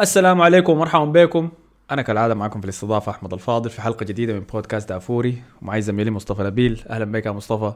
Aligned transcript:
السلام 0.00 0.42
عليكم 0.42 0.72
ومرحبا 0.72 1.04
بكم. 1.04 1.50
أنا 1.90 2.02
كالعادة 2.02 2.34
معكم 2.34 2.60
في 2.60 2.64
الاستضافة 2.64 3.12
أحمد 3.12 3.32
الفاضل 3.32 3.70
في 3.70 3.82
حلقة 3.82 4.04
جديدة 4.04 4.32
من 4.32 4.40
بودكاست 4.40 4.88
دافوري. 4.88 5.42
ومعي 5.62 5.82
زميلي 5.82 6.10
مصطفى 6.10 6.42
نبيل. 6.42 6.82
أهلا 6.90 7.04
بك 7.04 7.26
يا 7.26 7.30
مصطفى. 7.30 7.72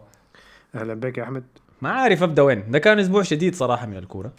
أهلا 0.74 0.94
بك 0.94 1.18
يا 1.18 1.22
أحمد. 1.22 1.44
ما 1.82 1.90
عارف 1.90 2.22
ابدا 2.22 2.42
وين. 2.42 2.70
ده 2.70 2.78
كان 2.78 2.98
أسبوع 2.98 3.22
شديد 3.22 3.54
صراحة 3.54 3.86
من 3.86 3.96
الكورة. 3.96 4.32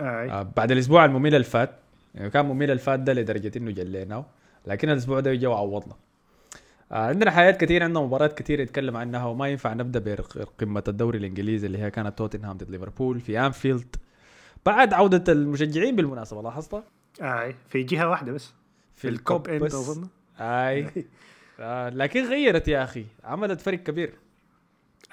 آه. 0.00 0.26
آه 0.30 0.52
بعد 0.56 0.72
الأسبوع 0.72 1.04
الممل 1.04 1.34
اللي 1.34 1.44
فات 1.44 1.70
يعني 2.14 2.30
كان 2.30 2.44
ممل 2.46 2.70
الفات 2.70 3.00
ده 3.00 3.12
لدرجة 3.12 3.52
إنه 3.58 3.70
جليناه. 3.70 4.26
لكن 4.66 4.90
الأسبوع 4.90 5.20
ده 5.20 5.34
جا 5.34 5.48
وعوضنا 5.48 5.94
آه 6.92 7.06
عندنا 7.06 7.30
حياة 7.30 7.50
كثير 7.50 7.82
عندنا 7.82 8.00
مباريات 8.00 8.38
كثير 8.38 8.62
نتكلم 8.62 8.96
عنها 8.96 9.24
وما 9.26 9.48
ينفع 9.48 9.72
نبدأ 9.72 10.16
بقمة 10.36 10.84
الدوري 10.88 11.18
الإنجليزي 11.18 11.66
اللي 11.66 11.78
هي 11.78 11.90
كانت 11.90 12.18
توتنهام 12.18 12.56
ضد 12.56 12.70
ليفربول. 12.70 13.20
في 13.20 13.40
أنفيلد 13.40 13.96
بعد 14.66 14.94
عودة 14.94 15.32
المشجعين 15.32 15.96
بالمناسبة 15.96 16.42
لاحظتها؟ 16.42 16.84
آه. 17.22 17.54
في 17.68 17.82
جهة 17.82 18.08
واحدة 18.08 18.32
بس. 18.32 18.52
في 18.94 19.08
ال 19.08 19.18
Kop 19.18 19.48
end. 19.48 19.62
أظن. 19.64 20.08
أي. 20.40 20.86
آه 21.60 21.88
لكن 21.88 22.24
غيرت 22.24 22.68
يا 22.68 22.84
أخي 22.84 23.04
عملت 23.24 23.60
فرق 23.60 23.78
كبير. 23.78 24.14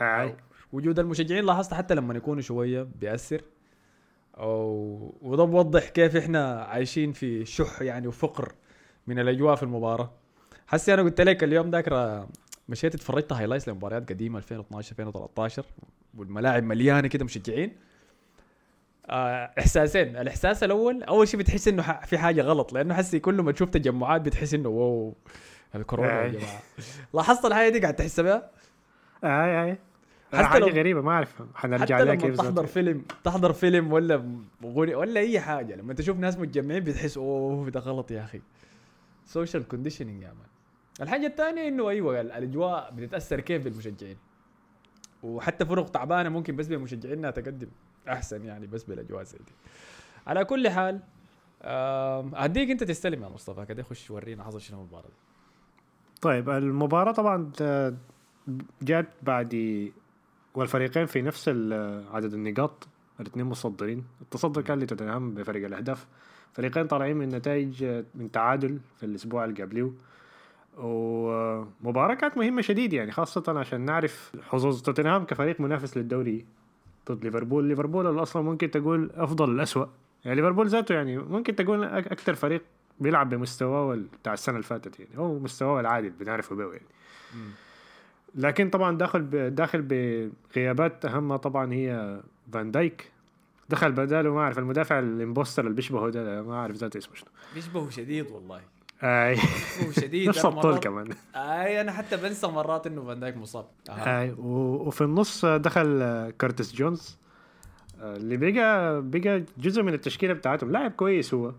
آه. 0.02 0.36
وجود 0.74 1.00
المشجعين 1.00 1.46
لاحظت 1.46 1.74
حتى 1.74 1.96
لما 1.96 2.14
يكونوا 2.14 2.42
شوية 2.42 2.88
بيأثر. 3.02 3.42
أو 4.38 5.16
وده 5.22 5.44
بوضح 5.44 5.90
كيف 5.90 6.16
إحنا 6.16 6.62
عايشين 6.62 7.12
في 7.12 7.46
شح 7.46 7.82
يعني 7.82 8.08
وفقر 8.08 8.52
من 9.08 9.20
الأجواء 9.20 9.56
في 9.56 9.64
المباراة. 9.64 10.12
حسي 10.68 10.94
أنا 10.94 11.02
قلت 11.02 11.22
لك 11.22 11.44
اليوم 11.44 11.70
ذاك 11.72 12.26
مشيت 12.70 12.96
اتفرجت 12.96 13.34
highlights 13.34 13.70
لمباريات 13.70 14.10
قديمة 14.10 14.38
2012 14.38 14.92
2013 14.92 15.66
والملاعب 16.18 16.64
مليانة 16.64 17.08
كده 17.08 17.26
مشجعين. 17.26 17.76
إحساسين 19.60 20.18
الإحساس 20.18 20.64
الأول 20.64 21.04
أول 21.04 21.28
شيء 21.28 21.40
بتحس 21.40 21.68
إنه 21.68 21.84
في 22.06 22.18
حاجة 22.18 22.42
غلط 22.42 22.74
لأنه 22.74 22.94
حسي 22.94 23.20
كل 23.20 23.42
ما 23.42 23.52
تشوف 23.52 23.70
تجمعات 23.70 24.22
بتحس 24.22 24.54
إنه 24.54 24.70
wow 24.70 25.16
الكورونا 25.76 26.12
يا 26.22 26.24
أي. 26.26 26.32
جماعة 26.32 26.60
لاحظت 27.14 27.46
الحاجة 27.46 27.70
دي 27.70 27.80
قاعد 27.80 27.96
تحس 27.96 28.20
بها 28.20 28.50
آه. 29.24 29.28
آه. 29.28 29.78
حتى 30.34 30.44
حاجة 30.44 30.60
لو- 30.62 30.68
غريبة 30.68 31.02
ما 31.02 31.12
أعرف 31.12 31.44
حنرجع 31.56 32.00
لها 32.00 32.16
كيف 32.16 32.38
تحضر. 32.38 32.66
فيلم 32.66 33.06
تحضر 33.24 33.54
فيلم 33.54 33.94
ولا 33.94 34.24
ولا 34.64 35.20
أي 35.20 35.40
حاجة 35.40 35.76
لما 35.76 35.94
تشوف 35.94 36.18
ناس 36.18 36.38
متجمعين 36.38 36.84
بتحس 36.84 37.18
أوه 37.18 37.70
ده 37.70 37.80
غلط 37.80 38.12
يا 38.12 38.24
أخي 38.24 38.42
social 39.26 39.68
conditioning 39.68 40.22
يا 40.24 40.28
man 40.28 40.48
الحاجة 41.02 41.28
الثانية 41.28 41.68
إنه 41.68 41.90
أيوه 41.90 42.22
ال- 42.22 42.32
الأجواء 42.32 42.92
بتتأثر 42.96 43.40
كيف 43.40 43.64
بالمشجعين 43.64 44.18
وحتى 45.24 45.66
فرق 45.66 45.90
تعبانة 45.90 46.30
ممكن 46.30 46.56
بس 46.56 46.68
بمشجعينها 46.68 47.32
تقدم 47.32 47.68
أحسن 48.08 48.46
يعني 48.46 48.68
بس 48.68 48.84
بالاجواء 48.84 49.24
زي 49.24 49.38
دي 49.38 49.52
على 50.28 50.46
كل 50.46 50.70
حال 50.70 51.00
هديك 52.36 52.70
أنت 52.72 52.84
تستلم 52.84 53.24
يا 53.24 53.30
مصطفى 53.30 53.66
كده 53.66 53.84
خش 53.84 54.12
ورينا 54.12 54.44
حصل 54.44 54.62
شنو 54.62 54.80
المباراه 54.82 55.08
دي. 55.08 55.14
طيب 56.22 56.50
المباراة 56.50 57.12
طبعا 57.12 57.52
آه، 57.62 57.94
جات 58.82 59.08
بعد 59.24 59.92
والفريقين 60.54 61.06
في 61.06 61.22
نفس 61.22 61.46
ال- 61.48 62.06
عدد 62.16 62.34
النقاط 62.34 62.88
الاثنين 63.20 63.46
متصدرين. 63.46 64.04
التصدر 64.22 64.62
كان 64.62 64.80
لتوتنهام 64.80 65.34
بفرق 65.34 65.66
الأهداف. 65.66 66.08
فريقين 66.54 66.88
طالعين 66.88 67.18
من 67.18 67.30
نتائج 67.30 67.84
آه، 67.84 68.04
من 68.16 68.32
تعادل 68.32 68.80
في 68.98 69.06
الأسبوع 69.06 69.46
اللي 69.46 69.64
قبليه 69.64 69.92
ومباراة 70.78 72.14
كانت 72.14 72.38
مهمة 72.38 72.62
شديد 72.62 72.94
يعني 72.94 73.12
خاصة 73.12 73.60
عشان 73.60 73.82
نعرف 73.82 74.32
حظوظ 74.42 74.82
توتنهام 74.82 75.26
كفريق 75.26 75.62
منافس 75.62 75.98
للدوري 75.98 76.46
ضد 77.12 77.24
ليفربول. 77.24 77.66
ليفربول 77.66 78.22
أصلا 78.22 78.42
ممكن 78.42 78.72
تقول 78.72 79.12
أفضل 79.14 79.52
الأسوأ. 79.52 79.86
يعني 80.26 80.36
ليفربول 80.36 80.68
ذاته 80.68 80.96
يعني 80.96 81.18
ممكن 81.18 81.56
تقول 81.56 81.84
أكثر 81.84 82.36
فريق 82.36 82.62
بيلعب 83.00 83.30
بمستواه 83.30 84.00
بتاع 84.22 84.34
السنة 84.34 84.56
اللي 84.56 84.68
فاتت 84.68 85.00
يعني. 85.00 85.18
هو 85.18 85.40
مستواه 85.40 85.80
العادي 85.80 86.08
اللي 86.08 86.20
بنعرفه 86.20 86.56
به 86.56 86.72
يعني. 86.72 86.86
لكن 88.36 88.70
طبعا 88.70 88.98
داخل 88.98 89.22
ب... 89.22 89.36
داخل 89.36 89.82
بغيابات 89.82 91.06
اهمها 91.06 91.38
طبعا 91.38 91.74
هي 91.74 92.22
فان 92.54 92.72
دايك. 92.72 93.12
دخل 93.70 93.92
بداله 93.92 94.34
ما 94.34 94.42
أعرف 94.42 94.60
المدافع 94.60 95.00
الإمبوستر 95.00 95.64
اللي 95.64 95.76
بيشبهه 95.76 96.10
ده 96.10 96.42
ما 96.42 96.54
أعرف 96.54 96.76
ذاته 96.76 96.98
اسمه 96.98 97.16
شنو. 97.16 97.30
بيشبهوا 97.56 97.90
شديد 97.90 98.32
والله. 98.32 98.62
أي. 99.04 99.36
بيشبهوا 99.36 99.92
شديد. 99.92 100.28
نفس 100.30 100.46
الطول 100.46 100.78
كمان. 100.78 101.10
أي 101.36 101.82
أنا 101.82 101.92
حتى 101.92 102.18
بنسى 102.18 102.48
مرات 102.48 102.88
إنه 102.88 103.06
فان 103.06 103.20
دايك 103.20 103.38
مصاب. 103.38 103.66
أي 103.90 104.36
وفي 104.38 105.02
النص 105.02 105.46
دخل 105.46 106.00
كيرتس 106.40 106.74
جونز 106.76 107.18
اللي 108.02 108.38
بقى 108.38 109.02
بقى 109.02 109.44
جزء 109.58 109.84
من 109.84 109.94
التشكيلة 109.94 110.34
بتاعتهم. 110.34 110.72
لاعب 110.72 110.92
كويس 110.92 111.34
هو. 111.34 111.54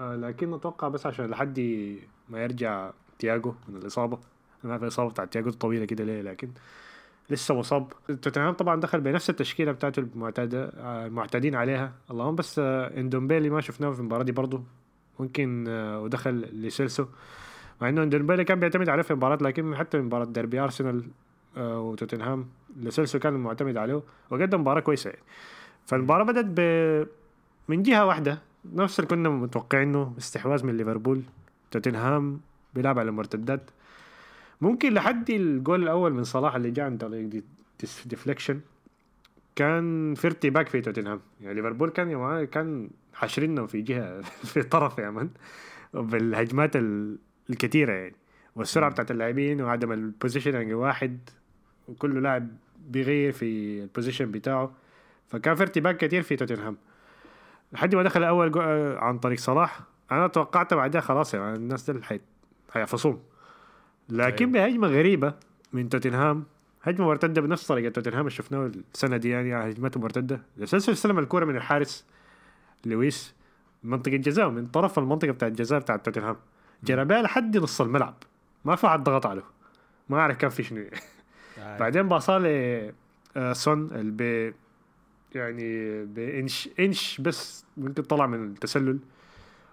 آه، 0.00 0.16
لكن 0.16 0.52
أتوقع 0.54 0.88
بس 0.88 1.06
عشان 1.06 1.26
لحد 1.26 1.58
ما 2.28 2.42
يرجع 2.42 2.90
تياجو 3.18 3.54
من 3.68 3.76
الإصابة. 3.76 4.18
أنا 4.64 4.72
عارف 4.72 4.82
الإصابة 4.82 5.10
بتاعت 5.10 5.32
تياجو 5.32 5.50
طويلة 5.50 5.84
كده 5.84 6.04
ليه 6.04 6.22
لكن 6.22 6.48
لسه 7.30 7.54
مصاب. 7.54 7.92
توتنهام 8.22 8.54
طبعا 8.54 8.80
دخل 8.80 9.00
بنفس 9.00 9.30
التشكيلة 9.30 9.72
بتاعته 9.72 10.00
المعتاده 10.00 10.64
المعتادين 11.06 11.54
عليها. 11.54 11.92
اللهم 12.10 12.34
بس 12.34 12.58
آه، 12.58 13.00
إندومبيلي 13.00 13.50
ما 13.50 13.60
شفناه 13.60 13.90
في 13.90 14.00
المباراة 14.00 14.22
دي 14.22 14.32
برضه. 14.32 14.62
ممكن 15.20 15.64
آه، 15.68 16.00
ودخل 16.00 16.40
لسيلسو. 16.52 17.06
مع 17.80 17.88
إنه 17.88 18.02
اندومبيلي 18.02 18.44
كان 18.44 18.60
بيعتمد 18.60 18.88
عليه 18.88 19.02
في 19.02 19.10
المباراه 19.10 19.38
لكن 19.40 19.76
حتى 19.76 19.98
مباراة 19.98 20.24
ديربي 20.24 20.60
أرسنال 20.60 21.04
آه، 21.56 21.80
وتوتنهام 21.80 22.46
لسيلسو 22.76 23.18
كان 23.18 23.34
معتمد 23.34 23.76
عليه 23.76 24.02
وقدم 24.30 24.60
مباراة 24.60 24.80
كويسة. 24.80 25.10
يعني 25.10 25.22
فالمباراة 25.86 26.24
بدأت 26.24 26.44
ب 26.48 26.60
من 27.68 27.82
جهة 27.82 28.06
واحدة 28.06 28.42
نفس 28.74 29.00
اللي 29.00 29.08
كنا 29.08 29.28
متوقعينه 29.28 30.14
استحواذ 30.18 30.66
من 30.66 30.76
ليفربول. 30.76 31.22
توتنهام 31.70 32.40
بيلعب 32.74 32.98
على 32.98 33.08
المرتدات. 33.08 33.70
ممكن 34.60 34.94
لحد 34.94 35.30
الجول 35.30 35.82
الأول 35.82 36.12
من 36.12 36.24
صلاح 36.24 36.54
اللي 36.54 36.70
جاء 36.70 36.84
عن 36.86 36.96
طريق 36.96 37.28
دي 37.28 37.44
deflection 38.06 38.60
كان 39.56 40.14
في 40.14 40.26
ارتباك 40.26 40.68
في 40.68 40.80
توتنهام. 40.80 41.20
يعني 41.40 41.54
ليفربول 41.54 41.90
كان 41.90 42.44
كان 42.44 42.90
حاشرينهم 43.14 43.66
في 43.66 43.82
جهة 43.82 44.20
في 44.52 44.62
طرف 44.62 44.98
يا 44.98 45.10
man 45.10 45.30
بالهجمات 45.94 46.76
ال- 46.76 47.18
الكثيره 47.50 47.92
يعني. 47.92 48.14
والسرعة 48.56 48.90
بتاعت 48.90 49.10
اللاعبين 49.10 49.60
وعدم 49.60 49.92
ال 49.92 49.99
positioning 49.99 50.72
واحد 50.72 51.18
وكل 51.88 52.22
لاعب 52.22 52.48
بيغير 52.88 53.32
في 53.32 53.80
ال 53.82 53.87
position 53.87 54.30
بتاعه. 54.30 54.72
فكان 55.28 55.54
في 55.54 55.62
ارتباك 55.62 55.96
كثير 55.96 56.22
في 56.22 56.36
توتنهام. 56.36 56.76
لحد 57.72 57.94
ما 57.94 58.02
دخل 58.02 58.24
أول 58.24 58.50
جو... 58.50 58.60
آه، 58.60 58.98
عن 58.98 59.18
طريق 59.18 59.38
صلاح. 59.38 59.80
أنا 60.12 60.26
توقعت 60.26 60.74
بعدها 60.74 61.00
خلاص 61.00 61.34
يعني 61.34 61.56
الناس 61.56 61.90
دول 61.90 62.04
حي... 62.04 62.20
هيفصوم 62.72 63.22
لكن 64.08 64.52
بهجمة 64.52 64.88
غريبة 64.88 65.34
من 65.72 65.88
توتنهام. 65.88 66.44
هجمة 66.82 67.06
مرتدة 67.06 67.40
بنفس 67.40 67.66
طريقة 67.66 67.92
توتنهام 67.92 68.20
اللي 68.20 68.30
شفناه 68.30 68.70
السنة 68.94 69.16
دي 69.16 69.28
يعني 69.30 69.54
هجمته 69.54 70.00
مرتدة. 70.00 70.40
لسلسل 70.56 70.92
استلم 70.92 71.18
الكورة 71.18 71.44
من 71.44 71.56
الحارس. 71.56 72.04
لويس 72.86 73.34
منطقة 73.82 74.16
جزاء 74.16 74.50
من 74.50 74.66
طرف 74.66 74.98
المنطقة 74.98 75.30
بتاعت 75.32 75.50
الجزاء 75.52 75.80
بتاعت 75.80 76.04
توتنهام. 76.04 76.36
جرى 76.84 77.04
بها 77.04 77.22
لحد 77.22 77.56
نص 77.56 77.80
الملعب. 77.80 78.14
ما 78.64 78.76
في 78.76 78.88
حد 78.88 79.04
ضغط 79.04 79.26
عليه. 79.26 79.44
ما 80.08 80.18
أعرف 80.18 80.36
كان 80.36 80.50
في 80.50 80.62
شنو. 80.62 80.84
آه. 81.58 81.78
بعدين 81.78 82.08
باصاه 82.08 82.38
ل 82.38 82.46
آه، 83.36 83.52
سون 83.52 83.90
اللي 83.92 84.54
يعني 85.34 86.04
بانش 86.04 86.68
إنش 86.80 87.20
بس 87.20 87.64
ممكن 87.76 88.02
طلع 88.02 88.26
من 88.26 88.44
التسلل. 88.46 88.98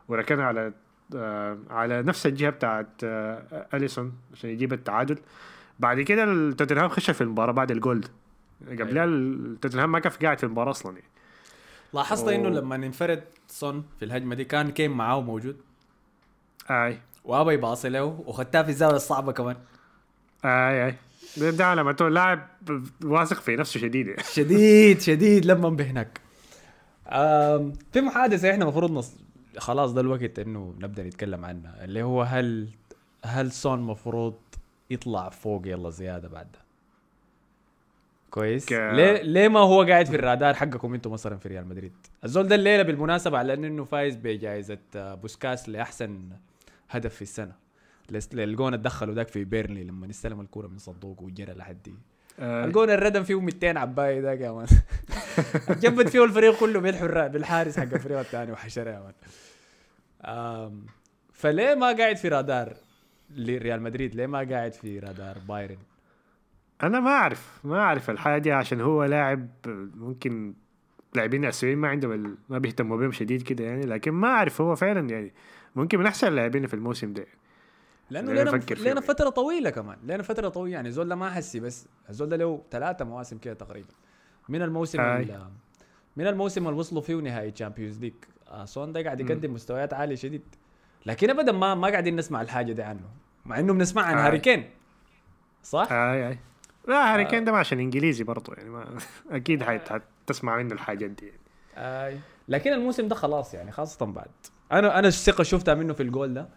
وركنها 0.07 0.45
على 0.45 0.73
آه، 1.15 1.57
على 1.69 2.01
نفس 2.01 2.25
الجهة 2.27 2.49
بتاعت 2.49 2.87
آه، 3.03 3.67
أليسون 3.73 4.13
عشان 4.33 4.49
يجيب 4.49 4.73
التعادل. 4.73 5.17
بعد 5.79 6.01
كده 6.01 6.51
توتنهام 6.51 6.89
خش 6.89 7.11
في 7.11 7.21
المباراة 7.21 7.51
بعد 7.51 7.71
الجول. 7.71 8.01
قبلها 8.69 9.03
ال- 9.03 9.59
توتنهام 9.61 9.91
ما 9.91 9.99
كان 9.99 10.11
قاعد 10.21 10.37
في 10.37 10.43
المباراة 10.43 10.71
أصلا 10.71 10.91
يعني. 10.97 11.07
لاحظت 11.93 12.27
إنه. 12.27 12.49
لما 12.49 12.75
انفرد 12.75 13.23
سون 13.47 13.83
في 13.99 14.05
الهجمة 14.05 14.35
دي 14.35 14.45
كان 14.45 14.71
كين 14.71 14.97
معاه 14.97 15.21
موجود؟ 15.21 15.57
أي. 16.69 16.99
وأبى 17.25 17.51
يباصي 17.51 17.89
له 17.89 18.03
وخدتها 18.25 18.63
في 18.63 18.69
الزاوية 18.69 18.95
الصعبة 18.95 19.31
كمان. 19.31 19.55
أي 20.45 20.85
أي. 20.85 20.95
ده- 21.51 21.65
على 21.65 21.95
لاعب 22.09 22.47
واثق 23.03 23.39
في 23.41 23.55
نفسه 23.55 23.79
شديد. 23.79 24.19
شديد 24.21 25.01
شديد 25.01 25.45
لما 25.45 25.69
بهناك 25.69 26.21
في 27.93 28.01
محادثة 28.01 28.51
إحنا 28.51 28.63
المفروض 28.63 28.91
نص... 28.91 29.15
خلاص 29.57 29.91
ده 29.91 30.01
الوقت 30.01 30.39
إنه 30.39 30.75
نبدأ 30.79 31.03
نتكلم 31.03 31.45
عنها 31.45 31.83
اللي 31.83 32.03
هو 32.03 32.21
هل 32.21 32.69
هل 33.25 33.51
سون 33.51 33.81
مفروض 33.81 34.33
يطلع 34.89 35.29
فوق 35.29 35.67
يلا 35.67 35.89
زيادة 35.89 36.27
بعد؟ 36.27 36.47
ده 36.51 36.59
كويس. 38.31 38.65
ك- 38.65 38.71
ليه 38.73 39.21
ليه 39.21 39.47
ما 39.47 39.59
هو 39.59 39.83
قاعد 39.83 40.05
في 40.05 40.15
الرادار 40.15 40.53
حقكم 40.53 40.93
أنتم 40.93 41.11
مثلا 41.11 41.37
في 41.37 41.49
ريال 41.49 41.67
مدريد؟ 41.67 41.91
الزول 42.23 42.47
ده 42.47 42.55
الليلة 42.55 42.83
بالمناسبة 42.83 43.37
على 43.37 43.53
أنه 43.53 43.83
فايز 43.83 44.15
بجائزة 44.15 44.77
آه، 44.95 45.15
Puskás 45.15 45.69
لأحسن 45.69 46.29
هدف 46.89 47.15
في 47.15 47.21
السنة. 47.21 47.51
لس- 48.11 48.33
للجون 48.33 48.73
اتدخلوا 48.73 49.13
ذاك 49.15 49.27
في 49.27 49.43
بيرنلي 49.43 49.83
لما 49.83 50.09
استلم 50.09 50.41
الكوره 50.41 50.67
من 50.67 50.77
صندوق 50.77 51.21
وجرى 51.21 51.53
لحد. 51.53 51.77
دي 51.83 51.93
آه، 52.39 52.65
الجون 52.65 52.89
الردم 52.89 53.23
فيه 53.23 53.39
200 53.39 53.77
عباية 53.77 54.19
ذاك 54.21 54.39
يا 54.41 54.51
مان. 54.51 54.67
جبت 55.83 56.07
فيه 56.09 56.23
الفريق 56.23 56.59
كله 56.59 56.79
الر- 56.89 57.27
بالحارس 57.27 57.79
حق 57.79 57.93
الفريق 57.93 58.19
الثاني 58.19 58.51
وحشرة 58.51 58.89
يا 58.91 58.99
مان. 58.99 59.13
فليه 61.33 61.75
ما 61.75 61.91
قاعد 61.91 62.17
في 62.17 62.27
رادار 62.27 62.73
لريال 63.35 63.81
مدريد؟ 63.81 64.15
ليه 64.15 64.25
ما 64.25 64.39
قاعد 64.49 64.73
في 64.73 64.99
رادار 64.99 65.37
بايرن؟ 65.47 65.77
أنا 66.83 66.99
ما 66.99 67.09
أعرف 67.09 67.59
ما 67.63 67.79
أعرف 67.79 68.09
الحاجة 68.09 68.41
دي 68.41 68.51
عشان 68.51 68.81
هو 68.81 69.03
لاعب 69.03 69.47
ممكن 69.95 70.53
لاعبين 71.15 71.45
اسيويين 71.45 71.77
ما 71.77 71.87
عندهم 71.87 72.11
ال... 72.11 72.37
ما 72.49 72.57
بيهتموا 72.57 72.97
بهم 72.97 73.11
شديد 73.11 73.41
كده 73.41 73.63
يعني 73.63 73.85
لكن 73.85 74.11
ما 74.11 74.27
أعرف 74.27 74.61
هو 74.61 74.75
فعلا 74.75 75.09
يعني 75.09 75.33
ممكن 75.75 75.99
من 75.99 76.05
أحسن 76.05 76.27
اللاعبين 76.27 76.67
في 76.67 76.73
الموسم 76.73 77.13
ده. 77.13 77.25
لأنه 78.09 78.33
لنا 78.33 78.59
فيه 78.59 78.75
لنا 78.75 78.87
يعني. 78.87 79.01
فترة 79.01 79.29
طويلة 79.29 79.69
كمان 79.69 79.97
لنا 80.03 80.23
فترة 80.23 80.49
طويلة 80.49 80.75
يعني 80.75 80.91
زول 80.91 81.13
ما 81.13 81.29
حسي 81.29 81.59
بس 81.59 81.87
الزول 82.09 82.29
ده 82.29 82.37
له 82.37 82.61
ثلاثة 82.71 83.05
مواسم 83.05 83.37
كده 83.37 83.53
تقريبا. 83.53 83.87
من 84.49 84.61
الموسم 84.61 85.01
من 86.17 86.27
الموسم 86.27 86.67
اللي 86.67 86.79
وصلوا 86.79 87.01
فيه 87.01 87.15
نهائي 87.15 87.51
تشامبيونز 87.51 87.99
ليج 87.99 88.13
سون 88.63 88.91
ده 88.91 89.03
قاعد 89.03 89.19
يقدم 89.19 89.53
مستويات 89.53 89.93
عالية 89.93 90.15
شديد. 90.15 90.41
لكن 91.05 91.29
ابدا 91.29 91.51
ما 91.51 91.75
ما 91.75 91.87
قاعدين 91.87 92.15
نسمع 92.15 92.41
الحاجة 92.41 92.71
دي 92.71 92.81
عنه 92.81 93.09
مع 93.45 93.59
إنه 93.59 93.73
بنسمع 93.73 94.01
عن. 94.01 94.17
هاري 94.17 94.39
كين 94.39 94.69
صح؟ 95.63 95.91
أي 95.91 96.27
أي. 96.27 96.39
لا 96.87 97.13
هاري 97.13 97.25
كين 97.25 97.43
ده 97.45 97.51
عشان 97.51 97.79
إنجليزي 97.79 98.23
برضه 98.23 98.53
يعني 98.57 98.69
ما 98.69 98.97
أكيد 99.31 99.63
حت... 99.63 100.01
حتسمع 100.25 100.57
منه 100.57 100.73
الحاجات 100.73 101.11
دي. 101.11 101.31
يعني. 101.75 102.19
لكن 102.47 102.73
الموسم 102.73 103.07
ده 103.07 103.15
خلاص 103.15 103.53
يعني 103.53 103.71
خاصة 103.71 104.05
بعد. 104.05 104.31
أنا 104.71 104.99
أنا 104.99 105.07
الثقة 105.07 105.43
شفتها 105.43 105.73
منه 105.73 105.93
في 105.93 106.03
الجول 106.03 106.33
ده 106.33 106.49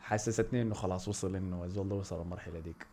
حسستني 0.00 0.62
إنه 0.62 0.74
خلاص 0.74 1.08
وصل 1.08 1.36
إنه 1.36 1.64
الزول 1.64 1.88
ده 1.88 1.94
وصل 1.94 2.22
المرحلة 2.22 2.60
ديك. 2.60 2.86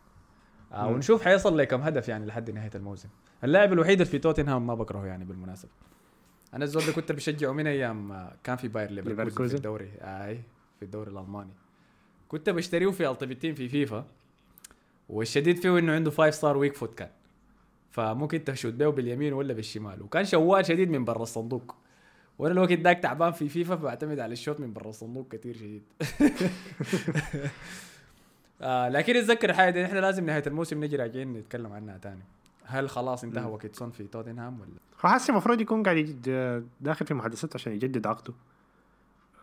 آه 0.74 0.88
مم. 0.88 0.94
ونشوف 0.94 1.26
حيصل 1.26 1.58
لكم 1.58 1.82
هدف 1.82 2.10
يعني 2.10 2.26
لحد 2.26 2.52
نهاية 2.52 2.72
الموسم. 2.76 3.10
اللاعب 3.44 3.74
الوحيد 3.74 4.02
اللي 4.02 4.12
في 4.12 4.20
توتنهام 4.20 4.68
ما 4.68 4.74
بكرهه 4.74 5.06
يعني 5.06 5.26
بالمناسبة. 5.26 5.72
أنا 6.54 6.64
الزول 6.64 6.86
ده 6.86 6.92
كنت 6.92 7.12
بشجعه 7.12 7.52
من 7.52 7.68
أيام 7.68 8.12
آه، 8.12 8.36
كان 8.44 8.56
في 8.56 8.68
باير 8.68 8.92
ليفركوزن 8.92 9.50
في. 9.50 9.56
الدوري. 9.56 9.92
آي 10.02 10.42
في 10.80 10.86
الدوري 10.86 11.12
الألماني. 11.12 11.54
كنت 12.28 12.50
بشتريه 12.50 12.92
في 12.92 13.10
ultimate 13.10 13.42
team 13.42 13.56
في 13.56 13.70
فيفا. 13.70 14.06
والشديد 15.10 15.58
فيه 15.58 15.80
إنه 15.80 15.94
عنده 15.94 16.12
5 16.12 16.30
star 16.30 16.58
weak 16.58 16.76
foot 16.76 16.94
كان 16.94 17.10
فممكن 17.92 18.44
ت 18.44 18.49
shoot 18.49 18.74
بيه 18.74 18.88
باليمين 18.88 19.34
ولا 19.34 19.54
بالشمال. 19.54 20.02
وكان 20.02 20.26
شوال 20.26 20.66
شديد 20.66 20.90
من 20.90 21.06
برا 21.06 21.24
الصندوق. 21.24 21.76
وأنا 22.40 22.54
الوقت 22.54 22.74
داك 22.74 23.00
تعبان 23.00 23.32
في 23.32 23.50
فيفا 23.50 23.76
بعتمد 23.76 24.20
على 24.20 24.34
ال 24.34 24.38
shoot 24.38 24.60
من 24.60 24.74
برا 24.74 24.90
الصندوق 24.90 25.28
كثير 25.32 25.56
شديد. 25.56 25.84
آه 28.62 28.90
لكن 28.90 29.16
اتذكر 29.16 29.50
الحاجة 29.50 29.70
دي 29.70 29.86
إحنا 29.86 30.00
لازم 30.00 30.26
نهاية 30.26 30.44
الموسم 30.48 30.84
نجي 30.84 30.96
راجعين 30.96 31.34
نتكلم 31.34 31.74
عنها 31.74 31.98
تاني. 31.98 32.24
هل 32.64 32.90
خلاص 32.90 33.24
انتهى. 33.24 33.46
وقت 33.46 33.76
سون 33.76 33.92
في 33.92 34.04
توتنهام 34.04 34.60
ولا؟ 34.60 34.70
فحاسس 34.98 35.30
المفروض 35.30 35.62
يكون 35.62 35.84
قاعد 35.84 35.98
يجد 35.98 36.66
داخل 36.82 37.06
في 37.06 37.14
محادثات 37.14 37.56
عشان 37.56 37.74
يجدد 37.74 38.08
عقده. 38.08 38.34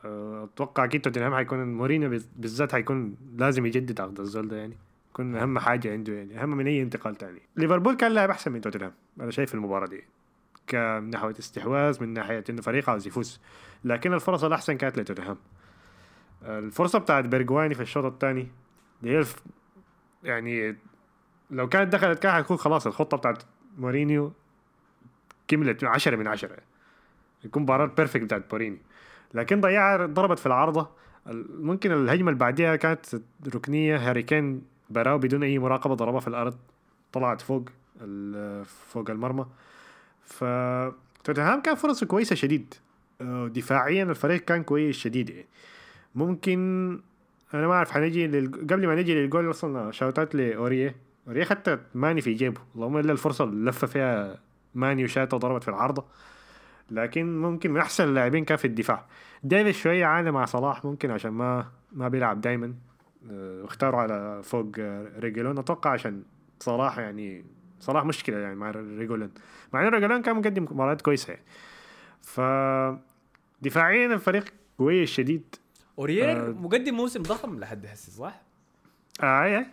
أه، 0.04 0.44
أتوقع 0.44 0.84
أكيد 0.84 1.00
توتنهام 1.00 1.34
حيكون 1.34 1.74
مورينيو 1.74 2.20
بالذات 2.36 2.72
حيكون 2.72 3.16
لازم 3.36 3.66
يجدد 3.66 4.00
عقد 4.00 4.20
الزول 4.20 4.48
ده 4.48 4.56
يعني. 4.56 4.76
يكون 5.16 5.36
أهم 5.36 5.58
حاجة 5.58 5.92
عنده 5.92 6.12
يعني 6.12 6.42
أهم 6.42 6.56
من 6.56 6.66
أي 6.66 6.82
انتقال 6.82 7.14
تاني. 7.14 7.42
ليفربول 7.56 7.94
كان 7.96 8.12
لاعب 8.12 8.30
أحسن 8.30 8.52
من 8.52 8.60
توتنهام 8.60 8.92
أنا 9.20 9.30
شايف 9.30 9.54
المباراة 9.54 9.86
دي. 9.86 10.04
كمن 10.66 11.10
ناحية 11.10 11.34
استحواذ 11.38 12.02
من 12.02 12.12
ناحية 12.12 12.44
إنه 12.50 12.62
فريق 12.62 12.90
عاوز 12.90 13.06
يفوز. 13.06 13.40
لكن 13.84 14.12
الفرص 14.14 14.44
الأحسن 14.44 14.76
كانت 14.76 14.98
لتوتنهام. 14.98 15.36
الفرصة 16.42 16.98
بتاعت 16.98 17.24
بيرجواين 17.24 17.74
في 17.74 17.80
الشوط 17.80 18.04
الثاني 18.04 18.48
دي. 19.02 19.22
يعني 20.24 20.76
لو 21.50 21.68
كانت 21.68 21.92
دخلت 21.92 22.18
كان 22.18 22.32
حتكون 22.32 22.56
خلاص 22.56 22.86
الخطة 22.86 23.16
بتاعت 23.16 23.42
مورينيو 23.78 24.32
كملت 25.48 25.84
10 25.84 26.16
من 26.16 26.26
10 26.26 26.56
يكون 27.44 27.62
مباراة 27.62 27.86
perfect 27.86 28.22
بتاعت 28.24 28.44
مورينيو. 28.52 28.78
لكن 29.34 29.60
ضيعها 29.60 30.06
ضربت 30.06 30.38
في 30.38 30.46
العارضة. 30.46 30.90
ال- 31.26 31.66
ممكن 31.66 31.92
الهجمة 31.92 32.28
اللي 32.28 32.38
بعديها 32.40 32.76
كانت 32.76 33.06
ركنية 33.54 33.96
هاري 33.96 34.22
كين 34.22 34.75
براو 34.90 35.18
بدون 35.18 35.42
أي 35.42 35.58
مراقبة 35.58 35.94
ضربها 35.94 36.20
في 36.20 36.28
الأرض 36.28 36.56
طلعت 37.12 37.40
فوق 37.40 37.68
فوق 38.64 39.10
المرمى. 39.10 39.46
ف 40.24 40.44
توتنهام 41.24 41.60
كان 41.62 41.74
فرصة 41.74 42.06
كويسة 42.06 42.36
شديد. 42.36 42.74
آه، 43.20 43.48
دفاعيا 43.48 44.04
الفريق 44.04 44.40
كان 44.44 44.62
كويس 44.62 44.96
شديد. 44.96 45.30
يعني 45.30 45.46
ممكن 46.14 46.60
أنا 47.54 47.66
ما 47.66 47.72
أعرف 47.72 47.90
حنجي 47.90 48.26
لل... 48.26 48.52
قبل 48.52 48.86
ما 48.86 48.94
نجي 48.94 49.14
للجول 49.14 49.48
وصلنا 49.48 49.90
شوتات 49.90 50.34
لاوريه 50.34 50.96
أورية. 51.28 51.44
حتى 51.44 51.78
ماني 51.94 52.20
في 52.20 52.34
جيبه. 52.34 52.60
اللهم 52.74 52.96
إلا 52.96 53.12
الفرصة 53.12 53.44
اللي 53.44 53.70
لفه 53.70 53.86
فيها 53.86 54.38
ماني 54.74 55.04
وشاته 55.04 55.34
وضربت 55.34 55.62
في 55.62 55.68
العارضة. 55.68 56.04
لكن 56.90 57.38
ممكن 57.38 57.70
من 57.70 57.80
أحسن 57.80 58.04
اللاعبين 58.04 58.44
كان 58.44 58.56
في 58.56 58.64
الدفاع. 58.64 59.04
ديفيس 59.42 59.76
شوية 59.76 60.06
عانى 60.06 60.30
مع 60.30 60.44
صلاح 60.44 60.84
ممكن 60.84 61.10
عشان 61.10 61.30
ما 61.30 61.66
ما 61.92 62.08
بيلعب 62.08 62.40
دايما. 62.40 62.74
واختاروا 63.30 64.00
على 64.00 64.42
فوق 64.42 64.72
آه، 64.78 65.18
ريجولون 65.18 65.58
أتوقع 65.58 65.90
عشان 65.90 66.22
صلاح 66.60 66.98
يعني 66.98 67.44
صلاح 67.80 68.04
مشكلة 68.04 68.38
يعني 68.38 68.54
مع 68.54 68.70
ريجولون 68.70 69.30
مع 69.72 69.82
إن 69.82 69.94
ريجولون 69.94 70.22
كان 70.22 70.36
مقدم 70.36 70.62
مباريات 70.62 71.02
كويسة. 71.02 71.32
يعني 71.32 71.44
ف 72.22 72.40
دفاعيا 73.62 74.06
الفريق 74.06 74.44
كويس 74.78 75.10
شديد. 75.10 75.54
أوريير 75.98 76.46
آه. 76.46 76.50
مقدم 76.50 76.94
موسم 76.94 77.22
ضخم 77.22 77.58
لحد 77.58 77.86
هسه 77.86 78.12
صح؟ 78.12 78.40
آه 79.22 79.44
اي 79.44 79.66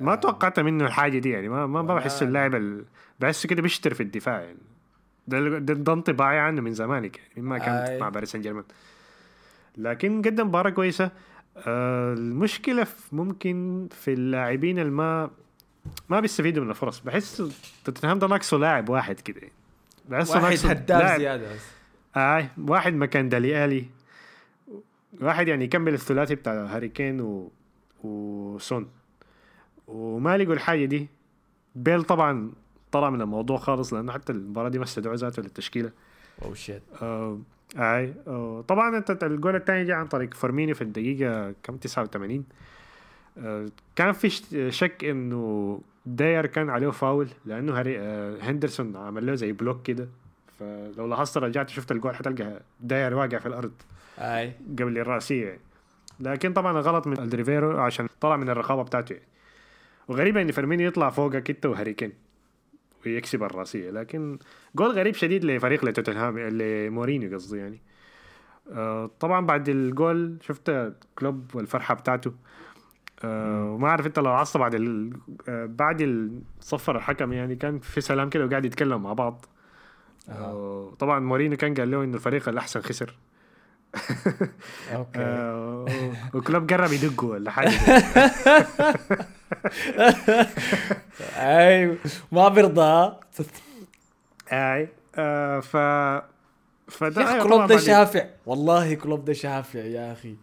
ما 0.00 0.14
توقعت 0.14 0.60
منه 0.60 0.86
الحاجة 0.86 1.18
دي 1.18 1.30
يعني. 1.30 1.48
ما 1.48 1.66
ما 1.66 1.82
بحس 1.82 2.22
اللاعب 2.22 2.54
ال... 2.54 2.84
بحسه 3.20 3.48
كده 3.48 3.62
بيشتر 3.62 3.94
في 3.94 4.02
الدفاع 4.02 4.40
يعني. 4.40 4.58
ده 5.28 5.58
ده, 5.58 5.74
ده 5.74 5.92
انطباعي 5.92 6.38
عنه 6.38 6.60
من 6.60 6.72
زمانك 6.74 7.18
يعني 7.18 7.42
مما 7.42 7.58
كان 7.58 7.74
آي. 7.74 8.00
مع 8.00 8.08
باريس 8.08 8.32
سان 8.32 8.40
جيرمان. 8.40 8.64
لكن 9.76 10.22
قدم 10.22 10.46
مباراة 10.46 10.70
كويسة. 10.70 11.10
آه 11.56 12.12
المشكلة 12.12 12.84
في 12.84 13.16
ممكن 13.16 13.88
في 13.90 14.12
اللاعبين 14.12 14.78
اللي 14.78 14.90
ما 16.08 16.20
بيستفيدوا 16.20 16.64
من 16.64 16.70
الفرص. 16.70 17.00
بحس 17.00 17.42
توتنهام 17.84 18.18
ده 18.18 18.26
ناقصه 18.26 18.56
لاعب 18.56 18.88
واحد 18.88 19.20
كده. 19.20 19.40
بحسه 20.08 20.42
واحد 20.42 20.66
هداف 20.66 21.20
بس. 21.20 21.60
اي 22.16 22.48
واحد 22.58 22.94
مكان 22.94 23.28
دالي 23.28 23.64
آلي. 23.64 23.86
واحد 25.20 25.48
يعني 25.48 25.64
يكمل 25.64 25.94
الثلاثي 25.94 26.34
بتاع 26.34 26.64
هاري 26.66 26.88
كين 26.88 27.20
و... 27.20 27.50
وسون 28.04 28.88
وما 29.88 30.38
لقوا 30.38 30.54
الحاجة 30.54 30.84
دي. 30.84 31.08
بيل 31.74 32.02
طبعا 32.04 32.52
طلع 32.92 33.10
من 33.10 33.20
الموضوع 33.20 33.58
خالص 33.58 33.92
لأنه 33.92 34.12
حتى 34.12 34.32
المباراة 34.32 34.68
دي 34.68 34.78
ما 34.78 34.84
استدعوا 34.84 35.16
ذاته 35.16 35.42
للتشكيلة. 35.42 35.90
oh 36.42 36.54
shit 36.54 36.82
آه 37.02 37.38
أي. 37.76 38.14
طبعا 38.68 38.96
أنت 38.96 39.22
الجول 39.22 39.56
الثاني 39.56 39.84
جاء 39.84 39.96
عن 39.96 40.06
طريق 40.06 40.34
فيرمينو 40.34 40.74
في 40.74 40.82
الدقيقة 40.82 41.54
كم 41.62 41.76
89 41.76 42.44
آه 43.38 43.66
كان 43.96 44.12
في 44.12 44.30
شك 44.70 45.04
إنه 45.04 45.80
داير 46.06 46.46
كان 46.46 46.70
عليه 46.70 46.90
فاول 46.90 47.28
لأنه 47.46 47.78
هاري 47.78 47.98
آه 48.00 48.38
هندرسون 48.42 48.96
عمل 48.96 49.26
له 49.26 49.34
زي 49.34 49.52
block 49.52 49.82
كده. 49.82 50.08
فلو 50.58 51.06
لاحظت 51.06 51.38
رجعت 51.38 51.68
شفت 51.68 51.92
الجول 51.92 52.14
حتلقى 52.14 52.60
داير 52.80 53.14
واقع 53.14 53.38
في 53.38 53.46
الأرض 53.46 53.72
أي. 54.18 54.52
قبل 54.78 54.98
الرأسية 54.98 55.46
يعني. 55.46 55.60
لكن 56.20 56.52
طبعا 56.52 56.80
غلط 56.80 57.06
من 57.06 57.18
ألديرفيرلد 57.18 57.80
عشان 57.80 58.08
طلع 58.20 58.36
من 58.36 58.48
الرقابة 58.48 58.82
بتاعته 58.82 59.12
يعني. 59.12 59.26
وغريبة 60.08 60.42
إن 60.42 60.52
فيرمينو 60.52 60.88
يطلع 60.88 61.10
فوقك 61.10 61.50
انت 61.50 61.66
وهاري 61.66 61.92
كين 61.92 62.12
ويكسب 63.06 63.42
الرأسية. 63.42 63.90
لكن 63.90 64.38
جول 64.74 64.90
غريب 64.90 65.14
شديد 65.14 65.44
لفريق 65.44 65.84
لتوتنهام 65.84 66.38
لمورينيو 66.38 67.34
قصدي 67.34 67.58
يعني. 67.58 67.80
آه 68.72 69.10
طبعا 69.20 69.46
بعد 69.46 69.68
الجول 69.68 70.36
شفت 70.40 70.92
كلوب 71.18 71.50
والفرحة 71.54 71.94
بتاعته. 71.94 72.32
آه 73.24 73.72
وما 73.72 73.88
أعرف 73.88 74.06
أنت 74.06 74.18
لو 74.18 74.30
عصب 74.30 74.60
بعد 74.60 74.74
ال... 74.74 75.12
آه 75.48 75.66
بعد 75.66 76.02
الصفر 76.02 76.96
الحكم 76.96 77.32
يعني 77.32 77.56
كان 77.56 77.78
في 77.78 78.00
سلام 78.00 78.30
كده 78.30 78.46
وقاعد 78.46 78.64
يتكلم 78.64 79.02
مع 79.02 79.12
بعض. 79.12 79.44
آه. 80.28 80.94
طبعا 80.98 81.20
مورينيو 81.20 81.56
كان 81.56 81.74
قال 81.74 81.90
له 81.90 82.04
إنه 82.04 82.14
الفريق 82.14 82.48
الأحسن 82.48 82.80
خسر. 82.80 83.14
okay. 84.94 85.18
آه 85.20 85.86
وكلوب 86.34 86.70
قرب 86.72 86.92
يدقه 86.92 87.26
ولا 87.26 87.50
حاجة 87.50 87.70
أي 91.36 91.98
ما 92.32 92.48
بيرضى. 92.48 93.14
أي 94.52 94.88
آه 95.16 95.60
ف 95.60 95.76
فده 96.90 97.42
كلوب 97.42 97.66
ده 97.66 97.76
شافع. 97.78 98.24
والله 98.46 98.94
كلوب 98.94 99.24
ده 99.24 99.32
شافع 99.32 99.78
يا 99.80 100.12
أخي. 100.12 100.36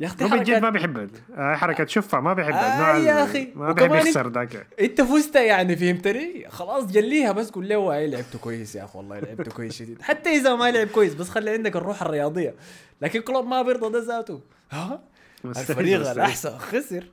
يا 0.00 0.06
أخي 0.06 0.14
جد 0.16 0.30
حركات. 0.30 0.62
ما 0.62 0.70
بيحب 0.70 1.10
آه 1.36 1.54
حركه 1.54 1.86
شفع 1.86 2.20
ما 2.20 2.32
بيحب 2.34 2.52
آه 2.54 2.96
يا 2.96 3.24
أخي. 3.24 3.52
ما 3.54 3.72
بيحب 3.72 3.94
يخسر 3.94 4.28
ذاك 4.28 4.66
انت 4.80 5.00
فزت 5.02 5.36
يعني 5.36 5.76
فهمتني؟ 5.76 6.46
خلاص 6.48 6.84
جليها 6.86 7.32
بس 7.32 7.50
قول 7.50 7.68
له 7.68 7.96
أي 7.96 8.06
لعبته 8.10 8.38
كويس 8.38 8.76
يا 8.76 8.84
أخي 8.84 8.98
والله 8.98 9.18
لعبته 9.18 9.50
كويس 9.50 9.72
شديد. 9.78 10.02
حتى 10.02 10.30
إذا 10.30 10.54
ما 10.54 10.70
لعب 10.70 10.86
كويس 10.86 11.14
بس 11.14 11.28
خلي 11.28 11.50
عندك 11.50 11.76
الروح 11.76 12.02
الرياضية. 12.02 12.54
لكن 13.02 13.20
كلوب 13.20 13.46
ما 13.46 13.62
بيرضى 13.62 13.92
ده 13.92 14.04
ذاته. 14.04 14.40
ها؟ 14.70 15.00
الفريق. 15.44 16.10
الأحسن. 16.10 16.58
خسر. 16.58 17.04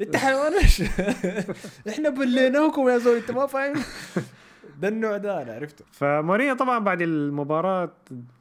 أنت 0.00 0.16
حيوانش 0.16 0.82
إحنا 1.88 2.08
بليناكم 2.08 2.88
يا 2.88 2.98
زول 2.98 3.16
أنت 3.16 3.30
ما 3.30 3.46
فاهم. 3.46 3.74
ده 4.80 4.88
النوع 4.88 5.16
ده 5.16 5.42
أنا 5.42 5.54
عرفته. 5.54 5.84
فمورينيو 5.92 6.54
طبعا 6.54 6.78
بعد 6.78 7.02
المباراة 7.02 7.92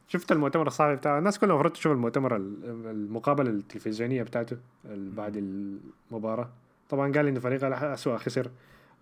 شفت 0.10 0.32
المؤتمر 0.32 0.68
الصحفي 0.68 0.96
بتاعه؟ 0.96 1.18
الناس 1.20 1.39
كلها 1.39 1.54
المفروض 1.54 1.74
تشوف 1.74 1.92
المؤتمر 1.92 2.36
ال- 2.36 2.63
المقابله 2.86 3.50
التلفزيونية 3.50 4.24
بتاعته 4.24 4.58
بعد 4.86 5.38
المباراة. 5.38 6.50
طبعا 6.89 7.12
قال 7.13 7.28
انه 7.28 7.39
فريقه 7.39 7.68
الاسوء 7.68 8.18
خسر 8.18 8.51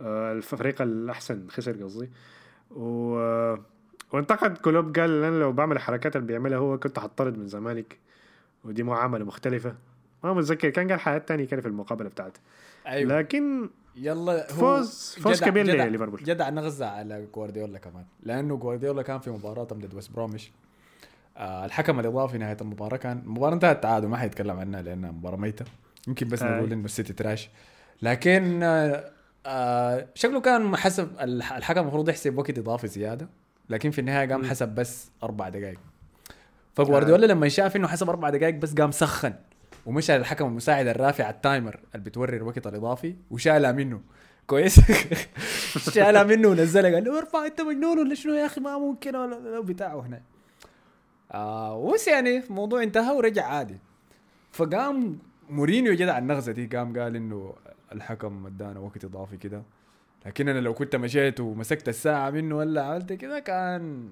آه، 0.02 0.32
الفريق 0.32 0.82
الأحسن 0.82 1.48
خسر 1.50 1.84
قصدي. 1.84 2.10
و 2.72 2.86
وانتقد 4.14 4.58
كلوب 4.58 5.00
قال 5.00 5.24
أنا 5.24 5.40
لو 5.40 5.52
بعمل 5.52 5.76
الحركات 5.76 6.16
اللي 6.16 6.28
بيعملها 6.28 6.58
هو 6.58 6.78
كنت 6.78 7.00
حطرد 7.00 7.38
من 7.38 7.48
زمالك. 7.48 7.98
ودي 8.64 8.84
معاملة 8.84 9.26
مختلفة. 9.26 9.76
ما 10.24 10.34
متذكر 10.34 10.70
كان 10.70 10.92
قال 10.92 11.00
حاجات 11.00 11.28
تانية 11.28 11.46
كده 11.46 11.62
في 11.62 11.68
المقابلة 11.68 12.10
بتاعته. 12.10 12.40
أيوه. 12.88 13.18
لكن 13.20 13.70
يلا 13.96 14.52
هو 14.52 14.56
فوز 14.56 15.16
فوز 15.22 15.44
كبير 15.44 15.66
لليفربول. 15.66 16.24
جدع 16.24 16.50
نغزى 16.50 16.86
على 16.86 17.28
جوارديولا 17.36 17.80
كمان. 17.80 18.06
لأنه 18.24 18.58
جوارديولا 18.58 19.02
كان 19.02 19.20
في 19.20 19.30
مباراة 19.30 19.64
ضد 19.64 19.94
ويست 19.94 20.12
بروميش. 20.12 20.48
آه 20.48 20.67
الحكم 21.38 22.00
الإضافي 22.00 22.38
نهاية 22.38 22.58
المباراة 22.62 22.98
كان 22.98 23.18
المباراة 23.26 23.54
انتهت 23.54 23.84
تعادل 23.84 24.08
ما 24.08 24.18
حيتكلم 24.18 24.60
عنها 24.60 24.82
لأنها 24.82 25.12
مباراة 25.12 25.38
ميتة. 25.38 25.66
يمكن 26.08 26.28
بس 26.28 26.44
آي. 26.44 26.50
نقول 26.50 26.72
انه 26.72 26.86
السيتي 26.86 27.14
تراش. 27.14 27.50
لكن 28.02 28.64
آه 28.64 29.12
آه 29.46 30.08
شكله 30.16 30.42
كان 30.42 30.76
حسب 30.78 31.10
الح- 31.22 31.54
الحكم 31.54 31.82
المفروض 31.82 32.10
يحسب 32.10 32.38
وقت 32.38 32.58
إضافي 32.58 32.88
زيادة. 32.88 33.28
لكن 33.70 33.92
في 33.92 34.00
النهاية 34.02 34.30
قام. 34.30 34.46
حسب 34.46 34.70
بس 34.70 35.10
أربع 35.24 35.50
دقائق 35.50 35.80
فجوارديولا 36.76 37.26
لما 37.26 37.50
شاف 37.50 37.76
إنه 37.76 37.88
حسب 37.88 38.10
أربع 38.10 38.30
دقائق 38.30 38.56
بس 38.56 38.74
قام 38.74 38.92
سخن. 38.92 39.34
ومشى 39.86 40.18
للحكم 40.18 40.46
المساعد 40.46 40.88
الرافع 40.88 41.30
ال 41.30 41.38
timer 41.38 41.80
اللي 41.96 42.06
بتوري 42.06 42.38
الوقت 42.38 42.68
الإضافي 42.68 43.16
وشالها 43.32 43.72
منه. 43.72 44.02
كويس؟ 44.48 44.80
شالها 45.96 46.24
منه 46.24 46.48
ونزلها 46.48 46.92
قال 46.94 47.04
له 47.04 47.18
أرفع 47.18 47.46
انت 47.46 47.62
مجنون 47.62 48.00
ولا 48.00 48.16
شنو 48.16 48.34
يا 48.34 48.46
أخي؟ 48.46 48.62
ما 48.62 48.78
ممكن. 48.78 49.16
ولا 49.16 49.38
ولا 49.38 49.60
بتاعه 49.60 50.00
هنا. 50.02 50.22
آه 51.32 51.94
بس 51.94 52.08
يعني 52.08 52.38
الموضوع 52.38 52.84
انتهى 52.84 53.16
ورجع 53.18 53.46
عادي. 53.46 53.78
فقام 54.52 55.18
مورينيو 55.50 55.94
جدع 55.94 56.18
النغزة 56.18 56.52
دي 56.52 56.66
قام 56.78 57.00
قال 57.00 57.16
إنه 57.16 57.54
الحكم 57.92 58.46
ادانا 58.46 58.80
وقت 58.80 59.06
إضافي 59.06 59.38
كده. 59.38 59.64
لكن 60.26 60.50
أنا 60.50 60.60
لو 60.60 60.74
كنت 60.74 60.96
مشيت 60.96 61.40
ومسكت 61.40 61.90
الساعة 61.90 62.30
منه 62.30 62.58
ولا 62.58 62.84
عملت 62.86 63.14
كده 63.14 63.40
كان 63.40 64.10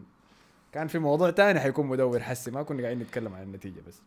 كان 0.71 0.87
في 0.87 0.99
موضوع 0.99 1.29
تاني 1.29 1.59
حيكون 1.59 1.87
مدور 1.87 2.19
حسي. 2.19 2.51
ما 2.51 2.63
كنا 2.63 2.83
قاعدين 2.83 2.99
نتكلم 3.03 3.33
عن 3.33 3.43
النتيجة 3.43 3.81
بس. 3.87 4.01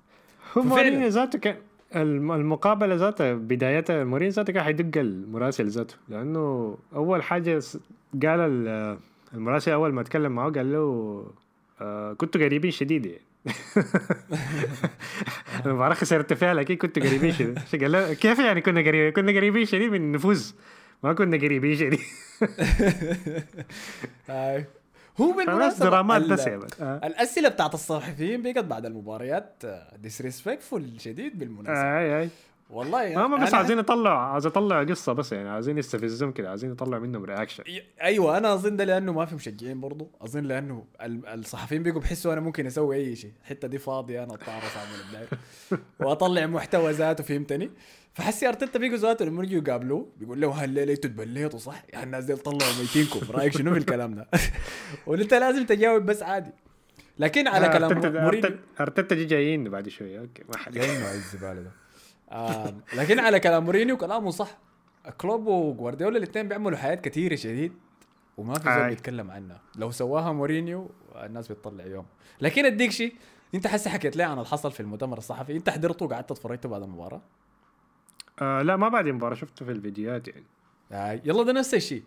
هو 0.56 0.62
مورينيو 0.62 1.08
ذاته 1.08 1.38
كان 1.38 1.56
الم- 1.96 2.32
المقابلة 2.32 2.94
ذاتها 2.94 3.34
بدايتها 3.34 4.04
مورينيو 4.04 4.32
ذاته 4.32 4.52
كان 4.52 4.62
حيدق 4.62 5.00
المراسل 5.00 5.68
ذاته. 5.68 5.94
لأنه 6.08 6.76
أول 6.94 7.22
حاجة 7.22 7.60
قال 8.22 8.40
ال- 8.40 8.98
المراسل 9.34 9.72
أول 9.72 9.92
ما 9.92 10.00
اتكلم 10.00 10.32
معه 10.32 10.50
قال 10.52 10.72
له 10.72 11.26
آه 11.80 12.12
كنتوا 12.12 12.44
قريبين 12.44 12.70
شديد 12.70 13.06
يعني. 13.06 13.22
المباراة 15.66 15.94
خسرت 15.94 16.32
فيها 16.32 16.54
لكن 16.54 16.76
كنتوا 16.76 17.02
قريبين 17.02 17.32
شديد. 17.32 17.58
قال 17.82 17.92
له 17.92 18.14
كيف 18.14 18.38
يعني 18.38 18.60
كنا 18.60 18.80
قريبين 18.80 19.12
كنا 19.12 19.32
قريبين 19.32 19.64
شديد 19.64 19.90
من 19.90 19.96
النفوذ؟ 20.00 20.52
ما 21.02 21.12
كنا 21.12 21.36
قريبين 21.36 21.76
شديد. 21.76 22.00
هاي 24.28 24.64
هو 25.20 25.32
فناس 25.32 25.46
بالمناسبه 25.46 25.84
درامات 25.86 26.22
بس. 26.22 26.48
آه. 26.48 26.60
الأسئلة 27.04 27.48
بتاعت 27.48 27.74
الصحفيين 27.74 28.42
بقت 28.42 28.64
بعد 28.64 28.86
المباريات 28.86 29.62
ديسريسبكتفول 29.96 31.00
شديد 31.00 31.38
بالمناسبة. 31.38 31.98
آي 31.98 32.20
آي. 32.20 32.28
والله 32.70 33.14
ما 33.14 33.26
هم 33.26 33.44
بس 33.44 33.54
عايزين 33.54 33.78
يطلعوا 33.78 34.18
عايز 34.18 34.46
يطلع 34.46 34.82
قصة 34.82 35.12
بس 35.12 35.32
يعني 35.32 35.48
عايزين 35.48 35.78
يستفزهم 35.78 36.32
كده 36.32 36.50
عايزين 36.50 36.70
يطلعوا 36.72 37.02
منهم 37.02 37.24
رياكشن 37.24 37.64
أيوه 38.02 38.38
أنا 38.38 38.54
أظن 38.54 38.76
ده 38.76 38.84
لأنه 38.84 39.12
ما 39.12 39.24
في 39.24 39.34
مشجعين 39.34 39.80
برضو. 39.80 40.10
أظن 40.20 40.42
لأنه 40.44 40.84
ال- 41.02 41.26
الصحفيين 41.26 41.82
بيقوا 41.82 42.00
بحسوا 42.00 42.32
أنا 42.32 42.40
ممكن 42.40 42.66
أسوي 42.66 42.96
أي 42.96 43.16
شيء. 43.16 43.32
الحتة 43.42 43.68
دي 43.68 43.78
فاضية 43.78 44.24
أنا 44.24 44.34
اطارس 44.34 44.76
اعمل 44.76 45.00
الداير 45.06 45.28
وأطلع 46.00 46.46
محتوى 46.46 46.92
ذاته 46.92 47.24
فهمتني؟ 47.24 47.70
فحسي 48.14 48.48
أرتيتا 48.48 48.78
بيجوا 48.78 48.96
ذاته 48.96 49.24
لما 49.24 49.44
يجوا 49.44 49.62
يقابلوه 49.62 50.08
بيقول 50.16 50.40
له 50.40 50.50
هل 50.64 50.78
أنتوا 50.78 51.10
تبليتوا 51.10 51.58
صح؟ 51.58 51.82
يعني 51.88 52.04
الناس 52.04 52.24
دي 52.24 52.36
طلعوا 52.36 52.72
ميتينكم 52.80 53.20
رايك 53.30 53.52
شنو 53.52 53.72
في 53.72 53.78
الكلام 53.78 54.14
ده؟ 54.14 54.28
وأنت 55.06 55.34
لازم 55.34 55.66
تجاوب 55.66 56.02
بس 56.06 56.22
عادي. 56.22 56.50
لكن 57.18 57.48
على 57.48 57.68
كلام 57.68 58.22
مورينيو 58.22 58.50
ارتيتا 58.80 59.14
جايين 59.14 59.68
بعد 59.70 59.88
شوية. 59.88 60.20
okay 60.20 60.42
ما 60.48 60.58
حد 60.58 60.72
جايين 60.72 61.00
مع 61.00 61.12
الزبالة 61.12 61.54
ده. 61.60 61.70
آه 61.70 61.72
لكن 62.94 63.18
على 63.18 63.40
كلام 63.40 63.64
مورينيو 63.64 63.96
كلامه 63.96 64.30
صح. 64.30 64.58
كلوب 65.18 65.46
وجوارديولا 65.46 66.18
الاثنين 66.18 66.48
بيعملوا 66.48 66.78
حياة 66.78 66.94
كثيرة 66.94 67.34
شديد 67.34 67.72
وما 68.36 68.54
في 68.54 68.64
زول 68.64 68.82
آي. 68.82 68.88
بيتكلم 68.88 69.30
عنها. 69.30 69.60
لو 69.76 69.90
سواها 69.90 70.32
مورينيو 70.32 70.90
الناس 71.16 71.48
بتطلع 71.52 71.84
يوم. 71.84 72.06
لكن 72.40 72.64
اديك 72.64 72.90
شيء 72.90 73.14
انت 73.54 73.66
حسي 73.66 73.90
حكيت 73.90 74.16
لي 74.16 74.22
عن 74.22 74.32
اللي 74.32 74.44
حصل 74.46 74.72
في 74.72 74.80
المؤتمر 74.80 75.18
الصحفي. 75.18 75.56
انت 75.56 75.70
حضرته 75.70 76.06
وقعدت 76.06 76.30
اتفرجته 76.30 76.68
بعد 76.68 76.82
المباراة؟ 76.82 77.20
آه 78.42 78.62
لا 78.62 78.76
ما 78.76 78.88
بعد 78.88 79.06
المباراة 79.06 79.34
شفته 79.34 79.64
في 79.64 79.72
الفيديوهات 79.72 80.28
يعني. 80.28 80.46
آه 80.92 81.20
يلا 81.24 81.42
ده 81.42 81.52
نفس 81.52 81.74
الشيء 81.74 82.02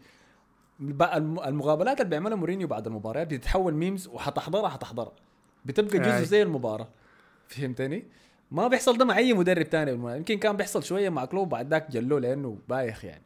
المقابلات 0.81 1.97
اللي 2.01 2.09
بيعملها 2.09 2.35
مورينيو 2.35 2.67
بعد 2.67 2.87
المباريات 2.87 3.27
بتتحول 3.27 3.73
memes 3.73 4.07
وحتحضرها 4.07 4.69
حتحضرها. 4.69 5.13
بتبقى 5.65 5.99
جزء 5.99 6.11
آي. 6.11 6.25
زي 6.25 6.41
المباراة. 6.41 6.87
فهمتني؟ 7.47 8.05
ما 8.51 8.67
بيحصل 8.67 8.98
ده 8.98 9.05
مع 9.05 9.17
أي 9.17 9.34
مدرب 9.34 9.70
تاني. 9.70 9.91
يمكن 10.17 10.38
كان 10.38 10.58
بيحصل 10.58 10.84
شوية 10.84 11.10
مع 11.10 11.25
كلوب 11.25 11.50
بعد 11.50 11.67
ذاك 11.70 11.91
خلوه 11.91 12.19
لأنه 12.20 12.58
بايخ 12.70 13.05
يعني. 13.05 13.22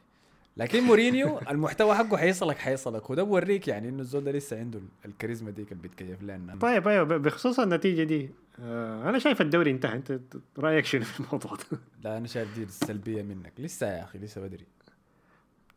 لكن 0.56 0.82
مورينيو 0.82 1.38
المحتوى 1.50 1.94
حقه 1.94 2.16
حيصلك 2.16 2.58
حيصلك. 2.58 3.10
وده 3.10 3.22
بوريك 3.22 3.68
يعني 3.68 3.88
إنه 3.88 4.00
الزول 4.00 4.24
ده 4.24 4.32
لسه 4.32 4.58
عنده 4.58 4.78
ال- 4.78 4.84
الكاريزما 5.10 5.50
ديك 5.50 5.72
اللي 5.72 5.82
بيتكيف 5.82 6.22
لنا 6.22 6.56
طيب 6.60 6.88
أيوه 6.88 7.04
بخصوص 7.04 7.60
النتيجة 7.60 8.02
دي 8.02 8.30
آه 8.62 9.08
أنا 9.08 9.18
شايف 9.18 9.40
الدوري 9.40 9.70
انتهى. 9.70 9.92
أنت 9.96 10.18
رأيك 10.58 10.84
شنو 10.84 11.04
في 11.04 11.20
الموضوع 11.20 11.52
ده؟ 11.54 11.78
لا 12.04 12.16
أنا 12.18 12.26
شايف 12.26 12.54
دي 12.54 12.62
السلبية 12.62 13.22
منك. 13.22 13.52
لسه 13.58 13.86
يا 13.86 14.02
أخي 14.04 14.18
لسه 14.18 14.40
بدري. 14.40 14.66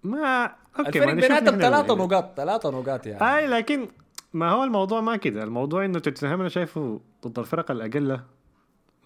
ما 0.04 0.46
أوكي 0.80 0.90
الفرق 0.90 1.14
بيناتهم 1.14 1.54
ال- 1.94 1.98
نقاط 1.98 2.38
ثلاثة 2.38 2.70
نقاط 2.70 3.08
يعني. 3.08 3.38
اي 3.38 3.48
لكن 3.48 3.88
ما 4.34 4.50
هو 4.52 4.64
الموضوع 4.64 5.02
ما 5.02 5.16
كده. 5.16 5.44
الموضوع 5.44 5.86
إنه 5.86 6.00
توتنهام 6.00 6.40
أنا 6.40 6.50
شايفه 6.50 7.00
ضد 7.28 7.40
الفرق 7.40 7.72
الأقل 7.72 8.20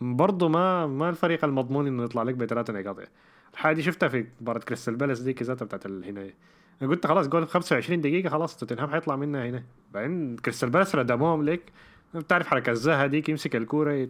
برضه 0.01 0.47
ما 0.49 0.87
ما 0.87 1.09
الفريق 1.09 1.45
المضمون 1.45 1.87
إنه 1.87 2.03
يطلع 2.03 2.23
لك 2.23 2.35
بثلاثة 2.35 2.73
نقاط. 2.73 2.97
الحاجة 3.53 3.75
دي 3.75 3.83
شفتها 3.83 4.09
في 4.09 4.25
مباراة 4.41 4.59
كريستال 4.59 4.95
بالاس 4.95 5.19
دي 5.19 5.35
ذاتها 5.41 5.65
بتاعت 5.65 5.85
أنا 5.85 6.31
قلت 6.81 7.07
خلاص 7.07 7.27
جول 7.27 7.47
25 7.47 8.01
دقيقة 8.01 8.29
خلاص 8.29 8.57
توتنهام 8.57 8.89
حيطلع 8.89 9.15
منها 9.15 9.49
هنا 9.49 9.63
بعدين 9.93 10.37
كريستال 10.37 10.69
بالاس 10.69 10.95
ردموهم 10.95 11.43
لك 11.43 11.61
بتعرف 12.13 12.47
حركة 12.47 12.69
زاها 12.69 13.07
ديك 13.07 13.29
يمسك 13.29 13.55
الكورة 13.55 14.07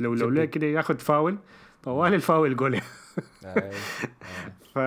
لو 0.00 0.14
لو. 0.14 0.28
ليه 0.28 0.44
كده 0.44 0.66
ياخذ 0.66 0.98
فاول 0.98 1.38
طوال 1.82 2.14
الفاول 2.14 2.56
جول 2.56 2.74
آي. 3.44 3.70
ف 4.74 4.78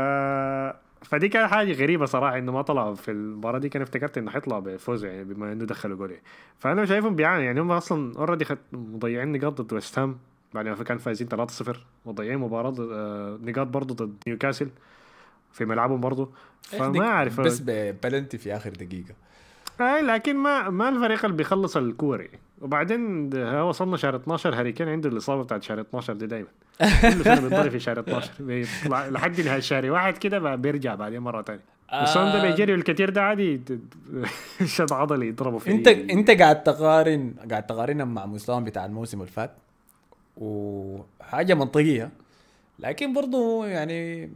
فدي 1.01 1.29
كانت 1.29 1.51
حاجة 1.51 1.73
غريبة 1.73 2.05
صراحة 2.05 2.37
إنه 2.37 2.51
ما 2.51 2.61
طلعوا 2.61 2.95
في 2.95 3.11
المباراة 3.11 3.59
دي. 3.59 3.69
كان 3.69 3.81
افتكرت 3.81 4.17
إنه 4.17 4.31
حيطلع 4.31 4.59
بفوز 4.59 5.05
يعني 5.05 5.23
بما 5.23 5.51
إنه 5.51 5.65
دخلوا 5.65 5.97
جول. 5.97 6.15
فأنا 6.59 6.85
شايفهم 6.85 7.15
بيعانوا 7.15 7.43
يعني. 7.43 7.61
هم 7.61 7.71
أصلا 7.71 8.17
already 8.17 8.45
مضيعين 8.73 9.31
نقاط 9.31 9.61
ضد 9.61 9.73
ويست 9.73 9.99
هام 9.99 10.17
بعد 10.53 10.67
ما 10.67 10.75
كان 10.83 10.97
فايزين 10.97 11.27
3-0 11.27 11.77
مضيعين 12.05 12.37
مباراة 12.39 12.69
ضد- 12.69 12.89
آه، 12.91 13.39
نقاط 13.43 13.67
برضه 13.67 14.05
ضد 14.05 14.15
نيوكاسل 14.27 14.69
في 15.53 15.65
ملعبهم 15.65 16.01
برضه 16.01 16.31
فما 16.61 17.05
أعرف. 17.05 17.41
بس 17.41 17.59
ببلنتي 17.65 18.37
في 18.37 18.55
آخر 18.55 18.69
دقيقة. 18.69 19.13
اي 19.81 20.01
لكن 20.01 20.35
ما 20.37 20.69
ما 20.69 20.89
الفريق 20.89 21.25
اللي 21.25 21.37
بيخلص 21.37 21.77
الكورة 21.77 22.21
يعني. 22.21 22.39
وبعدين 22.61 23.33
وصلنا 23.43 23.97
شهر 23.97 24.15
12 24.15 24.55
هاري 24.55 24.71
كين 24.71 24.89
عنده 24.89 25.09
الإصابة 25.09 25.43
بتاعت 25.43 25.63
شهر 25.63 25.81
12 25.81 26.13
دي 26.13 26.27
دايما. 26.27 26.47
كل 26.79 27.23
سنه 27.23 27.39
بينضرب 27.39 27.71
في 27.71 27.79
شهر 27.79 27.99
12 27.99 28.31
بيطلع 28.43 29.07
لحد 29.07 29.41
نهاية 29.41 29.59
شهر 29.59 29.91
واحد 29.91 30.17
كده 30.17 30.55
بيرجع 30.55 30.95
بعدين 30.95 31.19
مرة 31.19 31.41
ثانية 31.41 31.61
والسون 31.93 32.23
ده 32.23 32.41
آه، 32.41 32.49
بيجري 32.49 32.73
الكثير 32.73 33.09
ده 33.09 33.21
عادي 33.21 33.61
شد 34.65 34.93
عضلي 34.93 35.27
يضربه 35.27 35.57
في 35.57 35.71
انت 35.71 35.87
انت 35.87 36.31
قاعد 36.31 36.63
تقارن 36.63 37.33
قاعد 37.49 37.65
تقارنهم 37.65 38.13
مع 38.13 38.25
مستواهم 38.25 38.63
بتاع 38.63 38.85
الموسم 38.85 39.19
اللي 39.19 39.31
فات 39.31 39.51
وحاجة 40.37 41.53
منطقية. 41.53 42.11
لكن 42.79 43.13
برضو 43.13 43.63
يعني 43.63 44.29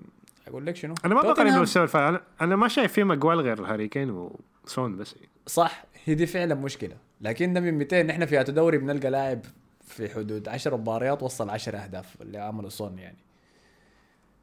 أقول 0.48 0.66
لك 0.66 0.76
شنو؟ 0.76 0.94
أنا 1.06 1.16
ما 1.16 1.22
بقارن 1.22 1.54
بالمستوى 1.54 1.88
أنا 1.96 2.22
أنا 2.42 2.56
ما 2.56 2.68
شايف 2.68 2.94
فيه 2.94 3.04
مجوال 3.04 3.42
غير 3.42 3.66
هاري 3.66 3.88
كين 3.88 4.30
وسون 4.66 4.98
بس. 4.98 5.16
صح 5.48 5.86
هي 6.06 6.16
دي 6.16 6.26
فعلا 6.26 6.56
مشكلة. 6.56 6.98
لكن 7.22 7.54
ده 7.54 7.60
من 7.60 7.74
200 7.74 8.04
نحن 8.04 8.26
في 8.26 8.44
دوري 8.44 8.78
بنلقى 8.78 9.10
لاعب 9.10 9.42
في 9.88 10.10
حدود 10.10 10.48
10 10.48 10.78
مباريات 10.78 11.24
وصل 11.24 11.50
10 11.50 11.78
أهداف 11.78 12.22
اللي 12.22 12.38
عمله 12.38 12.70
صون 12.70 13.00
يعني. 13.00 13.18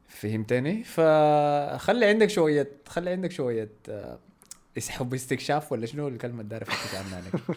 فهمتني؟ 0.07 0.83
فخلي 0.83 2.05
عندك 2.05 2.29
شوية 2.29 2.71
خلي 2.87 3.09
عندك 3.09 3.31
شوية 3.31 3.69
آه، 3.89 4.19
حب 4.89 5.13
استكشاف 5.13 5.71
ولا 5.71 5.85
شنو 5.85 6.07
الكلمة 6.07 6.41
عنها 6.95 7.19
أنا. 7.19 7.55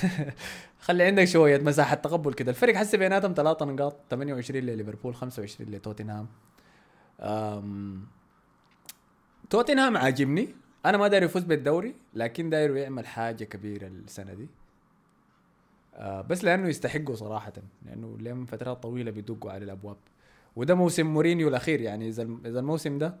خلي 0.80 1.04
عندك 1.04 1.24
شوية 1.24 1.58
مساحة 1.58 1.94
تقبل 1.94 2.32
كده. 2.32 2.50
الفرق 2.50 2.74
حسي 2.74 2.96
بيناتهم 2.96 3.34
ثلاثة 3.36 3.64
نقاط 3.64 3.96
28 4.10 4.62
لليفربول 4.64 5.14
25 5.14 5.70
لتوتنهام. 5.70 6.26
توتنهام 9.50 9.96
عاجبني. 9.96 10.48
أنا 10.86 10.98
ما 10.98 11.08
داير 11.08 11.22
يفوز 11.22 11.42
بالدوري 11.42 11.94
لكن 12.14 12.50
داير 12.50 12.76
يعمل 12.76 13.06
حاجة 13.06 13.44
كبيرة 13.44 13.86
السنة 13.86 14.34
دي. 14.34 14.48
آه 15.94 16.20
بس 16.20 16.44
لأنه 16.44 16.68
يستحقوا 16.68 17.14
صراحة 17.14 17.52
لأنه 17.86 18.16
لهم 18.20 18.46
فترات 18.46 18.82
طويلة 18.82 19.10
بيدقوا 19.10 19.50
على 19.50 19.64
الأبواب. 19.64 19.96
وده 20.56 20.74
موسم 20.74 21.06
مورينيو 21.06 21.48
الأخير 21.48 21.80
يعني 21.80 22.08
إذا 22.08 22.28
إذا 22.44 22.60
الموسم 22.60 22.98
ده 22.98 23.14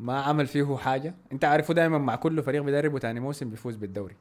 ما 0.00 0.20
عمل 0.20 0.46
فيه 0.46 0.76
حاجة 0.76 1.14
أنت 1.32 1.44
عارفه 1.44 1.74
دائما 1.74 1.98
مع 1.98 2.16
كل 2.16 2.42
فريق 2.42 2.62
بيدربه 2.62 2.98
ثاني 2.98 3.20
موسم 3.20 3.50
بيفوز 3.50 3.76
بالدوري. 3.76 4.16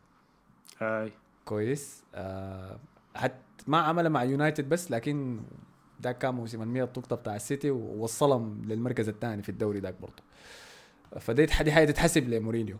هاي. 0.79 1.11
كويس. 1.45 2.03
آه 2.15 2.79
حتى 3.15 3.35
ما 3.67 3.77
عملها 3.77 4.09
مع 4.09 4.23
يونايتد 4.23 4.69
بس 4.69 4.91
لكن 4.91 5.39
ده 5.99 6.11
كان 6.11 6.33
موسم 6.33 6.61
ال 6.61 6.67
100 6.67 6.83
نقطه 6.83 7.15
بتاع 7.15 7.35
السيتي 7.35 7.71
ووصلهم 7.71 8.61
للمركز 8.65 9.09
الثاني 9.09 9.43
في 9.43 9.49
الدوري 9.49 9.79
ذاك 9.79 9.95
برضه. 10.01 10.23
فدي 11.19 11.45
دي 11.45 11.71
حاجة 11.71 11.85
تتحسب 11.85 12.29
لمورينيو. 12.29 12.77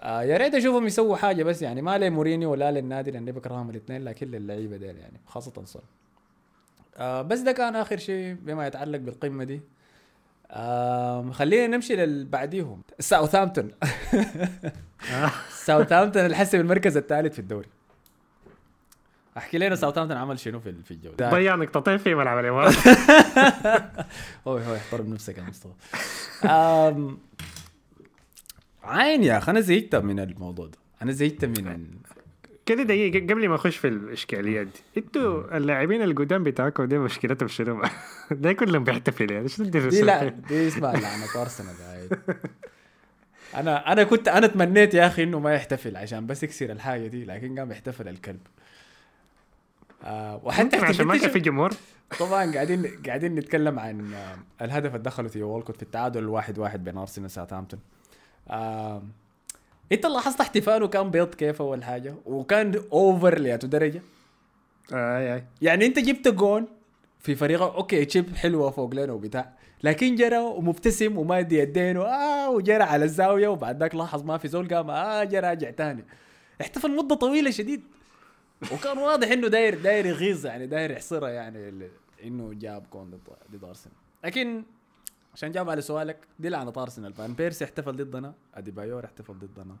آه 0.00 0.22
يا 0.22 0.36
ريت 0.36 0.54
أشوفهم 0.54 0.86
يسووا 0.86 1.16
حاجة 1.16 1.42
بس 1.42 1.62
يعني 1.62 1.82
ما 1.82 1.98
لمورينيو 1.98 2.50
ولا 2.52 2.70
للنادي 2.70 3.10
لأني 3.10 3.32
بكرههم 3.32 3.70
الاثنين 3.70 4.04
لكن 4.04 4.30
للعيبة 4.30 4.76
ديل 4.76 4.96
يعني 4.98 5.20
خاصة 5.26 5.64
صن 5.64 5.80
آه 6.96 7.22
بس 7.22 7.38
ده 7.40 7.52
كان 7.52 7.76
آخر 7.76 7.96
شيء 7.96 8.34
بما 8.34 8.66
يتعلق 8.66 8.98
بالقمة 8.98 9.44
دي. 9.44 9.60
آه 10.50 11.30
خلينا 11.30 11.66
نمشي 11.76 11.96
للي 11.96 12.24
بعديهم. 12.24 12.82
ساوثامبتون 12.98 13.70
ساوثامبتون 15.66 16.26
الحسب 16.26 16.60
المركز 16.60 16.96
الثالث 16.96 17.32
في 17.32 17.38
الدوري. 17.38 17.68
احكي 19.36 19.58
لنا 19.58 19.76
ساوثامبتون 19.76 20.16
عمل 20.16 20.38
شنو 20.38 20.60
في 20.60 20.74
في 20.84 20.90
الجو 20.90 21.12
ده 21.12 21.30
ضيع 21.30 21.54
نقطتين 21.54 21.96
في 21.96 22.14
ملعب 22.14 22.38
الامارات 22.38 22.74
هو 24.46 24.56
هو 24.56 24.76
احترم 24.76 25.14
نفسك 25.14 25.38
يا 25.38 25.42
مصطفى. 25.42 25.72
عين 28.84 29.22
يا 29.24 29.38
أخي 29.38 29.52
أنا 29.52 29.60
زهقت 29.60 29.94
من 29.94 30.20
الموضوع 30.20 30.66
ده. 30.66 30.78
أنا 31.02 31.12
زهقت 31.12 31.44
من 31.44 31.86
كده 32.66 32.82
دقيقة 32.82 33.26
قبل 33.32 33.48
ما 33.48 33.54
أخش 33.54 33.76
في 33.76 33.88
الإشكاليات 33.88 34.66
دي 34.66 34.80
إنتوا 34.96 35.56
اللاعبين 35.56 36.02
القدام 36.02 36.42
بتاعكم 36.42 36.84
دي 36.84 36.98
مشكلتهم 36.98 37.48
شنو؟ 37.48 37.82
ده 38.30 38.52
كلهم 38.52 38.84
بيحتفلوا 38.84 39.32
يعني 39.32 39.48
شنو 39.48 39.66
دي 39.66 40.02
لا 40.02 40.28
دي 40.28 40.68
اسمها 40.68 40.92
لعنة 40.92 41.26
ارسنال 41.36 41.74
أنا 43.54 43.92
أنا 43.92 44.04
كنت 44.04 44.28
أنا 44.28 44.46
تمنيت 44.46 44.94
يا 44.94 45.06
أخي 45.06 45.22
إنه 45.22 45.38
ما 45.38 45.54
يحتفل 45.54 45.96
عشان 45.96 46.26
بس 46.26 46.42
يكسر 46.42 46.72
الحاجة 46.72 47.06
دي 47.06 47.24
لكن 47.24 47.58
قام 47.58 47.70
يحتفل 47.70 48.08
الكلب. 48.08 48.40
آه 50.04 50.40
وحتى 50.44 50.76
عشان 50.76 51.06
ما 51.06 51.16
كان 51.16 51.30
في 51.30 51.40
جمهور. 51.40 51.70
طبعا 52.18 52.52
قاعدين 52.52 52.86
قاعدين 53.06 53.34
نتكلم 53.34 53.78
عن 53.78 54.14
آه، 54.14 54.64
الهدف 54.64 54.90
اللي 54.90 55.02
دخله 55.02 55.28
ثيو 55.28 55.48
وولكوت 55.48 55.76
في 55.76 55.82
التعادل 55.82 56.20
الواحد 56.20 56.58
واحد 56.58 56.84
بين 56.84 56.98
أرسنال 56.98 57.26
وساوثهامبتون. 57.26 57.80
آه 58.48 59.02
انت 59.92 60.06
لاحظت 60.06 60.40
احتفاله 60.40 60.88
كان 60.88 61.10
بيض 61.10 61.34
كيف 61.34 61.62
أول 61.62 61.84
حاجة؟ 61.84 62.14
وكان 62.26 62.82
over 62.92 63.38
لياتو 63.38 63.66
درجة؟ 63.66 64.02
آي 64.92 65.34
آي. 65.34 65.44
يعني 65.62 65.86
انت 65.86 65.98
جبت 65.98 66.28
جون 66.28 66.66
في 67.20 67.34
فريقك 67.34 67.74
أوكي 67.74 68.04
chip 68.04 68.36
حلوة 68.36 68.70
فوق 68.70 68.94
لنا 68.94 69.12
وبتاع 69.12 69.52
لكن 69.82 70.14
جرى 70.14 70.38
ومبتسم 70.38 71.18
وما 71.18 71.38
يدي 71.38 71.58
يدين 71.58 71.96
آه 71.96 72.50
وجرى 72.50 72.82
على 72.82 73.04
الزاوية 73.04 73.48
وبعد 73.48 73.80
ذاك 73.80 73.94
لاحظ 73.94 74.24
ما 74.24 74.38
في 74.38 74.48
زول 74.48 74.74
قام 74.74 74.90
آه 74.90 75.24
جرى 75.24 75.48
راجع 75.48 75.70
تاني. 75.70 76.04
احتفل 76.60 76.96
مدة 76.96 77.14
طويلة 77.14 77.50
شديد. 77.50 77.82
وكان 78.72 78.98
واضح 78.98 79.30
إنه 79.30 79.48
داير 79.48 79.82
داير 79.82 80.06
يغيظ 80.06 80.46
يعني 80.46 80.66
داير 80.66 80.90
يحصرها 80.90 81.28
يعني 81.28 81.88
إنه 82.24 82.52
جاب 82.54 82.86
جون 82.92 83.10
ضد 83.10 83.20
ضد 83.52 83.64
أرسنال. 83.64 83.96
لكن 84.24 84.64
عشان 85.34 85.52
جاوب 85.52 85.70
على 85.70 85.80
سؤالك 85.80 86.16
دي 86.38 86.48
لعنة 86.48 86.72
أرسنال. 86.76 87.12
فان 87.12 87.34
بيرسي 87.34 87.64
احتفل 87.64 87.96
ضدنا 87.96 88.34
أديبايور 88.54 89.04
احتفل 89.04 89.34
ضدنا. 89.34 89.76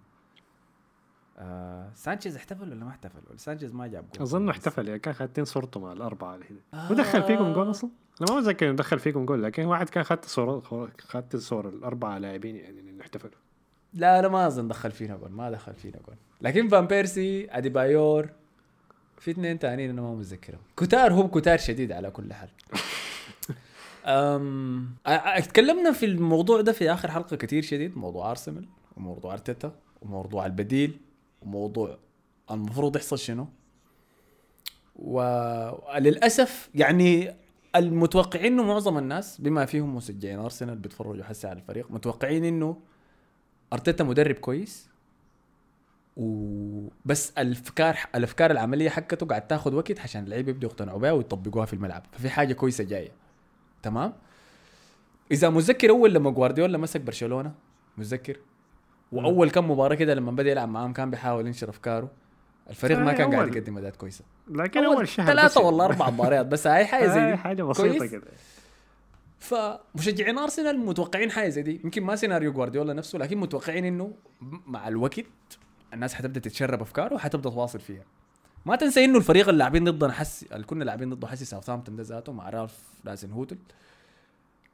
آه 1.38 1.90
سانشيز 1.94 2.36
احتفل 2.36 2.62
ولا 2.62 2.84
ما 2.84 2.90
احتفل؟ 2.90 3.20
ولا 3.28 3.38
سانشيز 3.38 3.74
ما 3.74 3.86
جاب 3.86 4.04
جول 4.14 4.22
أظن 4.22 4.48
احتفل 4.48 4.88
يعني 4.88 5.00
كان 5.00 5.14
خدتين 5.14 5.44
صورته 5.44 5.80
مع 5.80 5.92
الأربعة 5.92 6.34
اللي 6.34 6.46
هنا. 6.50 6.90
ودخل 6.90 7.22
فيكم 7.22 7.52
جول 7.52 7.70
أصلا؟ 7.70 7.90
أنا 8.20 8.32
ما 8.32 8.40
متذكر 8.40 8.68
إنه 8.68 8.76
دخل 8.76 8.98
فيكم 8.98 9.26
جول 9.26 9.42
لكن 9.42 9.64
واحد 9.64 9.88
كان 9.88 10.04
خدت 10.04 10.24
صوره 10.24 10.90
خدت 10.98 11.36
صور 11.36 11.68
الأربعة 11.68 12.18
لاعبين 12.18 12.56
يعني 12.56 12.80
انه 12.80 13.02
احتفلوا. 13.02 13.34
لا 13.94 14.18
أنا 14.18 14.28
ما 14.28 14.46
أظن 14.46 14.68
دخل 14.68 14.90
فينا 14.90 15.16
جول 15.16 15.30
ما 15.30 15.50
دخل 15.50 15.74
فينا 15.74 15.98
جول 16.06 16.16
لكن 16.40 16.68
فان 16.68 16.86
بيرسي 16.86 17.50
أديبايور 17.50 18.30
في 19.22 19.30
اثنين 19.30 19.58
تانيين 19.58 19.90
أنا 19.90 20.02
ما 20.02 20.14
متذكرهم. 20.14 20.58
كتار 20.76 21.12
هم 21.12 21.26
كتار 21.26 21.58
شديد 21.58 21.92
على 21.92 22.10
كل 22.10 22.32
حال. 22.32 22.48
أم... 24.06 24.94
أ- 25.08 25.10
أ- 25.40 25.46
تكلمنا 25.46 25.92
في 25.92 26.06
الموضوع 26.06 26.60
ده 26.60 26.72
في 26.72 26.92
آخر 26.92 27.10
حلقة 27.10 27.36
كتير 27.36 27.62
شديد 27.62 27.98
موضوع 27.98 28.30
أرسنال 28.30 28.64
وموضوع 28.96 29.32
أرتيتا 29.32 29.72
وموضوع 30.02 30.46
البديل 30.46 31.00
وموضوع 31.42 31.98
المفروض 32.50 32.96
يحصل 32.96 33.18
شنو. 33.18 33.48
وللاسف 34.96 36.70
يعني 36.74 37.34
المتوقعين 37.76 38.52
إنه 38.52 38.62
معظم 38.62 38.98
الناس 38.98 39.40
بما 39.40 39.64
فيهم 39.64 39.96
مشجعين 39.96 40.38
أرسنال 40.38 40.76
بيتفرجوا 40.78 41.24
حسي 41.24 41.46
على 41.46 41.58
الفريق 41.58 41.90
متوقعين 41.90 42.44
إنه 42.44 42.76
أرتيتا 43.72 44.04
مدرب 44.04 44.34
كويس 44.34 44.88
وبس 46.16 47.30
الأفكار 47.38 47.98
الأفكار 48.14 48.50
العملية 48.50 48.88
حقته 48.90 49.26
قاعد 49.26 49.46
تاخذ 49.46 49.74
وقت 49.74 50.00
عشان 50.00 50.24
اللعيبه 50.24 50.50
يبدوا 50.50 50.70
يقتنعوا 50.70 50.98
بها 50.98 51.12
ويطبقوها 51.12 51.66
في 51.66 51.72
الملعب. 51.72 52.02
ففي 52.12 52.30
حاجة 52.30 52.52
كويسة 52.52 52.84
جاية. 52.84 53.10
تمام؟ 53.82 54.12
إذا 55.30 55.48
متذكر 55.50 55.90
أول 55.90 56.14
لما 56.14 56.30
جوارديولا 56.30 56.78
مسك 56.78 57.00
برشلونة 57.00 57.52
متذكر 57.98 58.36
وأول 59.12 59.50
كم 59.50 59.70
مباراة 59.70 59.94
كده 59.94 60.14
لما 60.14 60.30
بدأ 60.32 60.50
يلعب 60.50 60.68
معاهم 60.68 60.92
كان 60.92 61.10
بيحاول 61.10 61.46
ينشر 61.46 61.68
أفكاره. 61.70 62.10
الفريق 62.70 62.98
ما 62.98 63.10
آه، 63.10 63.14
كان 63.14 63.30
قاعد 63.30 63.46
أول. 63.48 63.56
يقدم 63.56 63.78
أداءات 63.78 63.96
كويسة. 63.96 64.24
لكن 64.50 64.84
أول 64.84 65.08
شهر 65.08 65.26
ثلاثة 65.26 65.60
ولا 65.60 65.84
أربع 65.84 66.10
مباريات 66.10 66.46
بس. 66.46 66.66
هاي 66.66 66.86
حاجة 66.86 67.06
زي 67.06 67.26
دي. 67.30 67.36
حاجة 67.36 67.62
بسيطة؟ 67.62 68.06
كده. 68.06 68.22
فمشجعين 69.38 70.38
أرسنال 70.38 70.78
متوقعين 70.78 71.30
حاجة 71.30 71.48
زي 71.48 71.62
دي. 71.62 71.80
يمكن 71.84 72.02
ما 72.02 72.16
سيناريو 72.16 72.52
جوارديولا 72.52 72.92
نفسه 72.92 73.18
لكن 73.18 73.38
متوقعين 73.38 73.84
إنه 73.84 74.12
مع 74.66 74.88
الوقت 74.88 75.24
الناس 75.94 76.14
حتبدأ 76.14 76.40
تتشرب 76.40 76.82
أفكاره 76.82 77.14
وحتبدأ 77.14 77.50
تواصل 77.50 77.80
فيها. 77.80 78.04
ما 78.66 78.76
تنسى 78.76 79.04
إنه 79.04 79.18
الفريق 79.18 79.48
اللي 79.48 79.58
لاعبين 79.58 79.84
ضدنا 79.84 80.12
حسي 80.12 80.46
اللي 80.52 80.66
كنا 80.66 80.84
لاعبين 80.84 81.10
ضده 81.14 81.26
حسي 81.28 81.44
ساوثهامبتون 81.44 81.96
ده 81.96 82.02
ذاته 82.02 82.32
مع 82.32 82.50
رالف 82.50 82.78
هازنهوتل. 83.04 83.58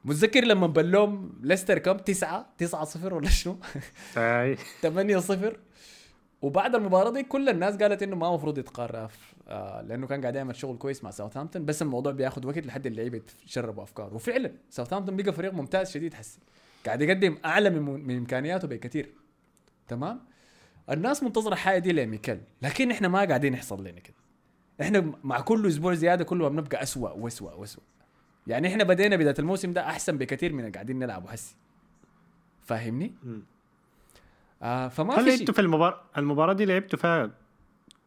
متذكر 0.05 0.43
لما 0.43 0.67
بلوم 0.67 1.33
ليستر 1.41 1.77
كم 1.79 1.97
9 1.97 2.49
9 2.57 2.85
0 2.85 3.13
ولا 3.13 3.29
شنو؟ 3.29 3.57
أي. 4.17 4.55
8 4.81 5.17
0 5.19 5.57
وبعد 6.41 6.75
المباراة 6.75 7.11
دي 7.11 7.23
كل 7.23 7.49
الناس 7.49 7.75
قالت 7.75 8.03
إنه 8.03 8.15
ما 8.15 8.27
المفروض 8.29 8.57
يتقرف 8.57 9.33
آه 9.47 9.81
لأنه 9.81 10.07
كان 10.07 10.21
قاعد 10.21 10.35
يعمل 10.35 10.55
شغل 10.55 10.77
كويس 10.77 11.03
مع 11.03 11.11
ساوثهامبتون 11.11 11.65
بس 11.65 11.81
الموضوع 11.81 12.11
بياخذ 12.11 12.47
وقت 12.47 12.57
لحد 12.65 12.85
اللعيبة 12.85 13.17
يتشربوا 13.17 13.83
افكار 13.83 14.13
وفعلا 14.13 14.51
ساوثهامبتون 14.69 15.15
بقى 15.17 15.33
فريق 15.33 15.53
ممتاز 15.53 15.91
شديد 15.91 16.13
حسي. 16.13 16.39
قاعد 16.85 17.01
يقدم 17.01 17.37
أعلى 17.45 17.69
من, 17.69 17.81
من 18.07 18.17
إمكانياته 18.17 18.67
بكثير. 18.67 19.13
تمام؟ 19.87 20.19
الناس 20.91 21.23
منتظرة 21.23 21.55
حاجة 21.55 21.79
دي 21.79 21.91
لميكل 21.91 22.37
لكن 22.61 22.91
إحنا 22.91 23.07
ما 23.07 23.19
قاعدين 23.19 23.53
يحصل 23.53 23.81
لنا 23.81 23.99
كده. 23.99 24.15
إحنا 24.81 25.13
مع 25.23 25.41
كل 25.41 25.67
أسبوع 25.67 25.93
زيادة 25.93 26.23
كل 26.23 26.37
ما 26.37 26.49
بنبقى 26.49 26.83
اسوء 26.83 27.17
واسوء 27.17 27.59
واسوء 27.59 27.83
يعني 28.47 28.67
إحنا 28.67 28.83
بدينا 28.83 29.15
بداية 29.15 29.35
الموسم 29.39 29.73
ده 29.73 29.85
أحسن 29.85 30.17
بكثير 30.17 30.53
من 30.53 30.71
قاعدين 30.71 30.99
نلعبه 30.99 31.31
حسي 31.31 31.55
فاهمني؟ 32.63 33.13
آه 34.61 34.87
فما 34.87 35.19
هل 35.19 35.25
في 35.31 35.41
أنتوا 35.41 35.53
في 35.53 35.61
المباراة 35.61 36.01
المباراة 36.17 36.53
دي 36.53 36.65
لعبتوا 36.65 36.99
فيها 36.99 37.31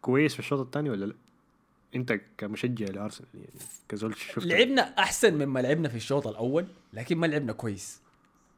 كويس 0.01 0.33
في 0.33 0.39
الشوط 0.39 0.61
الثاني 0.61 0.91
ولا 0.91 1.05
لا؟ 1.05 1.15
أنت 1.95 2.21
كمشجع 2.39 2.87
لأرسنال 2.87 3.29
يعني 3.35 3.51
كزول 3.89 4.17
شفت؟ 4.17 4.47
لعبنا 4.47 4.83
أحسن 4.83 5.35
مما 5.35 5.61
لعبنا 5.61 5.89
في 5.89 5.97
الشوط 5.97 6.27
الأول 6.27 6.67
لكن 6.93 7.19
ما 7.19 7.27
لعبنا 7.27 7.53
كويس. 7.53 8.03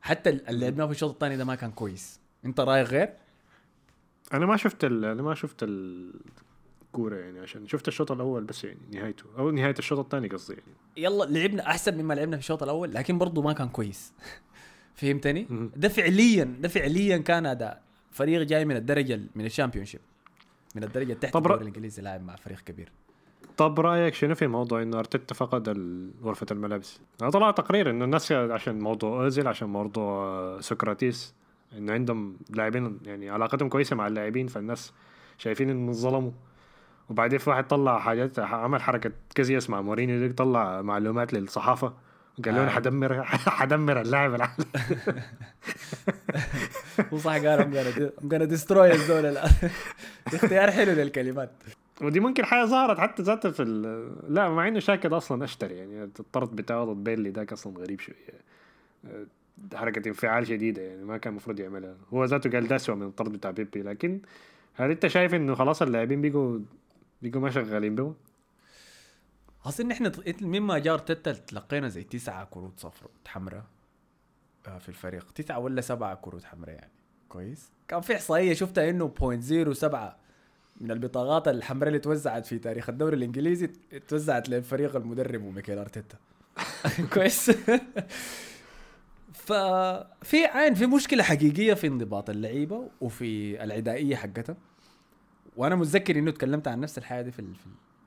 حتى 0.02 0.30
اللي 0.30 0.60
لعبناه 0.64 0.86
في 0.86 0.92
الشوط 0.92 1.10
الثاني 1.10 1.36
ده 1.36 1.44
ما 1.44 1.54
كان 1.54 1.70
كويس. 1.70 2.20
أنت 2.44 2.60
رأيك 2.60 2.88
غير؟ 2.88 3.12
أنا 4.36 4.46
ما 4.46 4.56
شفت 4.56 4.84
ال... 4.84 5.04
أنا 5.04 5.22
ما 5.22 5.34
شفت 5.34 5.62
الكورة 5.62 7.16
يعني 7.16 7.38
عشان 7.40 7.66
شفت 7.68 7.88
الشوط 7.88 8.12
الأول 8.12 8.44
بس 8.44 8.64
يعني 8.64 8.78
نهايته 8.92 9.24
أو 9.38 9.50
نهاية 9.50 9.74
الشوط 9.78 9.98
الثاني 9.98 10.28
قصدي 10.28 10.52
يعني. 10.54 10.66
يلا 10.96 11.24
لعبنا 11.24 11.66
أحسن 11.66 11.98
مما 12.02 12.14
لعبنا 12.14 12.36
في 12.36 12.42
الشوط 12.42 12.62
الأول 12.62 12.94
لكن 12.94 13.18
برضه 13.18 13.42
ما 13.42 13.52
كان 13.52 13.68
كويس. 13.68 14.12
فهمتني. 14.94 15.46
ده 15.76 15.88
فعليا 15.88 16.44
ده 16.60 16.68
فعليا 16.68 17.18
كان 17.18 17.46
أداء. 17.46 17.82
فريق 18.12 18.42
جاي 18.42 18.64
من 18.64 18.76
الدرجة 18.76 19.14
ال- 19.14 19.26
من 19.34 19.44
الشامبيون 19.46 19.86
من 20.74 20.84
الدرجة 20.84 21.12
تحت 21.12 21.32
طب 21.34 21.46
الدوري 21.46 21.60
الإنجليزي 21.62 22.02
لاعب 22.02 22.22
مع 22.24 22.36
فريق 22.36 22.60
كبير. 22.60 22.92
طب 23.56 23.80
رأيك 23.80 24.14
شنو 24.14 24.34
في 24.34 24.46
موضوع 24.46 24.82
إنه 24.82 24.98
أرتيتا 24.98 25.34
فقد 25.34 25.68
غرفه 26.22 26.46
الملابس؟ 26.50 27.00
أنا 27.22 27.30
طلع 27.30 27.50
تقرير 27.50 27.90
إنه 27.90 28.04
الناس 28.04 28.32
عشان 28.32 28.78
موضوع 28.78 29.24
أوزيل 29.24 29.48
عشان 29.48 29.68
موضوع 29.68 30.60
سقراطيس 30.60 31.34
انه 31.72 31.92
عندهم 31.92 32.36
لاعبين 32.50 32.98
يعني 33.06 33.30
علاقتهم 33.30 33.68
كويسة 33.68 33.96
مع 33.96 34.06
اللاعبين 34.06 34.46
فالناس 34.46 34.92
شايفين 35.38 35.70
انه 35.70 35.92
ظلموا 35.92 36.30
وبعدين 37.10 37.38
في 37.38 37.50
واحد 37.50 37.66
طلع 37.68 37.98
حاجات 37.98 38.38
عمل 38.38 38.82
حركة 38.82 39.12
كزياس 39.34 39.70
مع 39.70 39.80
مورينيو 39.80 40.32
طلع 40.32 40.82
معلومات 40.82 41.32
للصحافة. 41.34 41.94
قال 42.44 42.54
لهم 42.54 42.64
آه. 42.64 42.68
حدمر 42.68 43.24
حدمر 43.58 44.00
اللاعب 44.00 44.34
العالمي. 44.34 44.64
هو 47.12 47.18
صح 47.18 47.36
قال 47.36 47.60
I'm 48.20 48.24
gonna 48.24 48.50
destroy 48.50 48.72
الزول 48.76 49.36
اختيار 50.34 50.70
حلو 50.70 50.92
للكلمات. 50.92 51.50
ودي 52.02 52.20
ممكن 52.20 52.44
حاجة 52.44 52.64
ظهرت 52.64 52.98
حتى 53.00 53.22
ذاتها 53.22 53.50
في 53.50 53.62
ال- 53.62 54.34
لا 54.34 54.48
مع 54.48 54.68
إنه 54.68 54.78
شاكد 54.80 55.12
أصلا 55.12 55.44
أشتري 55.44 55.74
يعني 55.74 56.04
الطرد 56.04 56.56
بتاعه 56.56 56.84
ضد 56.84 57.04
بيلي 57.04 57.30
ذاك 57.30 57.52
أصلا 57.52 57.78
غريب 57.78 58.00
شوية. 58.00 58.16
حركة 59.74 60.08
انفعال 60.08 60.46
شديدة 60.46 60.82
يعني 60.82 61.04
ما 61.04 61.16
كان 61.16 61.30
المفروض 61.30 61.60
يعملها. 61.60 61.96
هو 62.12 62.24
ذاته 62.24 62.50
قال 62.50 62.68
ده 62.68 62.94
من 62.94 63.02
الطرد 63.02 63.32
بتاع 63.32 63.50
بيبي 63.50 63.82
لكن 63.82 64.20
هل 64.74 64.90
أنت 64.90 65.06
شايف 65.06 65.34
إنه 65.34 65.54
خلاص 65.54 65.82
اللاعبين 65.82 66.20
بيجوا 66.20 66.58
بيجوا 67.22 67.40
ما 67.40 67.50
شغالين 67.50 67.94
به؟ 67.94 68.14
اظن 69.64 69.90
إحنا 69.90 70.12
مما 70.40 70.78
جار 70.78 70.98
تتا 70.98 71.32
تلقينا 71.32 71.88
زي 71.88 72.02
تسعة 72.02 72.44
كروت 72.44 72.80
صفراء 72.80 73.10
حمراء 73.26 73.64
آه، 74.66 74.78
في 74.78 74.88
الفريق. 74.88 75.32
تسعة 75.32 75.58
ولا 75.58 75.80
سبعة 75.80 76.14
كروت 76.14 76.44
حمراء 76.44 76.74
يعني. 76.74 76.92
كويس. 77.28 77.72
كان 77.88 78.00
في 78.00 78.14
إحصائية 78.14 78.54
شفتها 78.54 78.90
إنه 78.90 79.08
0.07 79.08 80.16
من 80.80 80.90
البطاقات 80.90 81.48
الحمراء 81.48 81.88
اللي 81.88 81.98
توزعت 81.98 82.46
في 82.46 82.58
تاريخ 82.58 82.88
الدوري 82.88 83.16
الإنجليزي 83.16 83.70
توزعت 84.08 84.48
للفريق 84.48 84.96
المدرب 84.96 85.42
وميكيل 85.42 85.78
أرتيتا. 85.78 86.18
كويس. 87.14 87.50
ففي 89.46 90.44
عين 90.46 90.74
في 90.74 90.86
مشكلة 90.86 91.22
حقيقية 91.22 91.74
في 91.74 91.86
انضباط 91.86 92.30
اللعيبة 92.30 92.88
وفي 93.00 93.62
العدائية 93.64 94.16
حقتها 94.16 94.56
وأنا 95.56 95.74
متذكر 95.76 96.18
إنه 96.18 96.30
تكلمت 96.30 96.68
عن 96.68 96.80
نفس 96.80 96.98
الحاجة 96.98 97.22
دي 97.22 97.30
في 97.30 97.36
في 97.36 97.42
ال- 97.42 97.54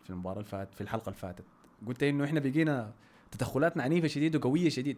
في 0.04 0.10
المباراة 0.10 0.40
الفات 0.40 0.74
في 0.74 0.82
الحلقة 0.82 1.04
اللي 1.10 1.20
فاتت. 1.20 1.44
قلت 1.88 2.04
إنه 2.04 2.26
إحنا 2.26 2.40
بقينا 2.40 2.92
تدخلاتنا 3.32 3.84
عنيفة 3.84 4.08
شديد 4.08 4.36
وقوية 4.36 4.70
شديد. 4.70 4.98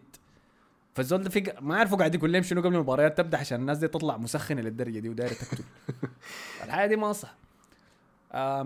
فالزول 0.94 1.22
ده 1.22 1.54
ما 1.60 1.76
عارفوا 1.76 1.98
قاعد 1.98 2.14
يقول 2.14 2.32
لهم 2.32 2.42
شنو 2.42 2.60
قبل 2.60 2.74
المباريات 2.74 3.18
تبدأ 3.18 3.38
عشان 3.38 3.60
الناس 3.60 3.78
دي 3.78 3.88
تطلع 3.88 4.16
مسخنة 4.16 4.60
للدرجة 4.60 4.98
دي 4.98 5.08
ودايرة 5.08 5.32
تقتل. 5.32 5.64
الحاجة 6.64 6.88
دي 6.88 6.96
ما 6.96 7.12
صح. 7.12 7.34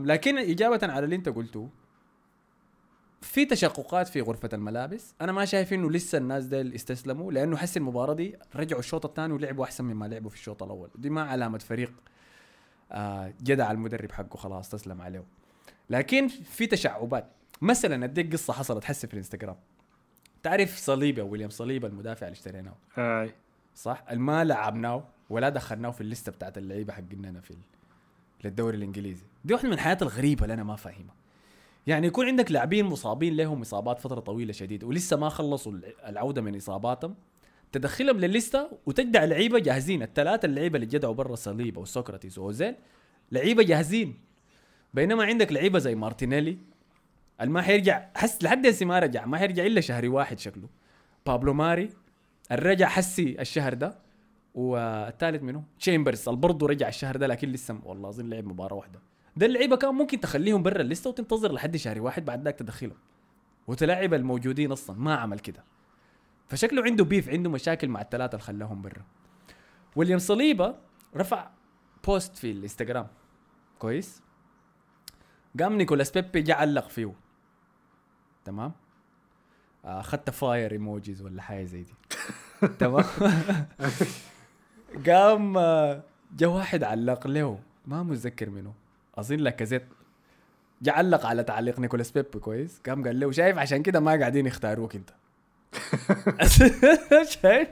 لكن 0.05 0.39
إجابة 0.39 0.81
على 0.83 1.05
اللي 1.05 1.17
أنت 1.17 1.29
قلته 1.29 1.69
في 3.25 3.45
تشققات 3.45 4.09
في 4.09 4.21
غرفة 4.21 4.49
الملابس، 4.53 5.15
أنا 5.21 5.33
ما 5.33 5.45
شايف 5.45 5.73
إنه 5.73 5.91
لسه 5.91 6.19
الناس 6.19 6.45
ديل 6.45 6.75
استسلموا 6.75 7.33
لأنه 7.33 7.57
حس 7.57 7.77
المباراة 7.77 8.15
دي 8.15 8.37
رجعوا 8.57 8.81
الشوط 8.81 9.07
الثاني 9.07 9.33
ولعبوا 9.33 9.65
أحسن 9.65 9.85
مما 9.85 10.07
لعبوا 10.07 10.31
في 10.31 10.37
الشوط 10.37 10.63
الأول، 10.63 10.91
دي 10.95 11.11
ما 11.11 11.23
علامة 11.23 11.59
فريق 11.59 11.93
آه 12.93 13.35
جدع 13.43 13.71
المدرب 13.71 14.13
حقه 14.13 14.37
خلاص 14.37 14.71
تسلم 14.71 15.03
عليه. 15.03 15.25
لكن 15.91 16.29
في 16.29 16.67
تشعبات، 16.67 17.27
مثلا 17.63 18.05
أديك 18.05 18.33
قصة 18.33 18.53
حصلت 18.53 18.85
حسي 18.85 19.07
في 19.07 19.15
الإنستغرام. 19.15 19.57
تعرف 20.43 20.77
صليبة 20.77 21.23
ويليام 21.23 21.51
صليبة 21.51 21.89
المدافع 21.89 22.27
اللي 22.27 22.35
اشتريناه؟ 22.35 22.77
هاي. 22.95 23.35
صح؟ 23.75 24.05
الما 24.11 24.45
لعبناه 24.45 25.05
ولا 25.31 25.49
دخلناه 25.49 25.91
في 25.91 26.01
الليستة 26.01 26.33
بتاعت 26.33 26.59
اللعيبة 26.59 26.93
حقنا 26.93 27.41
في 27.41 27.55
للدوري 28.45 28.77
الإنجليزي. 28.77 29.25
دي 29.45 29.55
واحدة 29.55 29.69
من 29.69 29.75
الحياة 29.75 29.99
الغريبة 30.03 30.43
اللي 30.43 30.55
أنا 30.55 30.65
ما 30.65 30.77
فاهمها. 30.77 31.15
يعني 31.87 32.07
يكون 32.07 32.27
عندك 32.27 32.53
لاعبين 32.53 32.85
مصابين 32.85 33.37
لهم 33.37 33.61
إصابات 33.61 34.01
فترة 34.01 34.21
طويلة 34.21 34.53
شديدة 34.53 34.87
ولسه 34.87 35.17
ما 35.17 35.29
خلصوا 35.29 35.73
الع- 35.73 36.09
العودة 36.09 36.43
من 36.43 36.57
إصاباتهم 36.57 37.15
تدخلهم 37.73 38.17
للليستة 38.19 38.69
وتجدع 38.87 39.25
لعيبة 39.25 39.59
جاهزين. 39.59 40.03
الثلاثة 40.03 40.47
اللعيبة 40.47 40.77
اللي 40.77 40.87
جدعوا 40.87 41.15
برا 41.15 41.35
صليبة 41.35 41.81
وسقراطيس 41.81 42.39
وأوزيل 42.39 42.75
لعيبة 43.33 43.63
جاهزين. 43.63 44.21
بينما 44.95 45.25
عندك 45.25 45.53
لعيبة 45.53 45.79
زي 45.79 45.95
مارتينيلي 45.95 46.59
ما 47.45 47.63
حيرجع 47.63 48.07
حس 48.17 48.43
لحد 48.45 48.67
هسه 48.67 48.87
ما 48.87 48.99
رجع 48.99 49.27
ما 49.27 49.39
حيرجع 49.39 49.67
إلا 49.67 49.81
شهري 49.81 50.09
واحد 50.09 50.39
شكله. 50.39 50.69
بابلو 51.27 51.53
ماري 51.55 51.89
الرجع 52.53 52.89
حسي 52.89 53.37
الشهر 53.41 53.75
ده 53.75 53.99
والثالث 54.55 55.43
منه 55.43 55.63
تشامبرز 55.79 56.29
برضه 56.29 56.67
رجع 56.67 56.89
الشهر 56.89 57.17
ده 57.17 57.27
لكن 57.27 57.49
لسه 57.53 57.79
والله 57.85 58.09
اظن 58.09 58.31
لعب 58.31 58.45
مباراة 58.47 58.75
واحدة. 58.77 58.99
ده 59.37 59.47
اللعيبة 59.47 59.77
كان 59.77 59.95
ممكن 59.95 60.21
تخليهم 60.21 60.63
برا 60.63 60.81
الليستة 60.81 61.11
وتنتظر 61.11 61.53
لحد 61.53 61.77
شهر 61.77 62.01
واحد 62.01 62.25
بعد 62.25 62.45
ذاك 62.45 62.59
تدخلهم. 62.59 62.99
وتلاعب 63.67 64.15
الموجودين 64.15 64.73
أصلا 64.73 64.99
ما 64.99 65.15
عمل 65.15 65.39
كده. 65.39 65.65
فشكله 66.49 66.83
عنده 66.83 67.05
beef 67.05 67.29
عنده 67.29 67.51
مشاكل 67.51 67.89
مع 67.89 68.01
الثلاثه 68.01 68.31
اللي 68.35 68.45
خلاهم 68.45 68.83
برا. 68.83 69.05
ويليام 69.97 70.19
صليبة 70.19 70.77
رفع 71.17 71.51
post 72.05 72.37
في 72.37 72.51
الإنستغرام. 72.51 73.07
كويس؟ 73.79 74.23
قام 75.61 75.77
نيكولاس 75.77 76.11
بيبي 76.11 76.43
جا 76.43 76.55
علق 76.55 76.89
فيه. 76.89 77.15
تمام؟ 78.45 78.73
آه، 79.85 80.01
أخذت 80.01 80.31
fire 80.31 80.73
emojis 80.73 81.23
ولا 81.23 81.43
حاجة 81.43 81.65
زي 81.65 81.83
دي. 81.83 81.95
تمام؟ 82.81 83.05
قام 85.07 85.59
آه، 85.59 86.03
جا 86.37 86.47
واحد 86.47 86.83
علق 86.83 87.27
له. 87.27 87.61
ما 87.87 88.03
متذكر 88.03 88.51
منه. 88.51 88.84
أظن 89.15 89.37
لاكازيت 89.37 89.83
جا 90.83 90.93
علق 90.93 91.27
على 91.27 91.43
تعليق 91.43 91.81
نيكولاس 91.81 92.11
بيبي 92.11 92.39
كويس. 92.39 92.81
قام 92.87 93.05
قال 93.05 93.21
له 93.21 93.33
شايف 93.33 93.59
عشان 93.59 93.83
كده 93.83 94.01
ما 94.01 94.19
قاعدين 94.21 94.47
يختاروك 94.47 94.95
أنت. 94.95 95.11
شايف؟ 97.43 97.69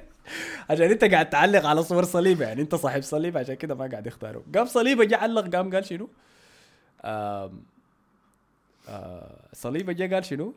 عشان 0.71 0.91
أنت 0.91 1.05
قاعد 1.05 1.31
تعلق 1.31 1.67
على 1.67 1.83
صور 1.83 2.05
صليبة. 2.05 2.47
يعني 2.47 2.63
أنت 2.63 2.75
صاحب 2.75 3.03
صليبة 3.03 3.41
عشان 3.41 3.55
كده 3.55 3.75
ما 3.75 3.87
قاعد 3.87 4.07
يختاروك. 4.07 4.45
قام 4.57 4.67
صليبة 4.67 5.05
جا 5.05 5.17
علق 5.17 5.57
قام 5.57 5.75
قال 5.75 5.85
شنو؟ 5.85 6.09
آم 7.05 7.63
آه 8.89 9.37
صليبة 9.53 9.93
جا 9.93 10.15
قال 10.15 10.25
شنو؟ 10.25 10.55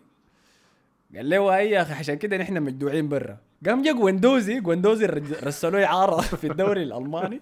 قال 1.15 1.29
له 1.29 1.55
أي 1.57 1.69
يا 1.69 1.81
أخي 1.81 1.93
عشان 1.93 2.15
كده 2.15 2.37
نحن 2.37 2.61
مجدوعين 2.61 3.09
برا. 3.09 3.37
قام 3.65 3.83
جا 3.83 3.91
جوندوزي 3.91 4.59
جوندوزي 4.59 5.05
رسلوه 5.43 5.85
إعارة 5.85 6.21
في 6.41 6.47
الدوري 6.47 6.83
الألماني. 6.83 7.41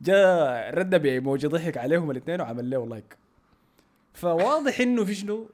جا 0.00 0.70
رد 0.70 1.02
بايموجي 1.02 1.46
ضحك 1.46 1.76
عليهم 1.76 2.10
الاثنين 2.10 2.40
وعمل 2.40 2.70
له 2.70 2.86
like 2.86 3.16
فواضح 4.14 4.80
إنه 4.80 5.04
في 5.04 5.14
شنو؟ 5.14 5.48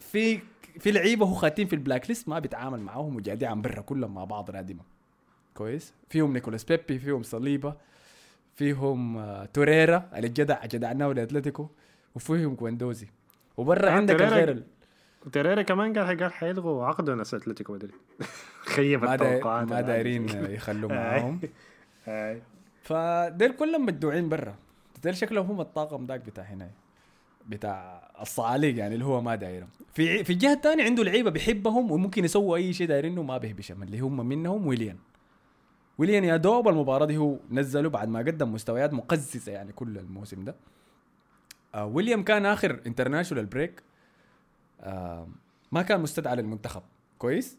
في 0.00 0.40
في 0.78 0.90
لعيبة 0.92 1.26
هو 1.26 1.34
خاتين 1.34 1.66
في 1.66 1.72
ال 1.72 2.08
blacklist 2.08 2.28
ما 2.28 2.38
بيتعامل 2.38 2.80
معاهم 2.80 3.16
وجادين 3.16 3.48
عن 3.48 3.62
برا 3.62 3.80
كلهم 3.80 4.14
مع 4.14 4.24
بعض 4.24 4.50
نادمة. 4.50 4.82
كويس؟ 5.54 5.94
فيهم 6.08 6.32
نيكولاس 6.32 6.64
بيبي 6.64 6.98
فيهم 6.98 7.22
صليبة 7.22 7.74
فيهم 8.54 9.16
آه، 9.16 9.44
توريرا 9.44 10.10
اللي 10.16 10.28
جدع 10.28 10.66
جدعناه 10.66 11.12
لأتلتيكو 11.12 11.68
وفيهم 12.14 12.54
جوندوزي 12.54 13.06
وبرا 13.56 13.88
آه، 13.88 13.92
عندك 13.92 14.22
ال- 14.22 14.64
وتيريرا 15.26 15.62
كمان 15.62 15.98
قال 15.98 16.20
قال 16.22 16.32
حيلغوا 16.32 16.84
عقده 16.86 17.14
ناس 17.14 17.34
أتلتيكو 17.34 17.72
مدريد. 17.74 17.94
خيب 18.74 19.04
التوقعات. 19.04 19.68
ما 19.68 19.80
دايرين 19.80 20.28
يخلوا 20.56 20.90
معاهم. 20.90 21.40
فديل 22.82 23.52
كلهم 23.52 23.86
مجدوعين 23.86 24.28
برا. 24.28 24.54
ديل 25.02 25.16
شكلهم 25.16 25.46
هم 25.46 25.60
الطاقم 25.60 26.06
داك 26.06 26.20
بتاع 26.20 26.44
هنا 26.44 26.70
بتاع 27.48 28.10
الصعاليق 28.20 28.78
يعني 28.78 28.94
اللي 28.94 29.04
هو 29.04 29.20
ما 29.20 29.34
دايرهم. 29.34 29.68
في 29.94 30.24
في 30.24 30.32
الجهة 30.32 30.52
الثانية 30.52 30.84
عنده 30.84 31.04
لعيبة 31.04 31.30
بيحبهم 31.30 31.90
وممكن 31.90 32.24
يسووا 32.24 32.56
أي 32.56 32.72
شيء 32.72 32.88
دايرينه 32.88 33.20
وما 33.20 33.38
بيهبشهم 33.38 33.82
اللي 33.82 34.00
هم 34.00 34.26
منهم 34.26 34.66
ويليان. 34.66 34.96
ويليان 35.98 36.24
يا 36.24 36.36
دوب 36.36 36.68
المباراة 36.68 37.06
دي 37.06 37.16
هو 37.16 37.36
نزله 37.50 37.88
بعد 37.88 38.08
ما 38.08 38.18
قدم 38.18 38.52
مستويات 38.52 38.92
مقززة 38.92 39.52
يعني 39.52 39.72
كل 39.72 39.98
الموسم 39.98 40.44
ده. 40.44 40.54
آه 41.74 41.86
ويليام 41.86 42.22
كان 42.22 42.46
آخر 42.46 42.80
international 42.86 43.46
break 43.46 43.82
آه 44.80 45.28
ما 45.72 45.82
كان 45.82 46.00
مستدعى 46.00 46.36
للمنتخب. 46.36 46.82
كويس؟ 47.18 47.58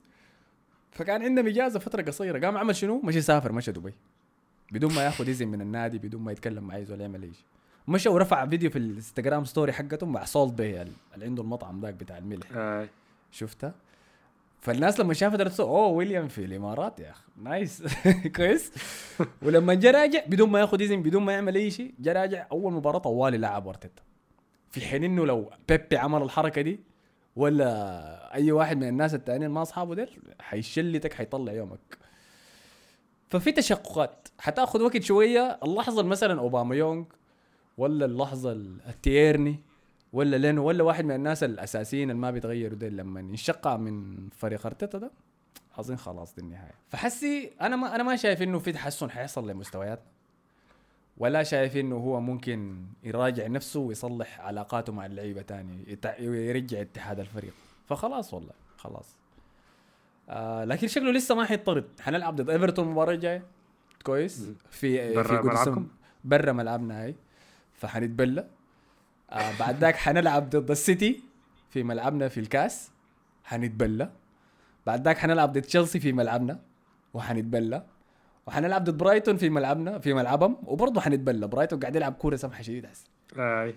فكان 0.92 1.24
عندهم 1.24 1.48
اجازه 1.48 1.80
فتره 1.80 2.02
قصيرة. 2.02 2.46
قام 2.46 2.58
عمل 2.58 2.76
شنو؟ 2.76 3.02
مشي 3.04 3.22
سافر 3.22 3.52
مشى 3.52 3.72
دبي. 3.72 3.94
بدون 4.74 4.94
ما 4.94 5.04
ياخذ 5.04 5.28
إذن 5.30 5.48
من 5.48 5.62
النادي 5.62 5.98
بدون 5.98 6.22
ما 6.22 6.32
يتكلم 6.32 6.64
مع 6.64 6.82
زول 6.82 7.02
يعمل 7.02 7.24
أي 7.24 7.34
شيء. 7.34 7.46
مشى 7.88 8.10
ورفع 8.10 8.46
فيديو 8.46 8.70
في 8.70 8.78
الإنستغرام 8.78 9.46
story 9.46 9.74
حقته 9.74 10.06
مع 10.06 10.26
Salt 10.26 10.54
Bae 10.54 10.82
اللي 10.82 11.26
عنده 11.26 11.44
المطعم 11.44 11.82
ذاك 11.82 11.94
بتاع 11.94 12.18
الملح. 12.18 12.48
هاي 12.58 12.90
شفتها 13.32 13.74
فالناس 14.62 15.00
لما 15.00 15.14
شافت 15.14 15.38
قالت 15.38 15.60
أوه 15.60 15.88
ويليام 15.88 16.28
في 16.28 16.46
الإمارات 16.46 17.00
يا 17.00 17.12
أخي 17.12 17.24
nice 17.44 17.84
كويس. 18.36 18.72
ولما 19.42 19.74
جا 19.74 19.92
راجع 19.92 20.24
بدون 20.28 20.50
ما 20.50 20.60
ياخذ 20.60 20.82
إذن 20.82 21.02
بدون 21.04 21.24
ما 21.24 21.34
يعمل 21.34 21.56
أي 21.56 21.72
شيء 21.72 21.94
جا 22.00 22.14
راجع 22.14 22.48
أول 22.52 22.74
مباراة 22.74 23.00
طوالي 23.00 23.38
لعب 23.38 23.66
وأرتيتا 23.66 24.04
في 24.72 24.82
حين 24.82 25.04
إنه 25.04 25.26
لو 25.26 25.52
Pépé 25.70 25.98
عمل 25.98 26.22
الحركة 26.22 26.62
دي 26.62 26.80
ولا 27.36 28.34
أي 28.34 28.52
واحد 28.52 28.78
من 28.78 28.88
الناس 28.88 29.14
التانيين 29.14 29.52
ما 29.52 29.62
أصحابه 29.62 29.96
ديل 29.96 30.10
حيشلتك 30.40 31.14
حيطلع 31.14 31.54
يومك. 31.54 32.03
ففي 33.34 33.52
تشققات. 33.52 34.28
حتأخذ 34.40 34.82
وقت 34.82 35.02
شوية. 35.04 35.60
اللحظة 35.64 36.04
مثلا 36.04 36.40
أوباما 36.40 36.76
يونغ 36.76 37.04
ولا 37.78 38.06
اللحظة 38.06 38.52
التيرني 38.52 39.60
ولا 40.14 40.36
لينو 40.38 40.66
ولا 40.68 40.84
واحد 40.84 41.06
من 41.06 41.16
الناس 41.16 41.44
الأساسيين 41.44 42.10
اللي 42.12 42.22
ما 42.22 42.32
بيتغيروا 42.32 42.78
ديل. 42.78 42.98
لما 42.98 43.20
ينشقع 43.20 43.78
من 43.78 44.28
فريق 44.30 44.66
أرتيتا 44.66 44.98
ده 44.98 45.12
اظن 45.78 45.96
خلاص 45.96 46.36
دي 46.36 46.42
النهاية. 46.42 46.72
فحسي 46.90 47.52
أنا 47.62 47.76
ما 47.76 47.96
أنا 47.96 48.04
ما 48.04 48.16
شايف 48.16 48.42
إنه 48.42 48.60
في 48.60 48.72
تحسن 48.72 49.10
حيحصل 49.10 49.50
لمستوياتنا 49.50 50.06
ولا 51.18 51.44
شايف 51.44 51.78
إنه 51.78 51.96
هو 51.96 52.20
ممكن 52.22 52.86
يراجع 53.04 53.48
نفسه 53.48 53.80
ويصلح 53.80 54.40
علاقاته 54.42 54.94
مع 54.94 55.06
اللعيبة 55.06 55.42
تاني 55.42 55.84
يتع- 55.88 56.20
يرجع 56.22 56.82
اتحاد 56.82 57.20
الفريق. 57.20 57.54
فخلاص 57.88 58.34
والله 58.34 58.54
خلاص. 58.78 59.16
آه 60.30 60.66
لكن 60.66 60.88
شكله 60.88 61.12
لسه 61.12 61.36
ما 61.36 61.46
حيطرد. 61.46 61.86
حنلعب 62.02 62.36
ضد 62.36 62.50
إيفرتون 62.50 62.86
المباراة 62.86 63.14
الجاية. 63.14 63.44
كويس. 64.04 64.50
في 64.70 65.14
برا 65.14 65.24
في. 65.24 65.48
ملعبكم؟ 65.48 65.88
برا 66.24 66.52
ملعبنا 66.52 67.04
هاي. 67.04 67.16
فحنتبلى. 67.74 68.48
آه 69.30 69.58
بعد 69.60 69.78
ذاك 69.78 69.96
حنلعب 69.96 70.50
ضد 70.50 70.72
السيتي 70.72 71.24
في 71.70 71.84
ملعبنا 71.84 72.28
في 72.28 72.40
الكاس. 72.40 72.92
حنتبلى. 73.44 74.10
بعد 74.86 75.06
ذاك 75.06 75.18
حنلعب 75.18 75.52
ضد 75.52 75.62
تشيلسي 75.62 76.00
في 76.00 76.14
ملعبنا. 76.14 76.60
وحنتبلى. 77.14 77.84
وحنلعب 78.48 78.84
ضد 78.84 78.98
برايتون 78.98 79.38
في 79.38 79.50
ملعبنا 79.50 80.00
في 80.00 80.14
ملعبهم. 80.14 80.58
وبرضه 80.64 81.02
حنتبلى. 81.02 81.48
برايتون 81.48 81.80
قاعد 81.80 81.96
يلعب 81.96 82.14
كورة 82.14 82.36
سمحة 82.36 82.62
شديد 82.62 82.86
هسه 82.86 83.06
أي. 83.38 83.76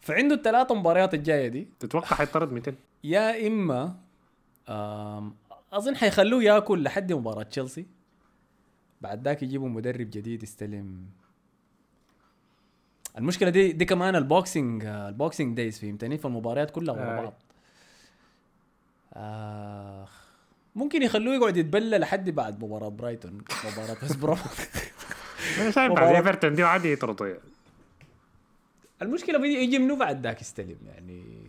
فعنده 0.00 0.34
الثلاث 0.34 0.72
مباريات 0.72 1.14
الجاية 1.14 1.48
دي. 1.48 1.68
تتوقع 1.80 2.16
حيطرد 2.16 2.52
200 2.52 2.74
يا 3.04 3.46
إما 3.46 3.96
أظن 5.72 5.96
حيخلوه 5.96 6.42
ياكل 6.42 6.82
لحد 6.82 7.12
مباراة 7.12 7.42
تشيلسي. 7.42 7.86
بعد 9.00 9.24
ذاك 9.24 9.42
يجيبوا 9.42 9.68
مدرب 9.68 10.10
جديد 10.10 10.42
يستلم. 10.42 11.06
المشكلة 13.18 13.50
دي 13.50 13.72
دي 13.72 13.84
كمان 13.84 14.16
ال 14.16 14.26
boxing 14.26 14.84
آه، 14.84 15.08
ال 15.08 15.15
boxing 15.15 15.56
days 15.56 15.78
فهمتني؟ 15.78 16.18
فالمباريات 16.18 16.70
كلها 16.70 16.94
ورا 16.94 17.18
آي. 17.18 17.22
بعض. 17.22 17.34
آخ. 19.12 20.22
ممكن 20.74 21.02
يخلوه 21.02 21.34
يقعد 21.34 21.56
يتبلى 21.56 21.98
لحد 21.98 22.30
بعد 22.30 22.64
مباراة 22.64 22.88
برايتون. 22.88 23.44
مباراة 23.72 23.96
ويست 24.02 24.16
بروم. 24.16 24.38
أنا 25.60 25.70
شايف 25.70 25.92
بعد 25.92 26.14
إيفرتون 26.14 26.54
دي 26.54 26.62
عادي 26.62 26.92
يطردوا 26.92 27.26
يعني. 27.26 27.40
المشكلة 29.02 29.46
يجي 29.46 29.78
منو 29.78 29.96
بعد 29.96 30.22
ذاك 30.26 30.40
يستلم 30.40 30.78
يعني؟ 30.86 31.41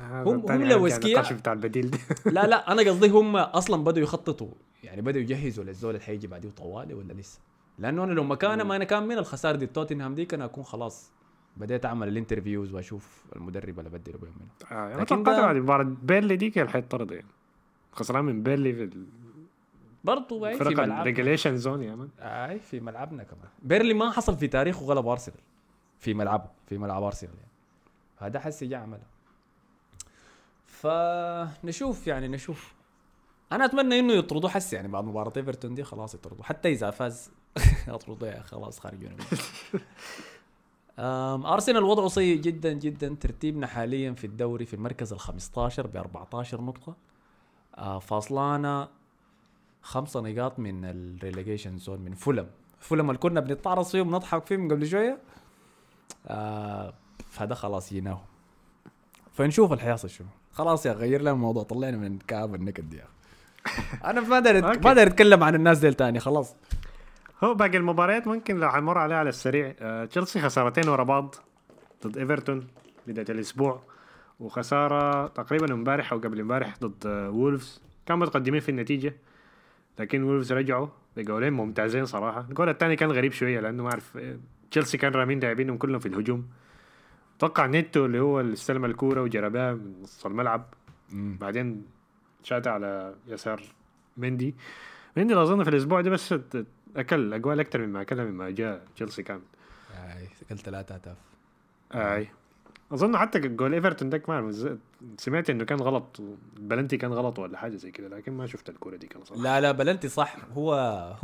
هم- 0.00 0.50
هم 0.50 0.62
لو 0.62 0.86
النقاش 0.86 1.32
بتاع 1.32 1.52
البديل 1.52 1.90
دي 1.90 1.98
لا 2.36 2.46
لا 2.46 2.72
أنا 2.72 2.82
قصدي 2.90 3.08
هم 3.08 3.36
أصلا 3.36 3.84
بدوا 3.84 4.02
يخططوا. 4.02 4.48
يعني 4.84 5.02
بدوا 5.02 5.20
يجهزوا 5.20 5.64
للزول 5.64 5.90
اللي 5.94 6.04
حيجي 6.04 6.26
بعديه 6.26 6.50
طوالي 6.50 6.94
ولا 6.94 7.12
لسه؟ 7.12 7.40
لأنه 7.78 8.04
أنا 8.04 8.12
لو 8.12 8.24
مكانه 8.24 8.64
ما 8.64 8.76
أنا 8.76 8.84
كان 8.84 9.02
من 9.08 9.18
الخسارة 9.18 9.56
دي 9.56 9.66
توتنهام 9.66 10.14
دي 10.14 10.24
كان 10.24 10.42
أكون 10.42 10.64
خلاص 10.64 11.12
بديت 11.56 11.84
أعمل 11.86 12.08
ال 12.08 12.14
interviews 12.14 12.72
وأشوف 12.74 13.24
المدرب 13.36 13.78
اللي 13.78 13.90
بدي 13.90 14.12
بهم 14.12 14.20
منه. 14.40 14.70
آه، 14.78 14.94
أنا 14.94 15.04
توقعت 15.04 15.36
ده- 15.36 15.42
بعد 15.42 15.56
مباراة 15.56 15.96
بيرلي 16.02 16.36
دي 16.36 16.50
كان 16.50 16.68
حيطرد 16.68 17.10
يعني. 17.10 17.26
خسران 17.92 18.24
من 18.24 18.42
بيرلي 18.42 18.72
في 18.72 18.90
برضه 20.04 20.40
في 20.40 20.52
الفرق 20.52 20.78
ملعب 20.84 21.00
ال 21.00 21.05
relegation 21.05 21.56
zone 21.56 21.82
يا 21.82 21.94
man. 21.94 22.08
أي 22.20 22.58
في 22.58 22.80
ملعبنا 22.80 23.22
كمان. 23.22 23.48
بيرلي 23.62 23.94
ما 23.94 24.10
حصل 24.10 24.36
في 24.36 24.48
تاريخه 24.48 24.80
غلب 24.86 25.06
أرسنال. 25.06 25.38
في 25.98 26.14
ملعبه 26.14 26.44
في 26.66 26.78
ملعب 26.78 27.02
أرسنال 27.02 27.32
يعني. 27.34 27.50
هذا 28.18 28.40
حسي 28.40 28.66
جا 28.66 28.76
عمله 28.76 29.15
فنشوف 30.80 32.06
يعني 32.06 32.28
نشوف. 32.28 32.74
أنا 33.52 33.64
أتمنى 33.64 33.98
إنه 33.98 34.12
يطردوه 34.12 34.50
حسي 34.50 34.76
يعني 34.76 34.88
بعد 34.88 35.04
مباراة 35.04 35.32
إيفرتون 35.36 35.74
دي 35.74 35.84
خلاص 35.84 36.14
يطردوه 36.14 36.44
حتى 36.44 36.68
إذا 36.72 36.90
فاز 36.90 37.30
يطردوه 37.88 38.28
يا 38.28 38.40
أخي، 38.40 38.48
خلاص 38.48 38.80
خارجين 38.80 39.16
أم، 40.98 41.46
أرسنال 41.46 41.82
وضعه 41.84 42.08
سيء 42.08 42.40
جدا 42.40 42.72
جدا. 42.72 43.16
ترتيبنا 43.20 43.66
حاليا 43.66 44.12
في 44.12 44.26
الدوري 44.26 44.66
في 44.66 44.74
المركز 44.74 45.12
ال 45.12 45.20
15 45.20 45.86
ب 45.86 45.96
14 45.96 46.60
نقطة. 46.60 46.96
آه، 47.78 47.98
فاصلانا 47.98 48.88
خمسة 49.82 50.20
نقاط 50.20 50.58
من 50.58 50.84
ال 50.84 50.92
relegation 50.92 51.78
zone 51.78 52.00
من 52.00 52.14
فولم. 52.14 52.50
فولم 52.80 53.10
اللي 53.10 53.18
كنا 53.18 53.40
بنتعرض 53.40 53.84
فيهم 53.84 54.14
نضحك 54.14 54.46
فيهم 54.46 54.70
قبل 54.70 54.86
شوية. 54.86 55.18
آه 56.26 56.94
فده 57.30 57.54
خلاص 57.54 57.90
جيناهم 57.90 58.24
فنشوف 59.32 59.72
حيحصل 59.72 60.10
شنو. 60.10 60.28
خلاص 60.56 60.86
يا 60.86 60.92
غير 60.92 61.20
لنا 61.20 61.30
الموضوع 61.30 61.62
طلعنا 61.62 61.96
من 61.96 62.18
كعب 62.18 62.54
النكد 62.54 62.94
يا. 62.94 63.04
أنا 64.10 64.20
ما 64.20 64.36
أوكي. 64.36 64.60
ما 64.60 64.88
أقدر 64.88 65.02
أتكلم 65.02 65.44
عن 65.44 65.54
الناس 65.54 65.78
ديل 65.78 65.94
تاني 65.94 66.20
خلاص. 66.20 66.56
هو 67.44 67.54
باقي 67.54 67.76
المباريات 67.76 68.26
ممكن 68.26 68.56
لو 68.60 68.70
حنمر 68.70 68.98
عليها 68.98 69.16
على 69.16 69.28
السريع. 69.28 69.74
آه، 69.80 70.04
تشيلسي 70.04 70.40
خسارتين 70.40 70.88
ورا 70.88 71.04
بعض 71.04 71.34
ضد 72.06 72.18
إيفرتون 72.18 72.66
بداية 73.06 73.26
الأسبوع 73.28 73.82
وخسارة 74.40 75.26
تقريبا 75.26 75.72
امبارح 75.72 76.12
أو 76.12 76.18
قبل 76.18 76.40
امبارح 76.40 76.74
ضد 76.80 77.06
آه، 77.06 77.30
وولفز. 77.30 77.82
كانوا 78.06 78.26
متقدمين 78.26 78.60
في 78.60 78.68
النتيجة 78.68 79.16
لكن 79.98 80.22
وولفز 80.22 80.52
رجعوا 80.52 80.88
بجولين 81.16 81.52
ممتازين 81.52 82.06
صراحة. 82.06 82.46
الجول 82.48 82.68
الثاني 82.68 82.96
كان 82.96 83.12
غريب 83.12 83.32
شوية 83.32 83.60
لأنه 83.60 83.82
ما 83.82 83.90
أعرف 83.90 84.16
آه، 84.16 84.36
تشيلسي 84.70 84.98
كان 84.98 85.12
رامين 85.12 85.40
لاعبينهم 85.40 85.76
كلهم 85.76 85.98
في 85.98 86.06
الهجوم. 86.06 86.48
أتوقع 87.36 87.66
نيتو 87.66 88.06
اللي 88.06 88.20
هو 88.20 88.40
اللي 88.40 88.52
استلم 88.52 88.84
الكورة 88.84 89.22
وجرى 89.22 89.57
بها 89.57 89.74
من 89.74 90.02
نص 90.02 90.26
الملعب. 90.26 90.64
بعدين 91.12 91.86
شات 92.42 92.66
على 92.66 93.14
يسار 93.28 93.62
مندي. 94.16 94.54
مندي 95.16 95.34
أظن 95.42 95.64
في 95.64 95.70
الأسبوع 95.70 96.00
ده 96.00 96.10
بس 96.10 96.34
أكل 96.96 97.34
أجوال 97.34 97.60
أكثر 97.60 97.86
مما 97.86 98.00
أكلها 98.00 98.24
مما 98.24 98.50
جاء 98.50 98.84
تشيلسي 98.96 99.22
كامل 99.22 99.42
آي 99.94 100.28
قلت 100.50 100.60
ثلاثة 100.60 100.94
أهداف. 100.94 101.16
آي. 101.94 102.28
أظن 102.92 103.16
حتى 103.16 103.38
جول 103.40 103.74
إيفرتون 103.74 104.10
ده 104.10 104.18
كمان 104.18 104.52
ز- 104.52 104.76
سمعت 105.18 105.50
إنه 105.50 105.64
كان 105.64 105.78
غلط 105.80 106.20
البلنتي 106.56 106.96
كان 106.96 107.12
غلط 107.12 107.38
ولا 107.38 107.58
حاجة 107.58 107.76
زي 107.76 107.90
كده 107.90 108.08
لكن 108.08 108.32
ما 108.32 108.46
شفت 108.46 108.68
الكورة 108.68 108.96
دي 108.96 109.06
كان 109.06 109.24
صراحة. 109.24 109.42
لا 109.42 109.60
لا 109.60 109.72
بلنتي 109.72 110.08
صح. 110.08 110.36
هو 110.54 110.74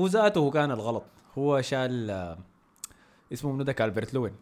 هو 0.00 0.06
ذاته 0.06 0.50
كان 0.50 0.70
الغلط. 0.70 1.04
هو 1.38 1.60
شال 1.60 2.10
آه، 2.10 2.38
اسمه 3.32 3.52
منو 3.52 3.62
ده؟ 3.62 3.72
كالبرت 3.72 4.14
لوين. 4.14 4.32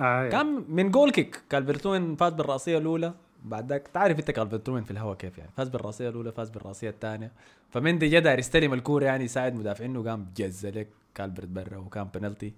آه 0.00 0.28
كان 0.28 0.64
من 0.68 0.90
goal 0.90 1.10
kick 1.10 1.42
كالبرت 1.50 1.86
لوين 1.86 2.16
فاز 2.16 2.32
بالرأسية 2.32 2.78
الأولى. 2.78 3.14
بعد 3.44 3.68
ذاك 3.68 3.88
تعرف 3.88 4.18
أنت 4.18 4.30
كالبرت 4.30 4.68
لوين 4.68 4.84
في 4.84 4.90
الهواء 4.90 5.16
كيف 5.16 5.38
يعني. 5.38 5.50
فاز 5.56 5.68
بالرأسية 5.68 6.08
الأولى 6.08 6.32
فاز 6.32 6.50
بالرأسية 6.50 6.90
الثانية. 6.90 7.32
فمندي 7.70 8.08
جا 8.08 8.18
داير 8.18 8.38
يستلم 8.38 8.72
الكورة 8.74 9.04
يعني 9.04 9.24
يساعد 9.24 9.54
مدافعينه 9.54 10.04
قام 10.04 10.26
جز 10.36 10.66
لك 10.66 10.88
كالبرت 11.14 11.48
برا 11.48 11.76
وكان 11.78 12.08
بنالتي 12.14 12.52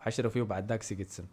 وحشروا 0.00 0.30
فيه 0.30 0.42
بعد 0.42 0.68
ذاك 0.68 0.82
سيجتسون 0.82 1.26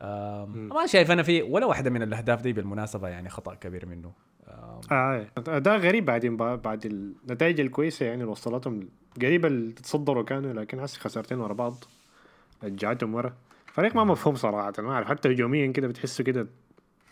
آم، 0.00 0.68
ما 0.68 0.86
شايف 0.86 1.10
أنا 1.10 1.22
في 1.22 1.42
ولا 1.42 1.66
واحدة 1.66 1.90
من 1.90 2.02
الأهداف 2.02 2.42
دي 2.42 2.52
بالمناسبة 2.52 3.08
يعني 3.08 3.28
خطأ 3.28 3.54
كبير 3.54 3.86
منه. 3.86 4.12
آه 4.90 5.26
ده 5.58 5.76
غريب 5.76 6.04
بعدين 6.04 6.36
بعد 6.36 6.86
النتائج 6.86 7.60
الكويسة 7.60 8.06
يعني 8.06 8.20
اللي 8.20 8.32
وصلتهم. 8.32 8.88
قريب 9.22 9.46
اللي 9.46 9.72
تصدروا 9.72 10.22
كانوا 10.24 10.52
لكن 10.52 10.80
هسه 10.80 11.00
خسارتين 11.00 11.38
ورا 11.40 11.52
بعض. 11.52 11.84
رجعتهم 12.64 13.14
ورا. 13.14 13.32
فريق 13.72 13.96
ما 13.96 14.04
مفهوم 14.04 14.34
صراحة 14.34 14.72
ما 14.78 14.92
أعرف 14.92 15.08
حتى 15.08 15.32
هجوميا 15.32 15.66
كده 15.72 15.88
بتحسه 15.88 16.24
كده 16.24 16.46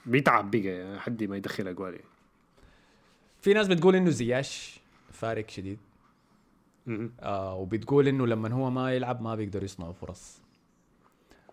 بيتعب 0.06 0.50
بقى 0.50 0.60
يعني 0.64 0.98
حد 1.00 1.24
ما 1.24 1.36
يدخل 1.36 1.68
أجوال 1.68 1.92
يعني. 1.92 2.04
في 3.40 3.54
ناس 3.54 3.68
بتقول 3.68 3.96
إنه 3.96 4.10
زياش 4.10 4.80
فارق 5.12 5.50
شديد. 5.50 5.78
آه 7.20 7.54
وبتقول 7.54 8.08
إنه 8.08 8.26
لما 8.26 8.52
هو 8.52 8.70
ما 8.70 8.92
يلعب 8.92 9.22
ما 9.22 9.34
بيقدر 9.34 9.62
يصنع 9.62 9.92
فرص 9.92 10.40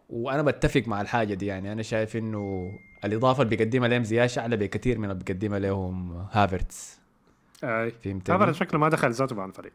وأنا 0.10 0.42
بتفق 0.42 0.84
مع 0.88 1.02
الحاجة 1.02 1.34
دي 1.34 1.46
يعني 1.46 1.72
أنا 1.72 1.82
شايف 1.82 2.16
إنه 2.18 2.72
الإضافة 3.06 3.44
اللي 3.44 3.56
بيقدمها 3.56 3.88
لهم 3.88 4.04
زياش 4.04 4.40
أعلى 4.40 4.58
بكثير 4.58 4.98
من 4.98 5.12
اللي 5.12 5.24
بيقدمها 5.24 5.60
لهم 5.60 6.26
هافرتس 6.32 7.00
أي 7.64 7.92
فهمتني؟ 7.92 8.36
هافرتز 8.36 8.56
شكله 8.58 8.80
ما 8.80 8.90
دخل 8.90 9.12
ذاته 9.12 9.36
مع 9.36 9.46
الفريق 9.46 9.74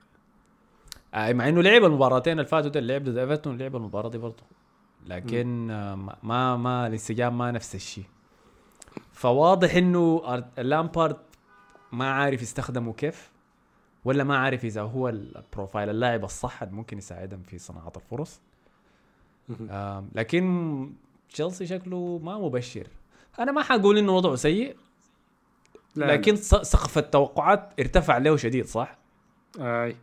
آه 1.14 1.32
مع 1.32 1.48
إنه 1.48 1.62
لعب 1.62 1.84
المباراتين 1.84 2.32
اللي 2.32 2.44
فاتوا 2.44 2.70
ده 2.70 2.80
لعب 2.80 3.04
ضد 3.04 3.16
إيفرتون 3.18 3.58
لعب 3.58 3.76
المباراة 3.76 4.08
دي 4.08 4.18
برضه 4.18 4.42
لكن 5.06 5.66
ما- 6.22 6.56
ما 6.56 6.86
الانسجام 6.86 7.38
ما 7.38 7.50
نفس 7.50 7.74
الشيء. 7.74 8.04
فواضح 9.12 9.74
إنه 9.74 10.22
لامبارد 10.58 11.16
ما 11.92 12.10
عارف 12.12 12.42
يستخدمه 12.42 12.92
كيف 12.92 13.30
ولا 14.04 14.24
ما 14.24 14.36
عارف 14.38 14.64
إذا 14.64 14.82
هو 14.82 15.08
البروفايل 15.08 15.88
اللاعب 15.90 16.24
الصح 16.24 16.62
اللي 16.62 16.74
ممكن 16.74 16.98
يساعدهم 16.98 17.42
في 17.42 17.58
صناعة 17.58 17.92
الفرص. 17.96 18.40
لكن 20.14 20.92
تشيلسي 21.32 21.66
شكله 21.66 22.20
ما 22.22 22.38
مبشر. 22.38 22.86
أنا 23.38 23.52
ما 23.52 23.62
حقول 23.62 23.98
إنه 23.98 24.12
وضعه 24.16 24.34
سيء 24.34 24.76
لكن 25.96 26.36
سقف 26.36 26.98
التوقعات 26.98 27.72
ارتفع 27.80 28.18
له 28.18 28.36
شديد 28.36 28.66
صح؟ 28.66 28.98
أي. 29.60 29.96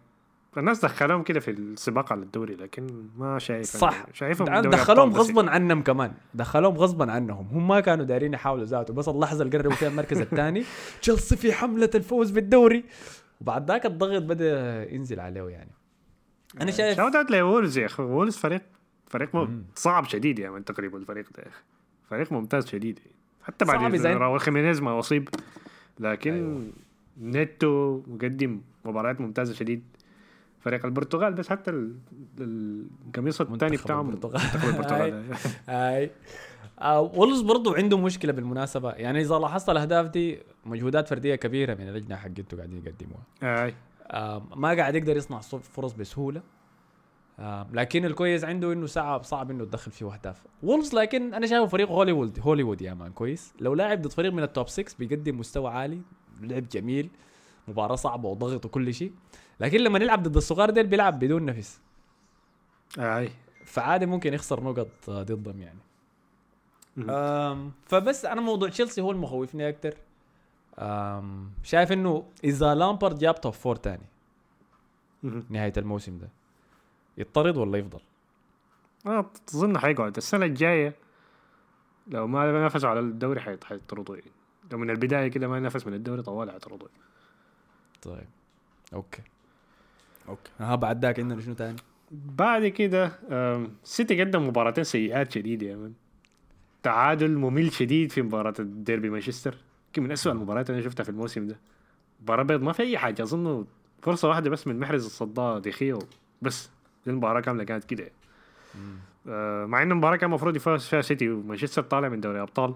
الناس 0.58 0.86
دخلوهم 0.86 1.24
كده 1.24 1.39
في 1.39 1.52
السباق 1.52 2.12
على 2.12 2.22
الدوري 2.22 2.56
لكن 2.56 2.88
ما 3.17 3.39
شايف 3.39 3.65
صح. 3.65 4.06
شايفهم 4.13 4.62
دخلوهم 4.62 5.13
غصبا 5.13 5.50
عنهم 5.50 5.82
كمان. 5.84 6.12
دخلوهم 6.34 6.76
غصبا 6.78 7.12
عنهم. 7.12 7.48
هم 7.52 7.67
ما 7.67 7.80
كانوا 7.80 8.06
دايرين 8.06 8.34
يحاولوا 8.34 8.65
ذاته 8.65 8.93
بس 8.93 9.08
اللحظه 9.08 9.43
اللي 9.43 9.58
قربوا 9.58 9.76
فيها 9.76 9.88
المركز 9.88 10.22
الثاني. 10.22 10.63
تشيلسي 11.02 11.36
في 11.36 11.54
حملة 11.54 11.89
الفوز 11.96 12.32
بالدوري. 12.32 12.84
وبعد 13.41 13.72
ذاك 13.72 13.86
الضغط 13.86 14.22
بدأ 14.22 14.93
ينزل 14.93 15.20
عليه 15.20 15.50
يعني. 15.50 15.72
أنا 16.62 16.72
شايف 16.72 16.98
shout 16.98 17.16
out 17.16 17.32
لوولفز 17.32 17.78
يا 17.78 17.86
أخي. 17.86 18.04
وولفز 18.04 18.38
فريق 18.38 18.62
فريق 19.08 19.36
مم. 19.36 19.63
صعب 19.76 20.06
شديد 20.06 20.41
من 20.41 20.65
تقريبا 20.65 20.98
الفريق 20.98 21.26
ده 21.38 21.43
يا 21.43 21.48
أخي. 21.48 21.63
فريق 22.10 22.32
ممتاز 22.32 22.67
شديد. 22.67 23.00
حتى 23.43 23.65
بعد 23.65 24.06
راول 24.06 24.39
خيمينيز 24.39 24.82
ما 24.82 25.00
أصيب. 25.00 25.30
لكن 26.00 26.34
أيوة. 26.34 26.72
نيتو 27.22 28.02
مقدم 28.08 28.62
مباريات 28.86 29.22
ممتازة 29.22 29.54
شديد. 29.54 29.84
فريق 30.60 30.86
البرتغال 30.86 31.34
بس 31.34 31.50
حتى 31.50 31.72
ال- 31.72 31.96
ال- 32.39 32.88
القميص 33.08 33.41
الثاني 33.41 33.78
بتاعهم 33.78 34.10
البرتغال. 34.10 34.34
منتخب 34.43 34.70
البرتغال. 34.70 35.26
هاي. 35.70 36.12
آه 36.80 37.02
وولفز 37.02 37.42
برضو 37.41 37.74
عنده 37.74 37.98
مشكلة 37.98 38.34
بالمناسبة. 38.34 38.91
يعني 38.91 39.22
إذا 39.22 39.36
لاحظت 39.39 39.70
الأهداف 39.70 40.08
دي 40.08 40.39
مجهودات 40.65 41.08
فردية 41.08 41.36
كبيرة 41.36 41.74
من 41.76 41.88
الأجنحة 41.90 42.16
حقته 42.15 42.58
قاعدين 42.58 42.84
يقدموها. 42.86 43.24
اي 43.65 43.74
آه 44.08 44.43
ما 44.56 44.67
قاعد 44.76 44.96
يقدر 44.96 45.17
يصنع 45.17 45.39
فرص 45.39 45.93
بسهولة. 45.93 46.41
آه 47.39 47.67
لكن 47.74 48.06
الكويس 48.06 48.43
عنده 48.43 48.74
إنه 48.74 48.86
صعب 48.86 49.24
صعب 49.24 49.52
إنه 49.52 49.65
تدخل 49.65 49.91
فيه 49.91 50.13
أهداف. 50.13 50.41
وولفز 50.63 50.96
لكن 50.96 51.34
أنا 51.34 51.48
شايفه 51.48 51.65
فريق 51.65 51.89
هوليوود 51.89 52.39
هوليوود 52.39 52.82
يا 52.82 52.93
man 52.94 53.12
كويس. 53.12 53.54
لو 53.60 53.74
لاعب 53.74 54.02
ضد 54.02 54.12
فريق 54.12 54.34
من 54.34 54.43
ال 54.44 54.50
top 54.50 54.68
6 54.70 54.96
بيقدم 55.00 55.39
مستوى 55.39 55.70
عالي 55.72 56.02
لعب 56.41 56.70
جميل 56.70 57.10
مباراة 57.67 57.96
صعبة 57.96 58.30
وضغط 58.30 58.65
وكل 58.65 58.93
شيء. 58.93 59.12
لكن 59.60 59.78
لما 59.80 60.00
نلعب 60.00 60.24
ضد 60.24 60.36
الصغار 60.36 60.70
ديل 60.70 60.88
بيلعب 60.88 61.20
بدون 61.20 61.46
نفس. 61.46 61.80
أي. 63.00 63.30
فعادي 63.65 64.06
ممكن 64.06 64.34
يخسر 64.34 64.63
نقط 64.63 64.88
ضدهم 65.10 65.62
يعني. 65.62 65.80
أم 67.10 67.72
فبس 67.86 68.26
أنا 68.26 68.41
موضوع 68.41 68.70
تشيلسي 68.70 69.02
هو 69.02 69.12
المخوفني 69.12 69.70
أكتر. 69.70 69.93
أم 70.80 71.52
شايف 71.63 71.91
إنه 71.91 72.26
إذا 72.43 72.76
لامبارد 72.76 73.20
جاب 73.20 73.41
top 73.42 73.54
four 73.54 73.76
تاني 73.76 74.06
مم. 75.24 75.43
نهاية 75.50 75.74
الموسم 75.78 76.17
ده 76.17 76.30
يطرد 77.17 77.58
ولا 77.58 77.78
يفضل؟ 77.78 78.00
ما 79.06 79.26
تظن 79.48 79.78
حيقعد. 79.78 80.17
السنة 80.17 80.46
الجاية 80.46 80.96
لو 82.08 82.28
ما 82.28 82.65
نافسوا 82.66 82.90
على 82.89 83.00
الدوري 83.00 83.39
حيط- 83.41 83.63
حيطردوا 83.63 84.15
يعني. 84.15 84.32
لو 84.72 84.78
من 84.78 84.89
البداية 84.89 85.28
كده 85.28 85.48
ما 85.48 85.60
نفس 85.60 85.88
من 85.88 85.93
الدوري 85.93 86.22
طوال 86.22 86.52
حيطردوا 86.52 86.88
طيب. 88.02 88.28
أوكي. 88.93 89.22
أوكي. 90.30 90.52
ها 90.60 90.76
بعد 90.76 91.06
ذاك 91.06 91.20
عندنا 91.20 91.42
شنو 91.42 91.54
تاني؟ 91.54 91.76
بعد 92.12 92.68
كده 92.68 93.12
سيتي 93.84 94.22
قدم 94.22 94.48
مباراتين 94.48 94.84
سيئات 94.84 95.32
شديدة 95.32 95.68
يا 95.68 95.76
من 95.76 95.94
تعادل 96.84 97.32
ممل 97.38 97.72
شديد 97.72 98.12
في 98.12 98.22
مباراة 98.22 98.54
الديربي 98.60 99.10
مانشستر. 99.10 99.58
يمكن 99.88 100.04
من 100.04 100.12
أسوأ 100.12 100.32
المباريات 100.32 100.70
اللي 100.70 100.80
أنا 100.80 100.90
شفتها 100.90 101.04
في 101.04 101.10
الموسم 101.10 101.48
ده. 101.48 101.60
مباراة 102.22 102.44
بيض 102.44 102.62
ما 102.62 102.72
في 102.74 102.84
أي 102.84 102.98
حاجة 102.98 103.24
أظن 103.24 103.66
فرصة 104.02 104.28
واحدة 104.28 104.50
بس 104.50 104.68
من 104.68 104.80
محرز 104.80 105.06
الصدها 105.06 105.60
دي 105.60 105.76
خيا 105.76 106.00
بس. 106.42 106.70
المباراة 107.08 107.42
كاملة 107.42 107.63
كانت 107.63 107.84
كده. 107.84 108.12
آه، 109.28 109.66
مع 109.66 109.82
إن 109.82 109.92
المباراة 109.92 110.16
كان 110.16 110.30
المفروض 110.30 110.56
يفوز 110.56 110.86
فيها 110.86 111.02
سيتي 111.02 111.30
ومانشستر 111.30 111.82
طالع 111.82 112.10
من 112.10 112.22
دوري 112.22 112.42
أبطال. 112.42 112.74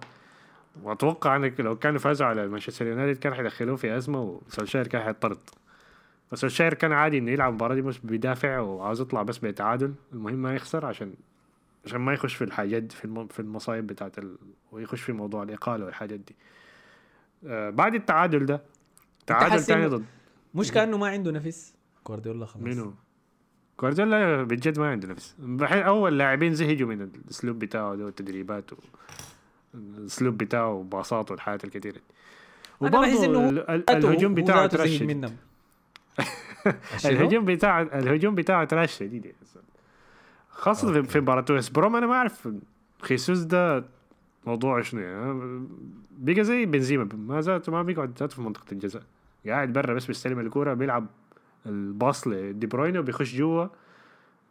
وأتوقع 0.84 1.36
إنك 1.36 1.60
لو 1.60 1.76
كانوا 1.76 2.00
فازوا 2.00 2.28
على 2.28 2.48
مانشستر 2.48 2.88
يونايتد 2.88 3.20
كان 3.20 3.34
حيدخلوه 3.34 3.76
في 3.76 3.98
أزمة 3.98 4.22
وسولشاير 4.22 4.88
كان 4.88 5.02
حيطرد. 5.02 5.38
بس 6.32 6.40
سولشاير 6.40 6.74
كان 6.74 6.92
عادي 6.92 7.18
إنه 7.18 7.32
يلعب 7.32 7.50
المباراه 7.50 7.76
دي 7.76 7.82
مش 7.82 8.00
بيدافع 8.00 8.60
وعاوز 8.60 9.02
يطلع 9.02 9.22
بس 9.22 9.38
بتعادل. 9.38 9.94
المهم 10.14 10.36
ما 10.36 10.56
يخسر 10.56 10.86
عشان 10.86 11.14
عشان 11.86 12.02
ما 12.02 12.14
يخش 12.14 12.36
في 12.36 12.44
الحاجات 12.44 12.92
في 12.92 13.06
الم... 13.06 13.28
في 13.28 13.40
المصايب 13.40 13.88
بتاعت 13.88 14.20
ال... 14.20 14.38
ويخش 14.72 15.02
في 15.02 15.12
موضوع 15.12 15.44
الاقاله 15.44 15.86
والحاجات 15.86 16.20
دي. 16.20 16.36
آه 17.48 17.70
بعد 17.70 17.96
التعادل 17.96 18.46
ده 18.46 18.62
تعادل 19.28 19.64
تاني 19.64 19.88
ضد 19.88 20.06
مش 20.56 20.72
كأنه 20.72 20.98
ما 20.98 21.08
عنده 21.08 21.32
نفس؟ 21.32 21.76
جوارديولا 22.08 22.46
خلاص. 22.46 22.64
منو؟ 22.64 22.94
جوارديولا 23.80 24.44
بجد 24.44 24.80
ما 24.80 24.92
عنده 24.92 25.08
نفس. 25.08 25.36
بحيث 25.40 25.84
أول 25.84 26.18
لاعبين 26.18 26.54
زهجوا 26.54 26.88
من 26.88 27.02
الأسلوب 27.02 27.60
بتاعه 27.60 27.96
ده 27.96 28.06
والتدريبات 28.06 28.74
و... 28.74 28.76
الأسلوب 29.74 30.38
بتاعه 30.38 30.74
وباصاته 30.74 31.32
والحاجات 31.32 31.64
الكثيره 31.64 31.94
دي. 31.94 32.02
أنا 32.82 33.02
بحس 33.02 33.24
وبرضه 33.24 33.50
الهجوم 33.90 34.34
بتاعه 34.34 34.68
ترشد. 34.68 35.04
منهم؟ 35.04 35.36
الهجوم 37.06 37.46
بتاع 37.46 37.82
الهجوم 37.82 38.36
بتاعه 38.36 38.64
تراش 38.66 38.98
شديد. 38.98 39.34
خاصة 40.50 40.94
في- 40.94 41.04
في 41.04 41.20
مباراة 41.20 41.46
ويست 41.50 41.76
بروم. 41.76 41.96
أنا 41.96 42.08
ما 42.08 42.14
أعرف 42.14 42.50
خيسوس 43.02 43.40
ده 43.40 43.86
موضوع 44.48 44.82
شنو 44.82 45.02
يعني. 45.02 45.68
بقى 46.18 46.44
زي 46.44 46.66
بنزيما. 46.66 47.10
ما 47.14 47.42
ذاته 47.42 47.72
ما 47.72 47.82
بيقعد 47.84 48.18
ذاته 48.20 48.36
في 48.36 48.42
منطقة 48.42 48.66
الجزاء. 48.72 49.04
قاعد 49.48 49.74
برا 49.74 49.94
بس 49.94 50.06
بيستلم 50.06 50.40
الكورة 50.40 50.74
بيلعب 50.74 51.06
الباص 51.66 52.28
لدي 52.28 52.68
بروين 52.68 52.98
وبيخش 52.98 53.36
جوا. 53.36 53.66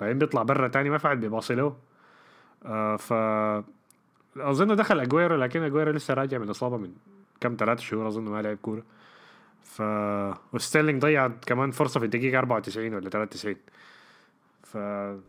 بعدين 0.00 0.18
بيطلع 0.18 0.42
برا 0.42 0.68
تاني 0.68 0.90
ما 0.90 0.98
فعل 0.98 1.16
بيباصي 1.16 1.54
له 1.54 1.76
آه 2.64 2.96
ف 2.96 3.12
أظن 4.36 4.76
دخل 4.76 5.00
أجويرو 5.00 5.36
لكن 5.36 5.62
أجويرو 5.62 5.90
لسه 5.90 6.14
راجع 6.14 6.38
من 6.38 6.48
إصابة 6.48 6.76
من 6.76 6.92
كم 7.40 7.56
ثلاثة 7.58 7.80
شهور 7.82 8.08
أظن 8.08 8.22
ما 8.22 8.42
لعب 8.42 8.56
كورة. 8.56 8.82
ف 9.62 9.82
وستيرلينج 10.52 11.02
ضيع 11.02 11.28
كمان 11.28 11.70
فرصة 11.70 12.00
في 12.00 12.06
الدقيقة 12.06 12.38
94 12.38 12.94
ولا 12.94 13.10
93 13.10 13.56
ف 14.62 14.76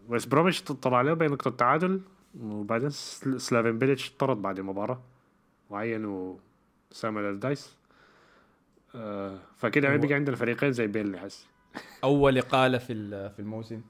ويست 0.09 0.27
بروميتش 0.27 0.61
طلع 0.63 1.01
له 1.01 1.13
بنقطه 1.13 1.49
تعادل 1.49 2.01
وبعدين 2.41 2.89
سل- 2.89 3.41
سلافين 3.41 3.79
بيليتش 3.79 4.11
طرد 4.19 4.41
بعد 4.41 4.59
المباراة 4.59 5.01
وعينوا 5.69 6.35
سام 6.91 7.25
ألاردايس 7.25 7.75
آه 8.95 9.37
فكده 9.57 9.93
هو- 9.95 9.97
بقى 9.97 10.13
عندنا 10.13 10.35
فريقين 10.35 10.71
زي 10.71 10.87
بيلي 10.87 11.17
حس 11.19 11.47
أول 12.03 12.37
إقالة 12.37 12.77
في 12.77 12.93
في 13.29 13.39
الموسم. 13.39 13.81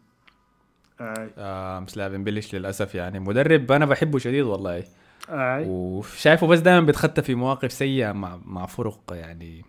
آه 1.02 1.30
آه 1.38 1.86
سلافين 1.86 2.24
بيليش 2.24 2.56
للأسف 2.56 2.96
يعني 2.96 3.20
مدرب 3.20 3.72
أنا 3.72 3.86
بحبه 3.86 4.18
شديد 4.20 4.44
والله. 4.46 4.84
آه 5.30 5.64
وشايفه 5.68 6.48
بس 6.48 6.60
دائما 6.60 6.86
بيتخطى 6.86 7.22
في 7.22 7.36
مواقف 7.36 7.72
سيئة 7.72 8.12
مع 8.12 8.40
مع 8.46 8.66
فرق 8.66 9.00
يعني 9.12 9.66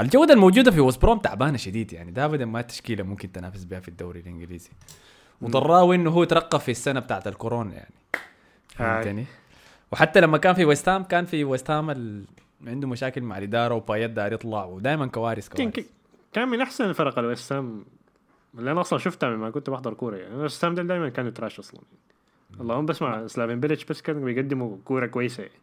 الجودة 0.00 0.34
الموجودة 0.34 0.70
في 0.70 0.80
وست 0.80 1.02
بروم 1.02 1.18
تعبانة 1.18 1.56
شديد 1.56 1.92
يعني 1.92 2.10
ده 2.10 2.24
ابدا 2.24 2.44
ما 2.44 2.62
تشكيله 2.62 3.04
ممكن 3.04 3.32
تنافس 3.32 3.64
بها 3.64 3.80
في 3.80 3.88
الدوري 3.88 4.20
الإنجليزي 4.20 4.70
وضراوي 5.40 5.96
إنه 5.96 6.10
هو 6.10 6.24
ترقى 6.24 6.60
في 6.60 6.70
السنة 6.70 7.00
بتاعت 7.00 7.26
الكورونا 7.26 7.74
يعني 7.74 7.94
فهمتني 8.68 9.26
وحتى 9.92 10.20
لما 10.20 10.38
كان 10.38 10.54
في 10.54 10.64
ويست 10.64 10.88
هام 10.88 11.04
كان 11.04 11.24
في 11.24 11.44
ويست 11.44 11.70
هام 11.70 11.90
ال... 11.90 12.24
عنده 12.66 12.88
مشاكل 12.88 13.20
مع 13.20 13.38
الإدارة 13.38 13.74
وبايت 13.74 14.10
دار 14.10 14.32
يطلع 14.32 14.64
ودائما 14.64 15.06
كوارث 15.06 15.48
كوارث 15.48 15.86
كان 16.32 16.48
من 16.48 16.60
أحسن 16.60 16.84
الفرق 16.84 17.18
الويست 17.18 17.52
هام 17.52 17.84
اللي 18.58 18.72
أنا 18.72 18.80
أصلا 18.80 18.98
شفتها 18.98 19.30
لما 19.30 19.50
كنت 19.50 19.70
بحضر 19.70 19.94
كورة 19.94 20.16
يعني 20.16 20.34
الويست 20.34 20.64
هام 20.64 20.74
دايما 20.74 21.08
كانوا 21.08 21.30
trash 21.30 21.58
أصلا 21.58 21.80
اللهم 22.60 22.86
بس 22.86 23.02
مع 23.02 23.26
سلافين 23.26 23.60
بيليتش 23.60 23.84
بس 23.84 24.02
كانوا 24.02 24.24
بيقدموا 24.24 24.76
كورة 24.84 25.06
كويسة 25.06 25.42
يعني. 25.42 25.54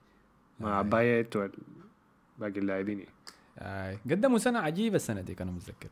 مع 0.59 0.79
آه. 0.79 0.81
بايت 0.81 1.35
وباقي 1.35 2.59
اللاعبين 2.59 2.99
يعني. 2.99 3.14
آه. 3.59 3.97
قدموا 4.11 4.37
سنة 4.37 4.59
عجيبة 4.59 4.95
السنة 4.95 5.21
دي 5.21 5.35
كانوا 5.35 5.53
متذكر. 5.53 5.89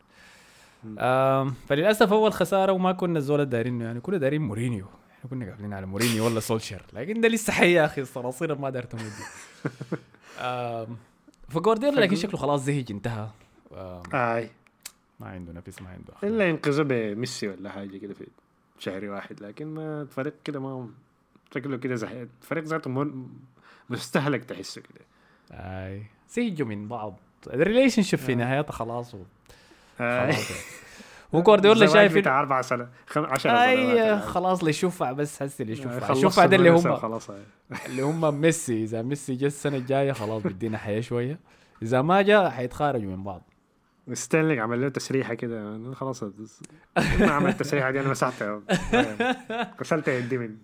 فللأسف 1.67 2.13
أول 2.13 2.33
خسارة 2.33 2.71
وما 2.71 2.91
كنا 2.91 3.19
الزول 3.19 3.45
دايرينه 3.45 3.85
يعني 3.85 3.99
كنا 3.99 4.17
دايرين 4.17 4.41
مورينيو. 4.41 4.85
إحنا 5.11 5.29
كنا 5.29 5.45
قافلين 5.49 5.73
على 5.73 5.85
مورينيو 5.85 6.25
ولا 6.25 6.39
سولشر 6.39 6.81
لكن 6.93 7.21
ده 7.21 7.27
لسه 7.27 7.53
حي 7.53 7.73
يا 7.73 7.85
أخي 7.85 8.01
الصراصير 8.01 8.57
ما 8.57 8.69
دارت 8.69 8.95
آم، 10.39 10.97
فجوارديولا 11.49 12.01
لكن 12.01 12.15
شكله 12.15 12.39
خلاص 12.39 12.61
زهج 12.63 12.91
انتهى. 12.91 13.27
آي. 14.13 14.49
ما 15.19 15.27
عنده 15.27 15.53
نفس 15.53 15.81
ما 15.81 15.89
عنده. 15.89 16.13
إلا 16.23 16.49
ينقذوا 16.49 16.85
بميسي 16.85 17.47
ولا 17.47 17.69
حاجة 17.69 17.97
كده 17.97 18.13
في 18.13 18.27
شهر 18.79 19.05
واحد. 19.05 19.39
لكن 19.43 19.67
ما 19.67 20.01
الفريق 20.01 20.33
كده 20.43 20.59
ما 20.59 20.89
شكله 21.55 21.77
كده 21.77 21.95
زهق. 21.95 22.27
الفريق 22.41 22.63
ذاته 22.63 23.17
مستهلك 23.89 24.45
تحسه 24.45 24.81
كده. 24.81 25.05
آي. 25.51 26.03
زهجوا 26.29 26.67
من 26.67 26.87
بعض. 26.87 27.19
ال 27.47 28.01
relationship 28.01 28.19
في 28.19 28.31
آه. 28.31 28.35
نهايتها 28.35 28.71
خلاص 28.71 29.13
و- 29.15 29.17
آي. 30.01 30.33
خلاص 30.33 30.49
يعني. 30.51 30.61
وجوارديولا 31.33 31.87
شايف 31.87 32.15
بتاع 32.17 32.39
أربع 32.39 32.61
سنة 32.61 32.87
خم... 33.07 33.23
10 33.25 33.51
اي 33.51 34.19
خلاص 34.19 34.59
اللي 34.59 34.69
يشوفها 34.69 35.11
بس 35.11 35.43
حس 35.43 35.61
اللي 35.61 35.73
يشوفها. 35.73 35.99
خلص 35.99 36.17
يشوفها 36.17 36.45
ده 36.45 36.55
اللي 36.55 36.69
هم 36.69 36.95
خلاص 36.95 37.29
آي. 37.29 37.41
اللي 37.85 38.01
هم 38.01 38.41
ميسي. 38.41 38.83
إذا 38.83 39.01
ميسي 39.01 39.35
جه 39.35 39.45
السنة 39.45 39.77
الجاية 39.77 40.11
خلاص 40.11 40.43
بدينا 40.43 40.77
حياة 40.77 41.01
شوية. 41.01 41.39
إذا 41.81 42.01
ما 42.01 42.21
جاء 42.21 42.49
حيتخارجوا 42.49 43.11
من 43.15 43.23
بعض. 43.23 43.41
ستيرلينج 44.13 44.59
عمل 44.59 44.81
له 44.81 44.89
تسريحة 44.89 45.33
كده. 45.33 45.79
خلاص 45.93 46.23
ما 47.19 47.31
عمل 47.31 47.49
التسريحة 47.49 47.91
دي 47.91 47.99
أنا 47.99 48.09
مسحتها. 48.09 48.61
غسلت 49.81 50.07
يدي 50.07 50.37
من 50.37 50.55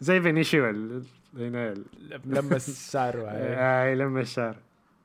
زي 0.00 0.20
فينيسيو 0.20 0.70
ال- 0.70 1.04
هنا 1.36 1.72
ال- 1.72 1.84
ملمس 2.24 2.90
شعره 2.92 3.28
اي 3.30 3.94
لما 3.94 4.20
الشعر. 4.20 4.56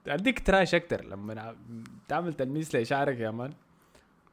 أديك 0.08 0.39
تراش 0.48 0.76
أكتر 0.76 1.06
لما 1.06 1.56
تعمل 2.08 2.34
تلميس 2.34 2.76
لشعرك 2.76 3.20
يا 3.20 3.32
مان. 3.32 3.54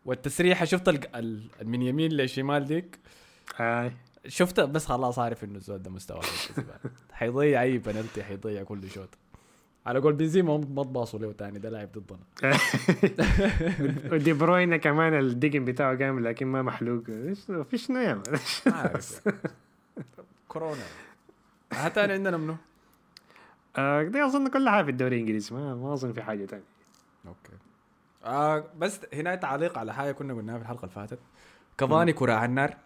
والتسريحة 0.04 0.64
شفت 0.64 0.88
ال- 0.88 1.46
من 1.62 1.82
يمين 1.82 2.12
لشمال 2.12 2.64
ديك؟ 2.64 2.98
اي 3.60 3.92
شفت 4.28 4.60
بس 4.60 4.86
خلاص 4.86 5.18
عارف 5.18 5.44
إنه 5.44 5.56
الزول 5.56 5.82
ده 5.82 5.90
مستوى 5.90 6.20
حيضيع 7.12 7.62
أي 7.62 7.78
بنالتي 7.78 8.22
حيضيع 8.24 8.62
كل 8.62 8.90
شوط. 8.90 9.08
على 9.86 9.98
قول 9.98 10.12
بنزيما 10.12 10.56
ما 10.56 10.82
تباصوا 10.84 11.18
له 11.20 11.32
تاني 11.32 11.58
ده 11.58 11.70
لاعب 11.70 11.88
ضدنا. 11.92 12.18
ودي 14.12 14.32
بروين 14.32 14.76
كمان 14.76 15.14
الدقن 15.18 15.64
بتاعه 15.64 15.94
جامد 15.94 16.22
لكن 16.22 16.46
ما 16.46 16.62
محلوق. 16.62 17.04
إيش 17.08 17.38
في 17.70 17.78
شنو 17.78 17.98
يا 18.00 18.22
كورونا. 20.48 20.82
حتى 21.72 22.00
عندنا 22.00 22.36
منه 22.36 22.56
آه، 23.78 24.02
دي 24.02 24.24
أظن 24.24 24.48
كل 24.48 24.68
حاجة 24.68 24.84
في 24.84 24.90
الدوري 24.90 25.16
الإنجليزي 25.16 25.54
ما 25.54 25.74
ما 25.74 25.92
أظن 25.92 26.12
في 26.12 26.22
حاجة 26.22 26.46
ثانية 26.46 26.64
أوكي. 27.26 27.52
آه 28.24 28.64
بس 28.78 29.00
هنا 29.14 29.34
تعليق 29.34 29.78
على 29.78 29.94
حاجة 29.94 30.12
كنا 30.12 30.34
قلناها 30.34 30.56
في 30.58 30.62
الحلقة 30.62 30.80
اللي 30.82 30.94
فاتت. 30.94 31.18
كفاني 31.78 32.12
كرة 32.12 32.32
على 32.32 32.44
النار 32.48 32.76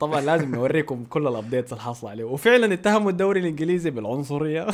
طبعا 0.00 0.20
لازم 0.20 0.54
نوريكم 0.54 1.04
كل 1.04 1.26
ال 1.26 1.32
updates 1.32 1.72
الحاصله 1.72 2.10
عليه. 2.10 2.24
وفعلا 2.24 2.72
اتهموا 2.74 3.10
الدوري 3.10 3.40
الإنجليزي 3.40 3.90
بالعنصرية. 3.90 4.66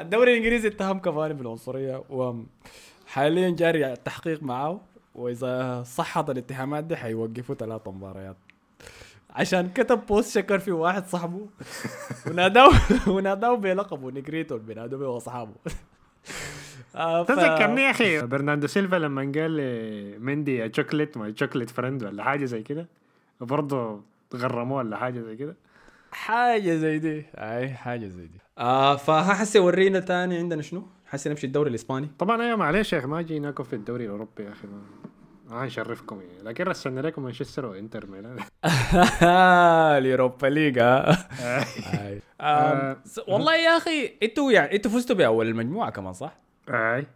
الدوري 0.00 0.32
الإنجليزي 0.32 0.68
اتهم 0.68 0.98
كفاني 0.98 1.34
بالعنصرية 1.34 2.02
وحاليا 2.10 3.50
جاري 3.50 3.92
التحقيق 3.92 4.42
معه 4.42 4.80
وإذا 5.14 5.82
صحت 5.82 6.30
الاتهامات 6.30 6.84
دي 6.84 6.96
حيوقفوا 6.96 7.54
ثلاثة 7.54 7.90
مباريات. 7.90 8.36
عشان 9.32 9.68
كتب 9.68 10.06
post 10.06 10.34
شكر 10.34 10.58
في 10.58 10.70
واحد 10.72 11.06
صاحبه. 11.06 11.46
وناداه 12.26 12.70
وناداه 13.14 13.54
بلقبه 13.54 14.10
negrito 14.10 14.58
بينادوا 14.58 14.98
به 14.98 15.08
واصحابه 15.08 15.52
ف- 16.92 16.96
تذكرني 17.28 17.82
يا 17.82 17.90
أخي 17.90 18.22
برناردو 18.26 18.66
سيلفا 18.66 18.96
لما 18.96 19.32
قال 19.34 19.56
مندي 20.24 20.68
تشوكلت 20.68 21.16
ما 21.16 21.30
chocolate 21.30 21.70
friend 21.70 22.04
ولا 22.04 22.24
حاجة 22.24 22.44
زي 22.44 22.62
كده. 22.62 22.88
وبرضه 23.40 24.02
غرموه 24.34 24.78
ولا 24.78 24.96
حاجة 24.96 25.20
زي 25.20 25.36
كده. 25.36 25.56
حاجة 26.12 26.74
زي 26.76 26.98
دي. 26.98 27.24
أي 27.34 27.68
حاجة 27.68 28.06
زي 28.06 28.26
دي. 28.26 28.38
آه 28.58 28.96
فحسي 28.96 29.58
ورينا 29.58 30.00
تاني 30.00 30.38
عندنا 30.38 30.62
شنو؟ 30.62 30.86
حسي 31.06 31.28
نمشي 31.28 31.46
الدوري 31.46 31.70
الإسباني. 31.70 32.08
طبعا 32.18 32.42
أيوه 32.42 32.56
معلش 32.56 32.92
يا 32.92 32.98
أخي 32.98 33.06
ما 33.06 33.22
جيناكم 33.22 33.64
في 33.64 33.72
الدوري 33.76 34.04
الأوروبي 34.04 34.42
يا 34.44 34.52
أخي 34.52 34.68
ما 35.50 35.56
ما 35.56 35.66
نشرفكم 35.66 36.20
يعني 36.20 36.42
لكن 36.42 36.64
رسلنا 36.64 37.00
لكم 37.00 37.22
مانشستر 37.22 37.66
وانتر 37.66 38.06
ميلان 38.06 38.36
ال 39.98 40.05
Europa 40.05 40.46
League 40.46 40.78
والله 43.28 43.56
يا 43.56 43.76
أخي 43.76 44.12
أنتوا 44.22 44.52
يعني 44.52 44.76
أنتوا 44.76 44.90
فزتوا 44.90 45.16
باول 45.16 45.48
المجموعه 45.48 45.90
كمان 45.90 46.12
صح؟ 46.12 46.36
اي. 46.68 47.06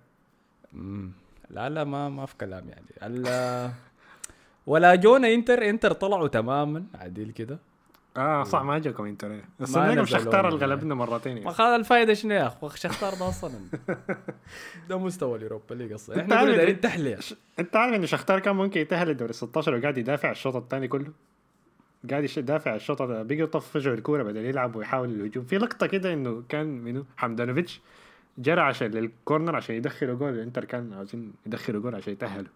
لا 1.51 1.68
لا 1.68 1.85
ما 1.85 2.09
ما 2.09 2.26
في 2.26 2.37
كلام 2.37 2.68
يعني 2.68 2.87
ولا 4.66 4.95
جونا 4.95 5.35
انتر 5.35 5.70
انتر 5.70 5.93
طلعوا 5.93 6.28
تماما 6.28 6.85
عديل 6.95 7.30
كده 7.30 7.59
آه 8.16 8.44
صح 8.44 8.62
ما 8.62 8.78
جاكم 8.78 9.04
انتر 9.04 9.30
إيه. 9.32 9.44
بس 9.60 9.76
نزلوا 9.76 10.04
شختار 10.04 10.46
ولا- 10.46 10.54
الغلبنا 10.54 10.94
مرتين 10.94 11.34
ما 11.34 11.40
يعني. 11.40 11.52
خذ 11.54 11.64
الفائده 11.64 12.14
شنو 12.14 12.34
يا 12.34 12.46
اخ 12.46 12.74
شختار 12.76 13.14
ده 13.14 13.28
أصلا. 13.28 13.50
ده 14.88 14.98
مستوى 14.98 15.38
ال 15.38 15.44
Europa 15.44 15.74
League 15.74 15.92
أصلا 15.92 16.20
إحنا 16.20 16.40
كنا 16.42 16.56
دايرين 16.56 16.80
تحلية. 16.80 17.18
أنت 17.58 17.76
عارف 17.76 17.94
إن 17.94 18.06
شختار 18.06 18.38
كان 18.40 18.56
ممكن 18.56 18.80
يتأهل 18.80 19.08
لدوري 19.08 19.32
16 19.32 19.74
وقاعد 19.74 19.98
يدافع 19.98 20.30
الشوط 20.30 20.56
الثاني 20.56 20.88
كله؟ 20.88 21.12
قاعد 22.10 22.30
يدافع 22.36 22.74
الشوط 22.74 23.02
بيجي 23.02 23.42
يطفشوا 23.42 23.94
الكورة 23.94 24.22
بدل 24.22 24.44
يلعب 24.44 24.76
ويحاول 24.76 25.10
الهجوم. 25.10 25.44
في 25.44 25.58
لقطة 25.58 25.86
كده 25.86 26.12
إنه 26.12 26.42
كان 26.48 26.66
منو؟ 26.66 27.04
هاندانوفيتش 27.16 27.80
جرى 28.38 28.60
عشان 28.60 28.90
لل 28.90 29.07
corner 29.07 29.57
عشان 29.56 29.74
يدخلوا 29.74 30.14
جول. 30.14 30.34
الإنتر 30.34 30.64
كان 30.64 30.92
عاوزين 30.92 31.32
يدخلوا 31.46 31.82
جول 31.82 31.94
عشان 31.94 32.12
يتأهلوا. 32.12 32.48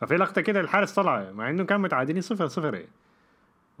ففي 0.00 0.16
لقطة 0.16 0.40
كده 0.40 0.60
الحارس 0.60 0.92
طلع 0.92 1.30
مع 1.32 1.50
إنه 1.50 1.64
كان 1.64 1.80
متعادلين 1.80 2.22
صفر 2.22 2.46
صفر 2.46 2.74
يعني. 2.74 2.88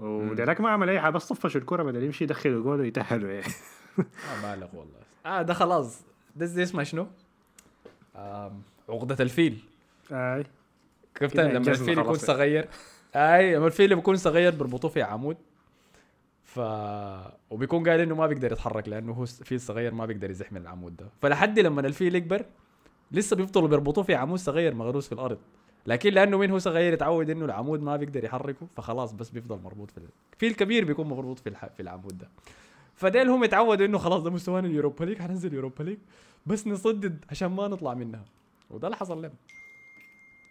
وديلاك 0.00 0.60
ما 0.60 0.70
عمل 0.70 0.88
أي 0.88 1.00
حاجة 1.00 1.12
بس 1.12 1.28
طفشوا 1.28 1.60
الكوره 1.60 1.82
بدل 1.82 2.02
يمشي 2.02 2.24
يدخلوا 2.24 2.62
جول 2.62 2.80
ويتاهلوا 2.80 3.30
يعني. 3.30 3.52
ما 3.98 4.54
بالغ 4.54 4.68
والله. 4.74 5.00
آه 5.26 5.42
ده 5.42 5.54
خلاص. 5.54 6.00
ده 6.36 6.46
زي 6.46 6.62
اسمه 6.62 6.82
شنو؟ 6.82 7.06
عقدة 8.88 9.16
الفيل. 9.20 9.58
أي. 10.12 10.44
شفت 11.20 11.36
لما 11.36 11.58
الفيل 11.58 11.98
يكون. 11.98 12.14
صغير؟ 12.14 12.68
أي 13.16 13.54
لما 13.56 13.66
الفيل 13.66 13.94
بيكون 13.94 14.16
صغير 14.16 14.54
بيربطوه 14.54 14.90
في 14.90 15.02
عمود. 15.02 15.36
ف 16.44 16.60
وبيكون 17.50 17.88
قال 17.88 18.00
إنه 18.00 18.14
ما 18.14 18.26
بيقدر 18.26 18.52
يتحرك 18.52 18.88
لأنه 18.88 19.12
هو 19.12 19.26
فيل 19.26 19.60
صغير 19.60 19.94
ما 19.94 20.06
بيقدر 20.06 20.30
يزحم 20.30 20.56
العمود 20.56 20.96
ده. 20.96 21.06
فلحد 21.22 21.58
لما 21.58 21.80
الفيل 21.80 22.14
يكبر 22.14 22.44
لسه 23.12 23.36
بيفضلوا 23.36 23.68
بيربطوه 23.68 24.04
في 24.04 24.14
عمود 24.14 24.38
صغير 24.38 24.74
مغروس 24.74 25.06
في 25.06 25.12
الأرض. 25.12 25.38
لكن 25.86 26.12
لأنه 26.12 26.38
من 26.38 26.50
هو 26.50 26.58
صغير 26.58 26.92
يتعود 26.92 27.30
إنه 27.30 27.44
العمود 27.44 27.82
ما 27.82 27.96
بيقدر 27.96 28.24
يحركه 28.24 28.66
فخلاص 28.76 29.12
بس 29.12 29.30
بيفضل 29.30 29.58
مربوط 29.64 29.90
في 29.90 29.98
ال- 29.98 30.08
الفيل 30.32 30.54
كبير 30.54 30.84
بيكون 30.84 31.06
مربوط 31.06 31.38
في 31.38 31.48
الح... 31.48 31.66
في 31.66 31.82
العمود 31.82 32.18
ده. 32.18 32.28
فديل 32.94 33.28
هم 33.28 33.44
اتعودوا 33.44 33.86
إنه 33.86 33.98
خلاص 33.98 34.22
ده 34.22 34.30
مستوانا 34.30 34.66
ال 34.66 34.71
Europa 34.71 35.04
League 35.04 35.18
حننزل 35.18 35.54
Europa 35.54 35.82
League 35.82 35.98
بس 36.46 36.66
نصدد 36.66 37.24
عشان 37.30 37.48
ما 37.48 37.68
نطلع 37.68 37.94
منها. 37.94 38.24
وده 38.70 38.86
اللي 38.86 38.96
حصل 38.96 39.22
لهم 39.22 39.32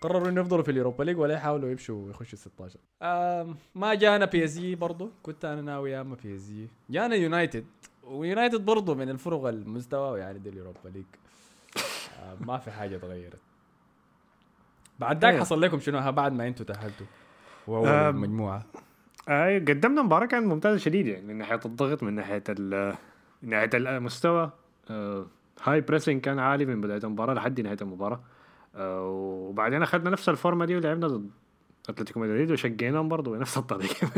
قرروا 0.02 0.30
إنه 0.30 0.42
يفضلوا 0.42 0.64
في 0.64 0.72
ال 0.72 0.76
Europa 0.76 1.04
League 1.04 1.18
ولا 1.20 1.34
يحاولوا 1.34 1.70
يمشوا 1.70 2.06
ويخشوا 2.08 2.38
16 2.38 2.80
آم 3.02 3.56
ما 3.76 3.94
جانا 3.94 4.26
PSG 4.26 4.76
برضه 4.76 5.10
كنت 5.24 5.46
أنا 5.46 5.62
ناوي 5.62 5.92
يا 5.92 6.02
أما 6.02 6.16
PSG 6.24 6.68
جانا 6.90 7.16
يونايتد 7.16 7.66
ويونايتد 8.04 8.66
برضه 8.66 8.96
من 8.96 9.10
الفرق 9.10 9.46
المستوى 9.46 10.20
يعني 10.20 10.40
دي 10.40 10.50
ال 10.50 10.56
Europa 10.56 10.90
League. 10.90 11.06
آه 12.24 12.36
ما 12.40 12.58
في 12.58 12.72
حاجة 12.72 12.98
تغيرت. 12.98 13.40
بعد 15.00 15.22
ذاك 15.22 15.32
أيوة. 15.34 15.42
حصل 15.44 15.62
لكم 15.62 15.80
شنو؟ 15.80 15.98
ها 15.98 16.12
بعد 16.12 16.34
ما 16.34 16.48
أنتم 16.48 16.64
تأهلتوا. 16.66 17.06
وهو 17.68 17.86
آم، 17.88 18.16
المجموعه 18.16 18.64
أي 19.30 19.60
قدمنا 19.60 20.02
مباراة 20.02 20.26
كانت 20.26 20.46
ممتازة 20.48 20.78
شديد 20.78 21.08
يعني 21.08 21.26
من 21.28 21.38
ناحية 21.38 21.60
الضغط 21.66 22.04
من 22.04 22.14
ناحية 22.14 22.44
ال 22.50 22.94
من 23.44 23.50
ناحية 23.50 23.70
المستوى 23.74 24.52
آه، 24.90 25.26
high 25.64 25.82
pressing 25.82 26.22
كان 26.22 26.40
عالي 26.40 26.66
من 26.66 26.82
بداية 26.82 27.00
المباراة 27.04 27.34
لحد 27.34 27.62
نهاية 27.62 27.78
المباراة. 27.82 28.20
آه، 28.76 29.04
وبعدين 29.10 29.84
أخذنا 29.84 30.10
نفس 30.10 30.30
الفورمة 30.30 30.66
دي 30.66 30.76
ولعبنا 30.76 31.08
ضد 31.08 31.30
أتلتيكو 31.90 32.20
مدريد 32.20 32.52
وشقيناهم 32.52 33.10
برضه 33.10 33.32
بنفس 33.32 33.58
الطريقة. 33.58 34.08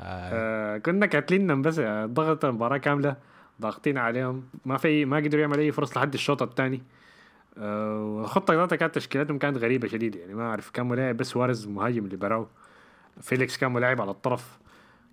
آه، 0.00 0.78
كنا 0.78 1.06
كاتلينهم 1.06 1.62
بس 1.62 1.78
آه، 1.78 2.06
ضغط 2.06 2.44
المباراة 2.44 2.76
كاملة 2.76 3.16
ضاغطين 3.60 3.98
عليهم 3.98 4.44
ما 4.64 4.76
في 4.76 5.04
ما 5.04 5.16
قدروا 5.16 5.40
يعملوا 5.42 5.62
أي 5.62 5.72
فرص 5.72 5.96
لحد 5.96 6.14
الشوط 6.14 6.42
الثاني. 6.42 6.82
والخطة 7.56 8.54
ذاتها 8.54 8.76
كانت 8.76 8.94
تشكيلتهم 8.94 9.38
كانت 9.38 9.56
غريبة 9.56 9.88
شديد 9.88 10.16
يعني 10.16 10.34
ما 10.34 10.42
أعرف 10.42 10.70
كان 10.70 10.88
ملاعب 10.88 11.16
بس 11.16 11.36
سوارز 11.36 11.66
مهاجم 11.66 12.04
اللي 12.04 12.16
براو 12.16 12.46
فيليكس 13.20 13.56
كان 13.56 13.72
ملاعب 13.72 14.00
على 14.00 14.10
الطرف. 14.10 14.58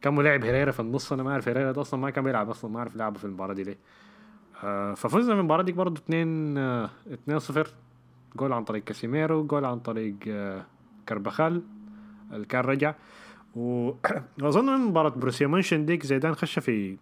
كان 0.01 0.15
ملاعب 0.15 0.43
هيريرا 0.45 0.71
في 0.71 0.79
النص 0.79 1.13
أنا 1.13 1.23
ما 1.23 1.31
أعرف 1.31 1.47
هيريرا 1.47 1.71
ده 1.71 1.81
أصلا 1.81 1.99
ما 1.99 2.09
كان 2.09 2.23
بيلعب 2.23 2.49
أصلا 2.49 2.71
ما 2.71 2.79
أعرف 2.79 2.95
لعبه 2.95 3.17
في 3.17 3.25
المباراة 3.25 3.53
دي 3.53 3.63
ليه. 3.63 3.77
آه، 4.63 4.93
ففزنا 4.93 5.33
من 5.33 5.39
المباراة 5.39 5.63
دي 5.63 5.71
برضه 5.71 6.01
2 6.01 6.57
آه، 6.57 6.89
2-0 7.29 7.67
جول 8.35 8.53
عن 8.53 8.63
طريق 8.63 8.83
كاسيميرو 8.83 9.43
جول 9.43 9.65
عن 9.65 9.79
طريق 9.79 10.15
آه، 10.27 10.65
كربخال 11.09 11.61
اللي 12.33 12.45
كان 12.45 12.61
رجع. 12.61 12.93
وأظن 14.41 14.65
من 14.65 14.87
مباراة 14.87 15.09
بروسيا 15.09 15.47
منشن 15.47 15.85
ديك 15.85 16.05
زيدان 16.05 16.35
خش 16.35 16.59
في 16.59 16.97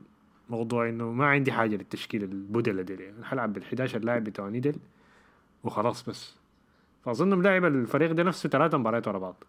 موضوع 0.49 0.89
إنه 0.89 1.11
ما 1.11 1.25
عندي 1.25 1.51
حاجة 1.51 1.75
للتشكيل 1.75 2.23
البودلة 2.23 2.81
دي 2.81 2.93
يعني 2.93 3.25
حلعب 3.25 3.53
بال 3.53 3.63
11 3.63 3.99
لاعب 3.99 4.23
بتوع 4.23 4.49
نيدل 4.49 4.75
وخلاص 5.63 6.09
بس. 6.09 6.35
فأظن 7.05 7.33
ملاعب 7.33 7.65
الفريق 7.65 8.11
ده 8.11 8.23
نفسه 8.23 8.49
ثلاثة 8.49 8.77
مباريات 8.77 9.07
ورا 9.07 9.19
بعض. 9.19 9.43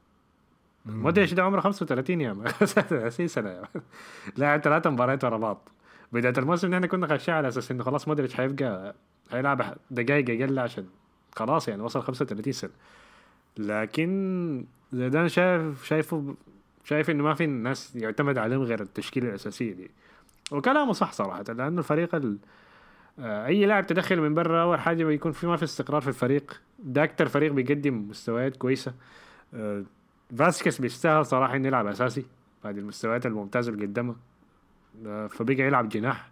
مودريتش 0.86 1.34
ده 1.34 1.42
عمره 1.42 1.61
35 1.61 2.20
يا 2.20 2.32
مان 2.32 2.48
30 2.48 3.28
سنة 3.28 3.50
يا 3.50 3.61
مان. 3.61 3.82
لاعب 4.36 4.61
ثلاثة 4.61 4.90
مباريات 4.90 5.24
ورا 5.24 5.36
بعض. 5.36 5.68
بداية 6.12 6.34
الموسم 6.38 6.74
إحنا 6.74 6.86
كنا 6.86 7.06
خاشين 7.06 7.34
على 7.34 7.48
أساس 7.48 7.70
انه 7.70 7.84
خلاص 7.84 8.08
مودريتش 8.08 8.34
حيبقى 8.34 8.94
هيلعب 9.30 9.76
دقائق 9.90 10.40
أقل 10.40 10.58
عشان 10.58 10.86
خلاص 11.36 11.68
يعني 11.68 11.82
وصل 11.82 12.02
35 12.02 12.52
سنة. 12.52 12.70
لكن 13.58 14.64
زيدان 14.92 15.28
شايف 15.28 15.84
شايفه 15.84 16.34
شايف 16.84 17.11
انه 17.11 17.24
ما 17.24 17.34
في 17.34 17.46
ناس 17.46 17.96
يعتمد 17.96 18.38
عليهم 18.38 18.62
غير 18.62 18.80
التشكيلة 18.80 19.28
الأساسية 19.28 19.72
دي. 19.72 19.90
وكلامه 20.52 20.92
صح 20.92 21.12
صراحة 21.12 21.42
لأنه 21.42 21.78
الفريق 21.78 22.14
ال... 22.14 22.36
أي 23.20 23.66
لاعب 23.66 23.86
تدخل 23.86 24.20
من 24.20 24.34
برا 24.34 24.62
أول 24.62 24.80
حاجة 24.80 25.04
بيكون 25.04 25.32
في 25.32 25.46
ما 25.46 25.56
في 25.56 25.62
استقرار 25.64 26.00
في 26.00 26.08
الفريق. 26.08 26.60
ده 26.78 27.04
أكتر 27.04 27.28
فريق 27.28 27.52
بيقدم 27.52 28.08
مستويات 28.10 28.56
كويسة. 28.56 28.94
آه، 29.54 29.84
فاسكيز 30.38 30.78
بيستاهل 30.78 31.26
صراحة 31.26 31.56
إنه 31.56 31.68
يلعب 31.68 31.86
أساسي. 31.86 32.24
بعد 32.64 32.78
المستويات 32.78 33.26
الممتازة 33.26 33.72
اللي 33.72 33.86
قدمها. 33.86 34.16
آه، 35.06 35.26
فبقى 35.26 35.54
يلعب 35.54 35.88
جناح. 35.88 36.30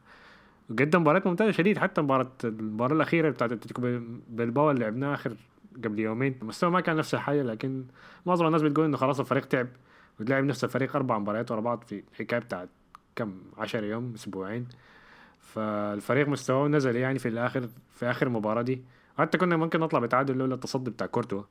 وقدم 0.71 1.01
مباريات 1.01 1.27
ممتازة 1.27 1.51
شديد. 1.51 1.79
حتى 1.79 2.03
مباراة 2.03 2.31
المباراة 2.45 2.95
الأخيرة 2.95 3.31
بتاعت 3.31 3.53
أتلتيكو 3.53 3.83
بال- 3.83 4.21
بالباو 4.29 4.71
اللي 4.71 4.81
لعبناها 4.85 5.15
آخر 5.15 5.33
قبل 5.85 5.99
يومين. 5.99 6.35
المستوى 6.43 6.71
ما 6.71 6.81
كان 6.81 6.97
نفس 6.97 7.15
الحاجة 7.15 7.43
لكن 7.43 7.85
معظم 8.27 8.47
الناس 8.47 8.63
بتقول 8.63 8.87
إنه 8.87 8.97
خلاص 8.97 9.21
الفريق 9.21 9.45
تعب. 9.45 9.69
وتلعب 10.21 10.45
نفس 10.45 10.65
الفريق 10.65 10.97
أربع 10.97 11.19
مباريات 11.19 11.51
ورا 11.51 11.61
بعض 11.61 11.85
في 11.87 12.03
حكايه 12.19 12.39
بتاعت 12.41 12.69
كم؟ 13.17 13.33
10 13.59 13.85
يوم 13.85 14.13
أسبوعين. 14.15 14.67
فالفريق 15.55 16.29
مستواه 16.29 16.69
نزل 16.69 16.97
يعني 16.97 17.19
في 17.19 17.29
الآخر 17.29 17.69
في 17.95 18.07
آخر 18.11 18.29
مباراه 18.29 18.63
دي. 18.63 18.83
حتى 19.19 19.39
كنا 19.39 19.57
ممكن 19.57 19.81
نطلع 19.81 19.99
بتعادل 20.01 20.37
لولا 20.39 20.55
التصدي 20.55 20.91
بتاع 20.91 21.07
كورتوا 21.07 21.43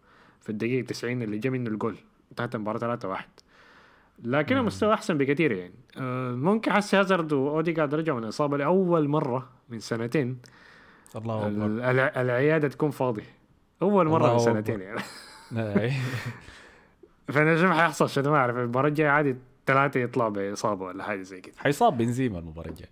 في 0.42 0.50
الدقيقة 0.50 0.86
90 0.86 1.22
اللي 1.22 1.38
جا 1.38 1.50
منه 1.50 1.70
الجول 1.70 1.96
انتهت 2.32 2.56
المباراه 2.56 2.80
3 2.80 3.08
1 3.10 3.26
لكن 4.24 4.58
المستوى 4.58 4.94
أحسن 4.94 5.18
بكثير 5.18 5.52
يعني. 5.52 5.74
آه، 5.98 6.32
ممكن 6.32 6.74
حسي 6.74 6.98
هازارد 6.98 7.34
وأوديجارد 7.34 7.96
رجعوا 7.96 8.20
من 8.20 8.26
اصابه 8.28 8.58
لأول 8.58 9.08
مرة 9.08 9.50
من 9.70 9.80
سنتين. 9.80 10.38
الله 11.16 11.48
أكبر. 11.48 11.66
ال- 11.66 11.82
الع- 11.82 12.22
العيادة 12.22 12.68
تكون 12.68 12.90
فاضية. 12.92 13.24
أول 13.82 14.08
مرة 14.08 14.34
من 14.34 14.40
سنتين 14.40 14.82
يعني. 14.82 15.02
فأنا 17.28 17.58
شوف 17.62 17.72
حيحصل 17.72 18.10
شنو 18.10 18.32
ما 18.32 18.38
أعرف. 18.38 18.58
المباراة 18.58 18.88
الجاية 18.90 19.10
عادي 19.10 19.36
ثلاثة 19.68 20.00
يطلعوا 20.00 20.30
بإصابة 20.30 20.86
ولا 20.86 21.04
حاجة 21.04 21.22
زي 21.22 21.42
كده. 21.42 21.54
حيصاب 21.58 21.98
بنزيما 21.98 22.40
المباراة 22.40 22.70
الجاية. 22.70 22.90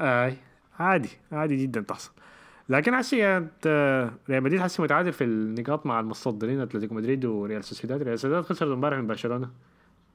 اي 0.00 0.36
عادي 0.78 1.08
عادي 1.32 1.56
جدا 1.56 1.80
تحصل. 1.80 2.10
لكن 2.68 2.96
حسي 2.96 3.26
آه، 3.66 4.10
ريال 4.30 4.42
مدريد 4.42 4.60
حسي 4.60 4.82
متعادل 4.82 5.12
في 5.12 5.24
النقاط 5.24 5.86
مع 5.86 6.00
المتصدرين 6.00 6.60
أتلتيكو 6.60 6.94
مدريد 6.94 7.24
وريال 7.24 7.64
سوسيداد. 7.64 8.02
ريال 8.02 8.18
سوسيداد 8.18 8.44
خسرت 8.44 8.70
امبارح 8.70 8.98
من 8.98 9.06
برشلونة. 9.06 9.50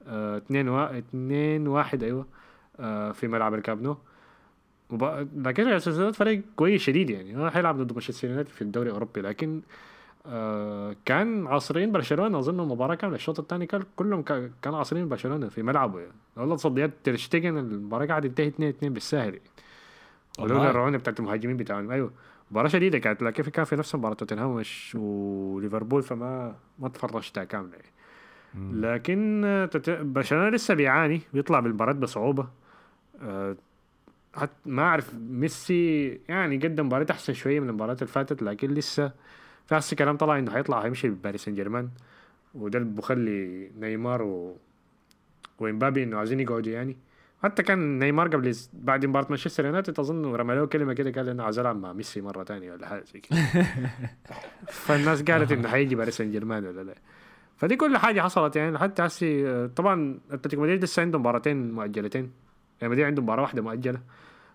2 0.07 0.69
و... 0.69 0.83
2 0.85 1.67
1 1.67 2.03
أيوه 2.03 2.25
آه، 2.79 3.11
في 3.11 3.27
ملعب 3.27 3.53
الكامب 3.53 3.78
نو. 3.78 3.97
لكن 5.35 5.63
ريال 5.67 5.81
سوسيداد 5.81 6.13
فريق 6.13 6.41
كويس 6.55 6.81
شديد 6.81 7.09
يعني. 7.09 7.37
هو 7.37 7.49
حيلعب 7.49 7.77
ضد 7.81 7.91
مانشستر 7.91 8.27
يونايتد 8.27 8.49
في 8.49 8.61
الدوري 8.61 8.87
الأوروبي 8.89 9.21
لكن 9.21 9.61
آه 10.27 10.95
كان 11.05 11.47
عاصرين 11.47 11.91
برشلونة 11.91 12.39
أظن 12.39 12.59
المباراه 12.59 12.95
كاملة. 12.95 13.15
الشوط 13.15 13.39
الثاني 13.39 13.65
كان 13.65 13.83
كلهم 13.95 14.21
كا- 14.21 14.51
كانوا 14.61 14.77
عاصرين 14.77 15.09
برشلونة 15.09 15.49
في 15.49 15.63
ملعبه 15.63 15.99
يعني. 15.99 16.11
والله 16.37 16.55
تصديات 16.55 16.91
ترشتيجن 17.03 17.57
المباراة 17.57 18.05
قاعدة 18.05 18.27
تنتهي 18.27 18.47
2 18.47 18.69
2 18.69 18.93
بالساهل 18.93 19.33
يعني. 19.33 19.41
ولولا. 20.39 20.69
الرعونه 20.69 20.97
بتاعت 20.97 21.19
المهاجمين 21.19 21.57
بتاعهم. 21.57 21.91
أيوه. 21.91 22.11
مباراة 22.51 22.67
شديدة 22.67 22.97
كانت 22.99 23.23
لكن 23.23 23.43
كان 23.43 23.65
في 23.65 23.75
نفس 23.75 23.95
مباراة 23.95 24.13
توتنهام 24.13 24.63
وليفربول 24.95 26.03
فما 26.03 26.55
ما 26.79 26.89
تفرجتها 26.89 27.43
كاملة. 27.43 27.71
يعني. 27.73 27.91
لكن 28.81 29.67
تت- 29.71 29.89
برشلونة 29.89 30.49
لسه 30.49 30.73
بيعاني 30.73 31.21
بيطلع 31.33 31.59
بالمباراة 31.59 31.93
بصعوبة. 31.93 32.47
آه، 33.21 33.55
حتى 34.35 34.53
ما 34.65 34.81
أعرف 34.81 35.13
ميسي 35.29 36.07
يعني 36.29 36.57
قدم 36.57 36.85
مباراة 36.85 37.05
أحسن 37.11 37.33
شوية 37.33 37.59
من 37.59 37.69
المباريات 37.69 38.01
اللي 38.01 38.13
فاتت 38.13 38.41
لكن 38.43 38.71
لسه 38.73 39.11
في 39.65 39.75
هسه 39.77 39.95
كلام 39.95 40.17
طلع 40.17 40.39
إنه 40.39 40.51
حيطلع 40.51 40.79
هيمشي 40.85 41.09
بباريس 41.09 41.45
سان 41.45 41.55
جيرمان. 41.55 41.89
وده 42.55 42.79
اللي 42.79 42.89
بخلي 42.89 43.71
نيمار 43.79 44.21
و... 44.21 44.57
وإمبابي 45.59 46.03
إنه 46.03 46.17
عايزين 46.17 46.39
يقعدوا 46.39 46.71
يعني. 46.73 46.97
حتى 47.43 47.63
كان 47.63 47.99
نيمار 47.99 48.27
قبل 48.27 48.55
بعد 48.73 49.05
مباراة 49.05 49.27
مانشستر 49.29 49.65
يونايتد 49.65 49.99
أظن 49.99 50.35
رمى 50.35 50.55
له 50.55 50.65
كلمة 50.65 50.93
كده 50.93 51.11
قال 51.11 51.29
إنه 51.29 51.43
عايز 51.43 51.59
العب 51.59 51.75
مع 51.75 51.93
ميسي 51.93 52.21
مرة 52.21 52.43
ثانية 52.43 52.71
ولا 52.71 52.87
حاجة 52.87 53.03
زي 53.13 53.19
كده. 53.19 53.39
فالناس 54.85 55.23
قالت 55.23 55.51
إنه 55.51 55.67
حيجي 55.67 55.95
باريس 55.95 56.17
سان 56.17 56.31
جيرمان 56.31 56.65
ولا 56.65 56.81
لا. 56.81 56.95
فدي 57.57 57.75
كل 57.75 57.97
حاجة 57.97 58.21
حصلت 58.21 58.55
يعني 58.55 58.71
لحتى 58.71 59.05
هسي 59.05 59.49
آه، 59.49 59.67
طبعا 59.75 60.19
أتلتيكو 60.31 60.61
مدريد 60.61 60.83
لسه 60.83 61.01
عنده 61.01 61.19
مباراتين 61.19 61.71
مؤجلتين. 61.71 62.31
يعني 62.81 62.91
مدريد 62.91 63.05
عنده 63.05 63.21
مباراة 63.21 63.41
واحدة 63.41 63.61
مؤجلة. 63.61 63.99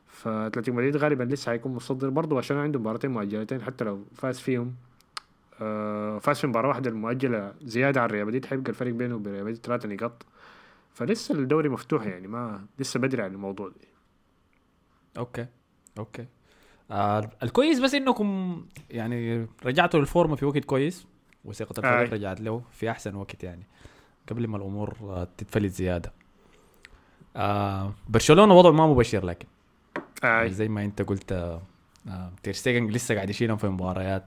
فأتلتيكو 0.06 0.76
مدريد 0.76 0.96
غالبا 0.96 1.24
لسه 1.24 1.52
حيكون 1.52 1.74
متصدر 1.74 2.08
برضه 2.08 2.38
عشان 2.38 2.56
عنده 2.56 2.78
مباراتين 2.78 3.10
مؤجلتين 3.10 3.62
حتى 3.62 3.84
لو 3.84 4.04
فاز 4.14 4.38
فيهم 4.38 4.74
آه، 5.60 6.18
فاز 6.18 6.38
في 6.38 6.46
مباراة 6.46 6.68
واحدة 6.68 6.90
المؤجلة 6.90 7.52
زيادة 7.62 8.00
عن 8.00 8.08
ريال 8.08 8.26
مدريد 8.26 8.44
حيبقى 8.46 8.70
الفرق 8.70 8.92
بينه 8.92 9.14
وبين 9.14 9.32
ريال 9.32 9.44
مدريد 9.44 9.66
ثلاثة 9.66 9.88
نقاط. 9.88 10.26
فلسه 10.94 11.34
الدوري 11.34 11.68
مفتوح 11.68 12.06
يعني 12.06 12.26
ما 12.28 12.66
لسه 12.78 13.00
بدري 13.00 13.22
عن 13.22 13.32
الموضوع 13.32 13.68
ده. 13.68 13.74
okay 15.18 15.46
okay. 15.98 16.26
آه 16.90 17.30
الكويس 17.42 17.80
بس 17.80 17.94
إنكم 17.94 18.60
يعني 18.90 19.46
رجعتوا 19.64 20.00
للفورمة 20.00 20.36
في 20.36 20.44
وقت 20.44 20.64
كويس 20.64 21.06
وثقة 21.44 21.78
الفريق 21.78 21.98
آي. 21.98 22.04
رجعت 22.18 22.40
له 22.40 22.62
في 22.72 22.90
أحسن 22.90 23.14
وقت 23.14 23.44
يعني 23.44 23.62
قبل 24.30 24.46
ما 24.46 24.56
الأمور 24.56 24.96
آه 25.02 25.28
تتفلت 25.38 25.72
زيادة. 25.72 26.12
آه 27.36 27.94
برشلونة 28.08 28.54
وضعه 28.54 28.70
ما 28.70 28.86
مبشر 28.86 29.24
لكن 29.24 29.46
يعني 30.22 30.42
آي. 30.42 30.50
زي 30.50 30.68
ما 30.68 30.84
أنت 30.84 31.02
قلت 31.02 31.32
آه 31.32 31.62
آه 32.08 32.32
تيرستيجن 32.42 32.86
لسه 32.86 33.14
قاعد 33.14 33.30
يشيلهم 33.30 33.56
في 33.56 33.66
مباريات. 33.68 34.24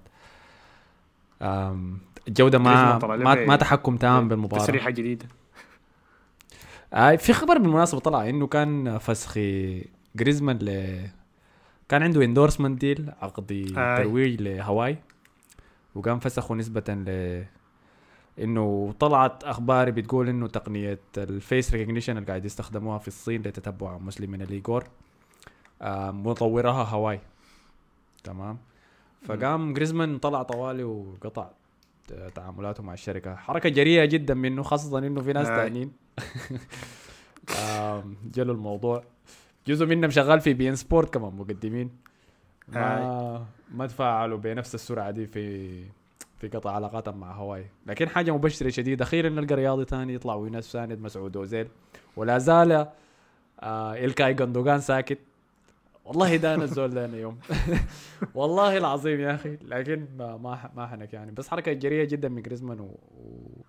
آم، 1.41 1.99
الجودة 2.27 2.59
ما 2.59 2.97
ما, 3.17 3.45
ما 3.45 3.55
تحكم 3.55 3.97
تام 3.97 4.27
بالمباراة. 4.27 4.63
تسريحة 4.63 4.89
جديدة. 4.89 5.25
آه 6.93 7.15
في 7.15 7.33
خبر 7.33 7.57
بالمناسبة 7.57 7.99
طلع 7.99 8.29
إنه 8.29 8.47
كان 8.47 8.97
فسخ 8.97 9.37
جريزمان 10.15 10.57
ل 10.57 10.69
كان 11.89 12.03
عنده 12.03 12.23
endorsement 12.23 12.79
ديل 12.81 13.11
عقد. 13.21 13.75
ترويج 14.03 14.41
لهواي 14.41 14.97
وكان 15.95 16.19
فسخه 16.19 16.55
نسبة 16.55 16.93
ل 16.93 17.43
إنه 18.39 18.93
طلعت 18.99 19.43
أخبار 19.43 19.89
بتقول 19.91 20.29
إنه 20.29 20.47
تقنية 20.47 20.99
ال 21.17 21.28
face 21.28 21.73
recognition 21.73 22.17
اللي 22.17 22.27
قاعد 22.27 22.45
يستخدموها 22.45 22.97
في 22.97 23.07
الصين 23.07 23.41
لتتبع 23.41 23.97
مسلمين 23.97 24.41
الايجور 24.41 24.83
آه 25.81 26.11
مطورها 26.11 26.83
هواي 26.83 27.19
تمام؟ 28.23 28.57
فقام 29.25 29.73
جريزمان 29.73 30.17
طلع 30.17 30.43
طوالي 30.43 30.83
وقطع 30.83 31.49
تعاملاته 32.35 32.83
مع 32.83 32.93
الشركة. 32.93 33.35
حركة 33.35 33.69
جريئة 33.69 34.05
جدا 34.05 34.33
منه 34.33 34.63
خاصة 34.63 34.97
إنه 34.97 35.21
في 35.21 35.33
ناس 35.33 35.47
آي. 35.47 35.55
تانيين. 35.55 35.91
آم، 37.59 38.15
جلوا 38.33 38.55
الموضوع. 38.55 39.03
جزء 39.67 39.85
منهم 39.85 40.09
شغال 40.11 40.41
في 40.41 40.53
beIN 40.53 40.75
Sport 40.75 41.13
كمان 41.13 41.33
مقدمين. 41.33 41.89
ما 42.67 43.45
ما 43.71 43.87
تفاعلوا 43.87 44.37
بنفس 44.37 44.75
السرعة 44.75 45.11
دي 45.11 45.27
في 45.27 45.83
في 46.37 46.47
قطع 46.47 46.71
علاقاتهم 46.71 47.17
مع 47.19 47.31
هواي. 47.31 47.65
لكن 47.87 48.09
حاجة 48.09 48.31
مبشرة 48.31 48.69
شديدة 48.69 49.03
أخيرا 49.03 49.29
نلقى 49.29 49.55
رياضي 49.55 49.85
ثاني 49.85 50.13
يطلع 50.13 50.35
وينافس 50.35 50.71
ساند 50.71 50.99
مسعود 51.01 51.37
أوزيل. 51.37 51.67
ولا 52.15 52.37
زال 52.37 52.87
آه 53.61 53.93
إلكاي 53.93 54.33
جندوجان 54.33 54.79
ساكت. 54.79 55.19
والله 56.05 56.35
ده 56.35 56.55
أنا 56.55 56.63
الزول 56.63 56.89
ده 56.93 57.05
أنا 57.05 57.17
يوم 57.17 57.39
والله 58.35 58.77
العظيم 58.77 59.19
يا 59.19 59.35
أخي 59.35 59.57
لكن 59.61 60.07
ما 60.17 60.37
ما 60.37 60.71
ما 60.75 60.87
حنك 60.87 61.13
يعني 61.13 61.31
بس 61.31 61.47
حركة 61.47 61.73
جريئة 61.73 62.03
جدا 62.07 62.29
من 62.29 62.41
جريزمان 62.41 62.79
و, 62.79 62.85
و... 63.11 63.61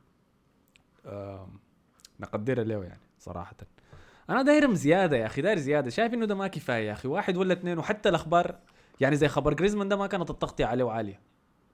آم، 1.07 1.49
نقدرها 2.20 2.64
له 2.64 2.85
يعني 2.85 3.01
صراحة 3.18 3.57
أنا 4.30 4.43
دايرم 4.43 4.74
زيادة 4.74 5.16
يا 5.16 5.26
أخي 5.26 5.43
داير 5.43 5.59
زيادة 5.59 5.91
شايف 5.91 6.14
إنه 6.14 6.26
ده 6.26 6.35
ما 6.35 6.47
كفاية 6.49 6.87
يا 6.89 6.93
أخي 6.93 7.09
واحد 7.09 7.37
ولا 7.37 7.53
اثنين 7.53 7.78
وحتى 7.78 8.09
الأخبار 8.09 8.59
يعني 9.01 9.16
زي 9.16 9.28
خبر 9.28 9.55
جريزمان 9.55 9.89
ده 9.89 9.97
ما 9.97 10.07
كانت 10.07 10.30
التغطية 10.30 10.64
عليه 10.66 10.91
عاليه 10.91 11.20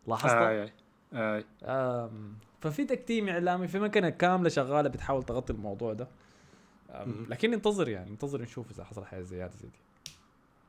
لاحظت 0.07 0.35
آي. 0.35 0.63
آي. 0.63 0.73
آي. 1.15 1.45
آم، 1.65 2.35
ففي 2.61 2.85
تكتيم 2.85 3.29
إعلامي 3.29 3.69
في 3.69 3.79
مكنة 3.79 4.09
كاملة 4.11 4.49
شغالة 4.49 4.89
بتحاول 4.89 5.23
تغطي 5.23 5.53
الموضوع 5.53 5.93
ده. 5.93 6.09
لكن 7.29 7.53
انتظر 7.53 7.89
يعني 7.89 8.11
انتظر 8.11 8.43
نشوف 8.43 8.71
إذا 8.71 8.85
حصل 8.85 9.05
حاجة 9.05 9.21
زيادة 9.23 9.53
زي 9.57 9.69
دي 9.69 9.79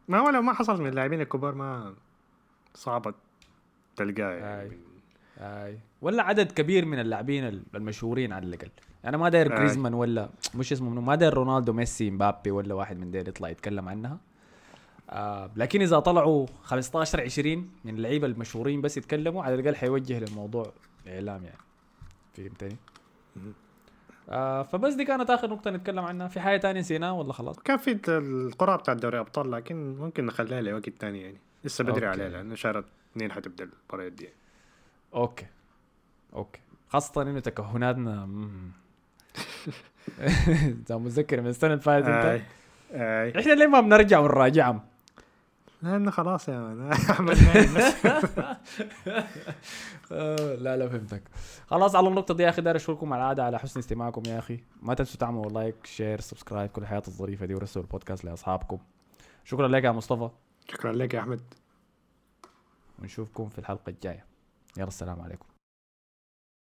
ما 0.08 0.20
هو 0.20 0.30
لو 0.30 0.42
ما 0.42 0.54
حصل 0.54 0.82
من 0.82 0.88
اللاعبين 0.88 1.22
الكبار 1.22 1.56
ما 1.56 1.94
صعبة 2.74 3.14
تلقاه 3.96 4.32
يعني 4.34 4.62
آي. 4.72 4.78
اي 5.40 5.80
ولا 6.02 6.24
عدد 6.24 6.52
كبير 6.52 6.86
من 6.86 7.00
اللاعبين 7.00 7.48
ال- 7.48 7.64
المشهورين 7.76 8.34
على 8.34 8.46
الأقل 8.46 8.70
أنا 9.06 9.18
ما 9.18 9.30
داير 9.30 9.52
آي. 9.54 9.58
جريزمان 9.58 9.94
ولا 9.94 10.30
مش 10.56 10.72
اسمه 10.72 10.90
منه 10.90 11.02
ما 11.02 11.16
داير 11.16 11.34
رونالدو 11.34 11.74
ميسي 11.74 12.12
مبابي 12.12 12.52
ولا 12.52 12.74
واحد 12.74 13.00
من 13.00 13.12
ديل 13.12 13.28
يطلع 13.30 13.50
يتكلم 13.50 13.90
عنها 13.90 14.18
آه 15.10 15.52
لكن 15.56 15.82
إذا 15.82 16.00
طلعوا 16.00 16.46
15 16.64 17.22
20 17.22 17.70
من 17.86 17.96
اللعيبة 17.96 18.28
المشهورين 18.28 18.82
بس 18.82 18.98
يتكلموا 18.98 19.44
على 19.44 19.56
الأقل 19.56 19.76
حيوجه 19.76 20.20
للموضوع 20.20 20.72
إعلام 21.08 21.44
يعني 21.44 21.58
فهمتني؟ 22.34 22.76
آه 24.32 24.64
فبس 24.64 24.94
دي 24.94 25.06
كانت 25.06 25.30
آخر 25.30 25.50
نقطة 25.50 25.72
نتكلم 25.72 26.06
عنها 26.06 26.28
في 26.28 26.40
حاجة 26.40 26.58
تانية 26.58 26.80
نسيناها 26.80 27.12
ولا 27.12 27.34
خلاص؟ 27.34 27.60
كان 27.60 27.78
في 27.78 28.00
القرعة 28.08 28.78
بتاعت 28.78 28.98
دوري 28.98 29.20
أبطال 29.20 29.52
لكن 29.52 29.96
ممكن 29.96 30.26
نخليها 30.26 30.62
لوقت 30.62 30.90
تاني 30.90 31.22
يعني 31.22 31.38
لسه 31.64 31.84
بدري. 31.84 32.08
عليها 32.08 32.30
لأنه 32.30 32.56
شهر 32.56 32.84
اثنين 33.14 33.32
حتبدأ 33.32 33.64
المباريات 33.64 34.12
دي 34.12 34.30
okay 35.14 35.46
okay 36.34 36.60
خاصة 36.90 37.22
إنه 37.22 37.40
تكهناتنا. 37.40 38.24
انت 40.66 40.92
متذكر 40.92 41.42
من 41.42 41.48
السنة 41.48 41.74
اللي 41.74 41.84
فاتت 41.84 42.08
أنت. 42.08 42.42
إحنا 43.38 43.52
ليه 43.54 43.68
ما 43.68 43.82
بنرجع 43.82 44.20
ونراجعهم؟ 44.20 44.82
لأنه 45.82 46.12
خلاص 46.12 46.50
يا 46.50 46.60
man. 46.60 46.90
بس؟ 47.26 47.40
آه، 50.12 50.56
لا 50.56 50.78
لا 50.78 50.90
فهمتك. 50.90 51.24
خلاص 51.68 51.96
على 51.96 52.08
النقطة 52.08 52.34
دي 52.34 52.44
يا 52.44 52.50
أخي 52.50 52.62
داير 52.62 52.76
أشكركم 52.76 53.14
على 53.14 53.22
العادة 53.24 53.44
على 53.46 53.60
حسن 53.60 53.80
استماعكم 53.80 54.22
يا 54.28 54.40
أخي. 54.40 54.60
ما 54.82 54.94
تنسوا 54.94 55.20
تعملوا 55.20 55.50
like 55.52 55.86
share 55.86 56.20
subscribe 56.22 56.70
كل 56.70 56.82
الحاجات 56.82 57.04
الظريفة 57.08 57.46
دي 57.46 57.56
ورسلوا 57.56 57.86
البودكاست 57.86 58.26
لأصحابكم. 58.26 58.78
شكرا 59.44 59.68
لك 59.68 59.84
يا 59.84 59.92
مصطفى. 59.92 60.30
شكرا 60.70 60.92
لك 60.94 61.14
يا 61.14 61.20
أحمد. 61.20 61.42
ونشوفكم 63.00 63.50
في 63.50 63.60
الحلقة 63.60 63.90
الجاية. 63.90 64.26
يلا 64.78 64.88
السلام 64.88 65.22
عليكم. 65.22 65.46